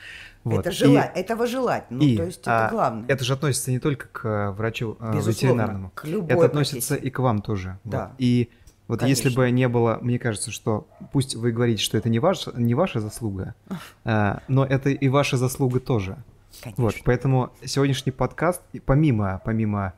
Вот. 0.44 0.60
Это 0.60 0.72
желать, 0.72 1.14
и... 1.14 1.20
этого 1.20 1.46
желать, 1.46 1.84
ну, 1.90 2.00
и, 2.00 2.16
то 2.16 2.24
есть 2.24 2.40
это 2.40 2.68
а, 2.68 2.70
главное. 2.70 3.04
Это 3.08 3.22
же 3.24 3.34
относится 3.34 3.70
не 3.70 3.78
только 3.78 4.08
к 4.08 4.52
врачу 4.52 4.96
а, 4.98 5.14
Безусловно, 5.14 5.30
ветеринарному, 5.30 5.92
к 5.94 6.06
любой 6.06 6.34
это 6.34 6.46
относится 6.46 6.94
профессии. 6.94 7.08
и 7.08 7.10
к 7.10 7.18
вам 7.18 7.42
тоже. 7.42 7.78
Да. 7.84 8.06
Вот. 8.06 8.14
И 8.18 8.50
вот 8.90 8.98
Конечно. 8.98 9.28
если 9.28 9.36
бы 9.36 9.48
не 9.52 9.68
было, 9.68 10.00
мне 10.02 10.18
кажется, 10.18 10.50
что 10.50 10.88
пусть 11.12 11.36
вы 11.36 11.52
говорите, 11.52 11.80
что 11.80 11.96
это 11.96 12.08
не, 12.08 12.18
ваш, 12.18 12.48
не 12.54 12.74
ваша 12.74 12.98
заслуга, 12.98 13.54
а, 14.04 14.42
но 14.48 14.64
это 14.64 14.90
и 14.90 15.08
ваша 15.08 15.36
заслуга 15.36 15.78
тоже. 15.78 16.16
Конечно. 16.60 16.82
Вот, 16.82 16.94
поэтому 17.04 17.52
сегодняшний 17.64 18.10
подкаст, 18.10 18.60
помимо, 18.86 19.40
помимо 19.44 19.92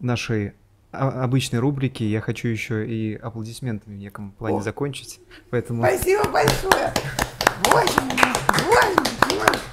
нашей 0.00 0.52
обычной 0.90 1.60
рубрики, 1.60 2.02
я 2.02 2.20
хочу 2.20 2.48
еще 2.48 2.86
и 2.86 3.14
аплодисментами 3.14 3.94
в 3.94 3.98
неком 3.98 4.32
плане 4.32 4.58
О. 4.58 4.60
закончить. 4.60 5.18
Поэтому... 5.48 5.82
Спасибо 5.82 6.28
большое! 6.28 6.92
Боже 7.64 8.00
мой, 8.02 8.16
боже 9.30 9.64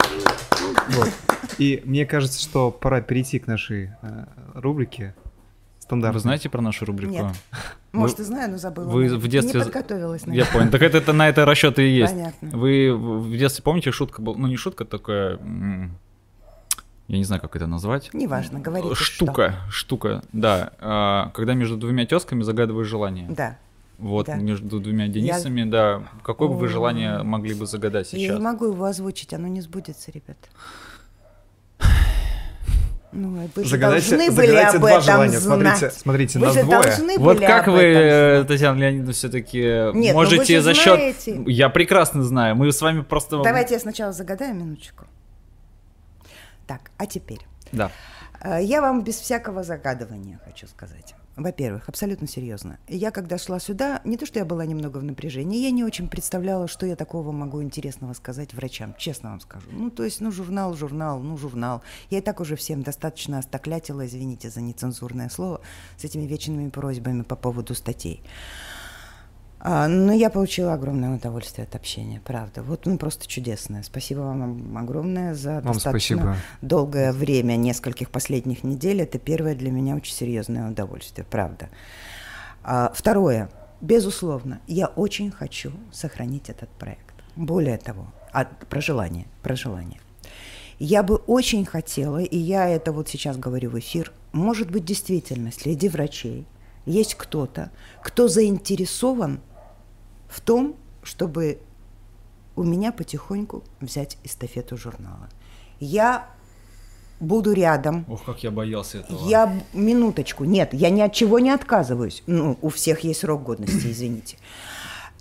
Вот. 0.88 1.10
И 1.58 1.82
мне 1.84 2.06
кажется, 2.06 2.42
что 2.42 2.72
пора 2.72 3.02
перейти 3.02 3.40
к 3.40 3.48
нашей 3.48 3.92
э, 4.02 4.26
рубрике 4.54 5.16
стандартной. 5.84 6.18
Вы 6.18 6.22
знаете 6.22 6.50
про 6.50 6.62
нашу 6.62 6.86
рубрику? 6.86 7.14
Нет. 7.14 7.36
Может, 7.92 8.20
и 8.20 8.24
знаю, 8.24 8.52
но 8.52 8.58
забыла. 8.58 8.90
Вы 8.90 9.16
в 9.16 9.28
детстве... 9.28 9.60
Не 9.60 9.66
подготовилась. 9.66 10.26
Наверное. 10.26 10.48
Я 10.48 10.52
понял. 10.52 10.72
Так 10.72 10.82
это, 10.82 10.98
это 10.98 11.14
на 11.14 11.30
это 11.30 11.46
расчет 11.46 11.78
и 11.78 11.88
есть. 11.88 12.14
Понятно. 12.14 12.50
Вы 12.58 12.96
в 12.96 13.38
детстве 13.38 13.64
помните, 13.64 13.92
шутка 13.92 14.22
была... 14.22 14.36
Ну, 14.38 14.48
не 14.48 14.58
шутка, 14.58 14.86
такая... 14.86 15.40
Я 17.08 17.18
не 17.18 17.26
знаю, 17.26 17.42
как 17.42 17.56
это 17.56 17.68
назвать. 17.68 18.10
Неважно, 18.14 18.60
говорите, 18.60 18.96
Штука, 18.96 19.56
что. 19.68 19.72
штука, 19.72 20.24
да. 20.32 20.72
А, 20.80 21.32
когда 21.34 21.54
между 21.54 21.76
двумя 21.76 22.06
тесками 22.06 22.44
загадываешь 22.44 22.88
желание. 22.88 23.28
Да. 23.30 23.58
Вот, 23.98 24.28
да. 24.28 24.36
между 24.36 24.80
двумя 24.80 25.08
Денисами, 25.10 25.62
я... 25.62 25.66
да. 25.66 26.04
Какое 26.24 26.48
бы 26.48 26.56
вы 26.56 26.70
желание 26.70 27.22
могли 27.22 27.54
бы 27.54 27.66
загадать 27.66 28.08
сейчас? 28.08 28.22
Я 28.22 28.34
не 28.36 28.42
могу 28.42 28.66
его 28.66 28.86
озвучить, 28.86 29.34
оно 29.34 29.48
не 29.48 29.62
сбудется, 29.62 30.12
ребят. 30.12 30.38
Ну, 33.14 33.50
вы 33.56 33.66
загадайте, 33.66 34.18
должны 34.18 34.36
были 34.36 34.56
об 34.56 34.80
два 34.80 34.92
этом 34.92 35.02
желания. 35.04 35.40
Знать. 35.40 35.94
Смотрите, 35.94 36.00
смотрите, 36.00 36.40
вы 36.40 36.46
нас 36.48 36.56
же 36.56 36.64
двое. 36.64 36.82
Должны 36.82 37.18
вот 37.20 37.36
были 37.38 37.46
как 37.46 37.68
вы, 37.68 38.46
Татьяна 38.48 38.80
Леонидовна, 38.80 39.14
все-таки 39.14 39.92
ну 39.94 40.14
можете 40.14 40.62
за 40.62 40.74
счет. 40.74 40.96
знаете. 40.96 41.44
Я 41.48 41.70
прекрасно 41.70 42.24
знаю. 42.24 42.56
Мы 42.56 42.72
с 42.72 42.82
вами 42.82 43.02
просто. 43.02 43.42
Давайте 43.44 43.76
я 43.76 43.80
сначала 43.80 44.12
загадаю 44.12 44.56
минуточку. 44.56 45.06
Так, 46.68 46.92
а 46.98 47.06
теперь. 47.06 47.40
Да. 47.72 47.92
Э, 48.42 48.60
я 48.62 48.82
вам 48.82 49.04
без 49.04 49.16
всякого 49.16 49.64
загадывания 49.64 50.40
хочу 50.46 50.68
сказать. 50.68 51.16
Во-первых, 51.36 51.90
абсолютно 51.90 52.28
серьезно. 52.28 52.78
Я 52.88 53.10
когда 53.10 53.38
шла 53.38 53.60
сюда, 53.60 54.02
не 54.04 54.18
то 54.18 54.26
что 54.26 54.40
я 54.40 54.46
была 54.46 54.66
немного 54.66 55.00
в 55.00 55.04
напряжении, 55.04 55.64
я 55.64 55.72
не 55.72 55.84
очень 55.84 56.08
представляла, 56.08 56.68
что 56.68 56.86
я 56.86 56.96
такого 56.96 57.32
могу 57.32 57.64
интересного 57.64 58.14
сказать 58.14 58.54
врачам, 58.54 58.94
честно 58.98 59.32
вам 59.32 59.40
скажу. 59.40 59.68
Ну, 59.72 59.90
то 59.90 60.04
есть, 60.04 60.22
ну, 60.22 60.32
журнал, 60.32 60.76
журнал, 60.76 61.20
ну, 61.20 61.36
журнал. 61.38 61.82
Я 62.12 62.20
и 62.20 62.22
так 62.22 62.40
уже 62.40 62.56
всем 62.56 62.84
достаточно 62.84 63.40
остоклятила, 63.40 64.06
извините 64.06 64.50
за 64.50 64.62
нецензурное 64.62 65.30
слово, 65.30 65.62
с 65.98 66.04
этими 66.04 66.24
вечными 66.24 66.70
просьбами 66.70 67.24
по 67.24 67.36
поводу 67.36 67.74
статей. 67.74 68.22
А, 69.66 69.88
но 69.88 70.12
я 70.12 70.30
получила 70.30 70.74
огромное 70.74 71.16
удовольствие 71.16 71.64
от 71.64 71.74
общения, 71.74 72.22
правда. 72.26 72.62
Вот 72.62 72.86
ну 72.86 72.98
просто 72.98 73.28
чудесное. 73.28 73.82
Спасибо 73.84 74.20
вам 74.20 74.78
огромное 74.78 75.34
за 75.36 75.62
вам 75.62 75.76
достаточно 75.76 76.18
спасибо. 76.18 76.36
долгое 76.62 77.14
время, 77.14 77.56
нескольких 77.56 78.10
последних 78.10 78.66
недель. 78.66 79.02
Это 79.02 79.20
первое 79.20 79.56
для 79.56 79.72
меня 79.72 79.96
очень 79.96 80.14
серьезное 80.14 80.70
удовольствие, 80.70 81.26
правда. 81.30 81.70
А, 82.62 82.92
второе. 82.94 83.50
Безусловно, 83.80 84.60
я 84.68 84.88
очень 84.88 85.32
хочу 85.32 85.72
сохранить 85.94 86.50
этот 86.50 86.68
проект. 86.72 87.16
Более 87.38 87.78
того, 87.78 88.08
от, 88.34 88.68
про 88.68 88.82
желание, 88.82 89.28
про 89.44 89.56
желание. 89.56 90.02
Я 90.78 91.04
бы 91.04 91.16
очень 91.16 91.64
хотела, 91.64 92.18
и 92.22 92.38
я 92.38 92.68
это 92.68 92.92
вот 92.92 93.08
сейчас 93.08 93.38
говорю 93.38 93.70
в 93.70 93.80
эфир, 93.80 94.12
может 94.34 94.70
быть, 94.70 94.84
действительно, 94.84 95.52
среди 95.54 95.88
врачей 95.88 96.46
есть 96.86 97.16
кто-то, 97.16 97.72
кто 98.02 98.28
заинтересован 98.28 99.40
в 100.34 100.42
том, 100.42 100.76
чтобы 101.04 101.60
у 102.56 102.64
меня 102.64 102.92
потихоньку 102.92 103.64
взять 103.80 104.18
эстафету 104.24 104.78
журнала. 104.78 105.30
Я 105.80 106.28
буду 107.20 107.54
рядом. 107.54 108.06
Ох, 108.10 108.24
как 108.26 108.44
я 108.44 108.50
боялся 108.50 109.00
этого. 109.00 109.28
Я 109.30 109.54
минуточку, 109.74 110.44
нет, 110.44 110.74
я 110.74 110.90
ни 110.90 111.02
от 111.02 111.14
чего 111.14 111.38
не 111.38 111.52
отказываюсь. 111.52 112.24
Ну, 112.26 112.58
у 112.62 112.70
всех 112.70 113.02
есть 113.02 113.20
срок 113.20 113.44
годности, 113.44 113.88
извините. 113.92 114.38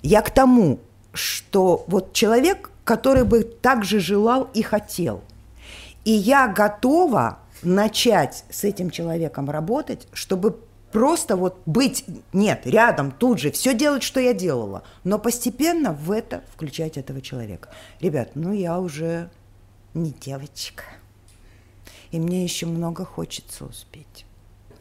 Я 0.03 0.23
к 0.23 0.31
тому, 0.31 0.81
что 1.13 1.85
вот 1.89 2.15
человек, 2.15 2.71
который 2.85 3.25
бы 3.25 3.43
также 3.43 4.01
желал 4.01 4.49
и 4.55 4.63
хотел, 4.63 5.21
и 6.05 6.11
я 6.11 6.49
готова 6.49 7.39
начать 7.63 8.45
с 8.51 8.65
этим 8.65 8.91
человеком 8.91 9.51
работать, 9.51 10.09
чтобы 10.15 10.59
просто 10.93 11.37
вот 11.37 11.61
быть, 11.67 12.05
нет, 12.33 12.63
рядом, 12.65 13.11
тут 13.11 13.39
же, 13.41 13.51
все 13.51 13.75
делать, 13.75 14.03
что 14.03 14.21
я 14.21 14.35
делала, 14.35 14.85
но 15.05 15.19
постепенно 15.19 15.93
в 15.93 16.11
это 16.11 16.45
включать 16.55 16.97
этого 16.97 17.21
человека. 17.21 17.71
Ребят, 18.01 18.31
ну 18.35 18.53
я 18.53 18.79
уже 18.79 19.31
не 19.95 20.11
девочка, 20.11 20.85
и 22.11 22.21
мне 22.21 22.45
еще 22.45 22.67
много 22.67 23.05
хочется 23.05 23.65
успеть. 23.65 24.27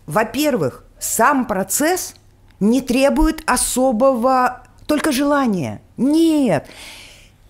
Во-первых, 0.05 0.85
сам 0.99 1.45
процесс 1.45 2.15
не 2.59 2.81
требует 2.81 3.41
особого 3.49 4.63
только 4.87 5.11
желания. 5.11 5.81
Нет, 5.97 6.67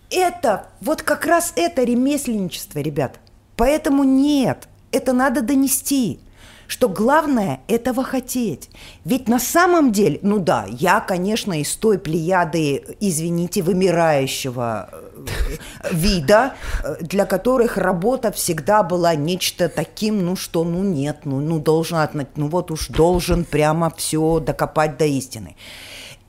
это 0.09 0.67
вот 0.79 1.01
как 1.01 1.25
раз 1.25 1.53
это 1.55 1.83
ремесленничество, 1.83 2.79
ребят. 2.79 3.19
Поэтому 3.55 4.03
нет, 4.03 4.67
это 4.91 5.13
надо 5.13 5.41
донести– 5.41 6.19
что 6.71 6.87
главное 6.87 7.59
этого 7.67 8.01
хотеть. 8.01 8.69
Ведь 9.03 9.27
на 9.27 9.39
самом 9.39 9.91
деле, 9.91 10.19
ну 10.21 10.39
да, 10.39 10.65
я, 10.69 11.01
конечно, 11.01 11.59
из 11.59 11.75
той 11.75 11.99
плеяды, 11.99 12.95
извините, 13.01 13.61
вымирающего 13.61 14.89
э, 14.89 15.57
вида, 15.91 16.53
э, 16.81 16.95
для 17.01 17.25
которых 17.25 17.75
работа 17.75 18.31
всегда 18.31 18.83
была 18.83 19.15
нечто 19.15 19.67
таким, 19.67 20.25
ну 20.25 20.37
что, 20.37 20.63
ну 20.63 20.81
нет, 20.81 21.25
ну, 21.25 21.41
ну 21.41 21.59
должен, 21.59 21.97
ну 22.37 22.47
вот 22.47 22.71
уж 22.71 22.87
должен 22.87 23.43
прямо 23.43 23.93
все 23.97 24.39
докопать 24.39 24.97
до 24.97 25.03
истины. 25.03 25.57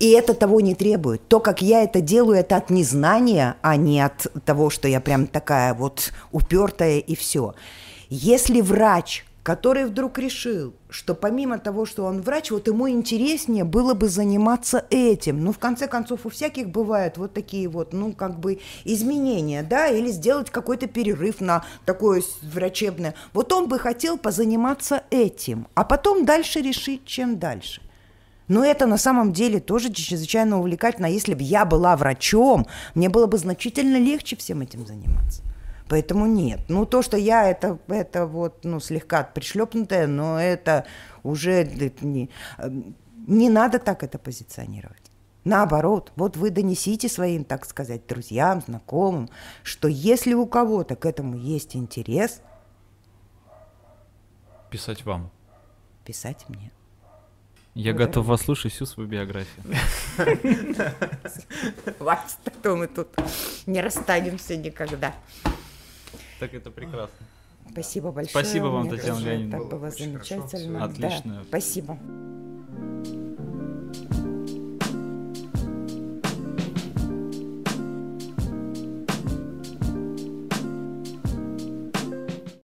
И 0.00 0.10
это 0.10 0.34
того 0.34 0.60
не 0.60 0.74
требует. 0.74 1.28
То, 1.28 1.38
как 1.38 1.62
я 1.62 1.84
это 1.84 2.00
делаю, 2.00 2.40
это 2.40 2.56
от 2.56 2.68
незнания, 2.68 3.54
а 3.62 3.76
не 3.76 4.00
от 4.00 4.26
того, 4.44 4.70
что 4.70 4.88
я 4.88 5.00
прям 5.00 5.28
такая 5.28 5.72
вот 5.72 6.12
упертая 6.32 6.98
и 6.98 7.14
все. 7.14 7.54
Если 8.10 8.60
врач 8.60 9.24
который 9.42 9.86
вдруг 9.86 10.18
решил, 10.18 10.74
что 10.88 11.14
помимо 11.14 11.58
того, 11.58 11.84
что 11.84 12.04
он 12.04 12.20
врач, 12.20 12.50
вот 12.50 12.68
ему 12.68 12.88
интереснее 12.88 13.64
было 13.64 13.94
бы 13.94 14.08
заниматься 14.08 14.84
этим. 14.90 15.42
Ну, 15.42 15.52
в 15.52 15.58
конце 15.58 15.88
концов, 15.88 16.26
у 16.26 16.30
всяких 16.30 16.68
бывают 16.68 17.18
вот 17.18 17.32
такие 17.32 17.68
вот, 17.68 17.92
ну, 17.92 18.12
как 18.12 18.38
бы 18.38 18.60
изменения, 18.84 19.62
да, 19.62 19.88
или 19.88 20.10
сделать 20.10 20.50
какой-то 20.50 20.86
перерыв 20.86 21.40
на 21.40 21.64
такое 21.84 22.22
врачебное. 22.42 23.14
Вот 23.32 23.52
он 23.52 23.68
бы 23.68 23.78
хотел 23.78 24.16
позаниматься 24.16 25.02
этим, 25.10 25.66
а 25.74 25.84
потом 25.84 26.24
дальше 26.24 26.60
решить, 26.60 27.04
чем 27.04 27.38
дальше. 27.38 27.82
Но 28.48 28.64
это 28.64 28.86
на 28.86 28.98
самом 28.98 29.32
деле 29.32 29.60
тоже 29.60 29.92
чрезвычайно 29.92 30.58
увлекательно. 30.58 31.06
Если 31.06 31.34
бы 31.34 31.42
я 31.42 31.64
была 31.64 31.96
врачом, 31.96 32.66
мне 32.94 33.08
было 33.08 33.26
бы 33.26 33.38
значительно 33.38 33.96
легче 33.96 34.36
всем 34.36 34.60
этим 34.60 34.86
заниматься. 34.86 35.42
Поэтому 35.92 36.24
нет. 36.24 36.60
Ну, 36.68 36.86
то, 36.86 37.02
что 37.02 37.18
я 37.18 37.50
это, 37.50 37.78
это 37.86 38.26
вот, 38.26 38.64
ну, 38.64 38.80
слегка 38.80 39.24
пришлепнутая, 39.24 40.06
но 40.06 40.40
это 40.40 40.86
уже 41.22 41.64
не, 42.00 42.30
не 43.26 43.50
надо 43.50 43.78
так 43.78 44.02
это 44.02 44.18
позиционировать. 44.18 45.10
Наоборот, 45.44 46.10
вот 46.16 46.38
вы 46.38 46.48
донесите 46.48 47.10
своим, 47.10 47.44
так 47.44 47.66
сказать, 47.66 48.06
друзьям, 48.06 48.62
знакомым, 48.62 49.28
что 49.62 49.86
если 49.86 50.32
у 50.32 50.46
кого-то 50.46 50.96
к 50.96 51.04
этому 51.04 51.36
есть 51.36 51.76
интерес... 51.76 52.40
Писать 54.70 55.04
вам. 55.04 55.30
Писать 56.06 56.46
мне. 56.48 56.72
Я 57.74 57.92
готов 57.92 58.24
вас 58.24 58.40
слушать 58.40 58.72
всю 58.72 58.86
свою 58.86 59.10
биографию. 59.10 59.62
Вас, 61.98 62.38
то 62.62 62.76
мы 62.76 62.86
тут 62.86 63.08
не 63.66 63.82
расстанемся 63.82 64.56
никогда. 64.56 65.14
Так 66.42 66.54
это 66.54 66.72
прекрасно. 66.72 67.14
Спасибо 67.70 68.10
большое. 68.10 68.30
Спасибо 68.44 68.64
вам, 68.64 68.82
Мне 68.88 68.96
Татьяна 68.96 69.20
Леонидовна. 69.20 69.64
Это 69.64 69.76
было 69.76 69.90
замечательно. 69.92 70.84
Отлично. 70.84 71.44
Спасибо. 71.46 71.96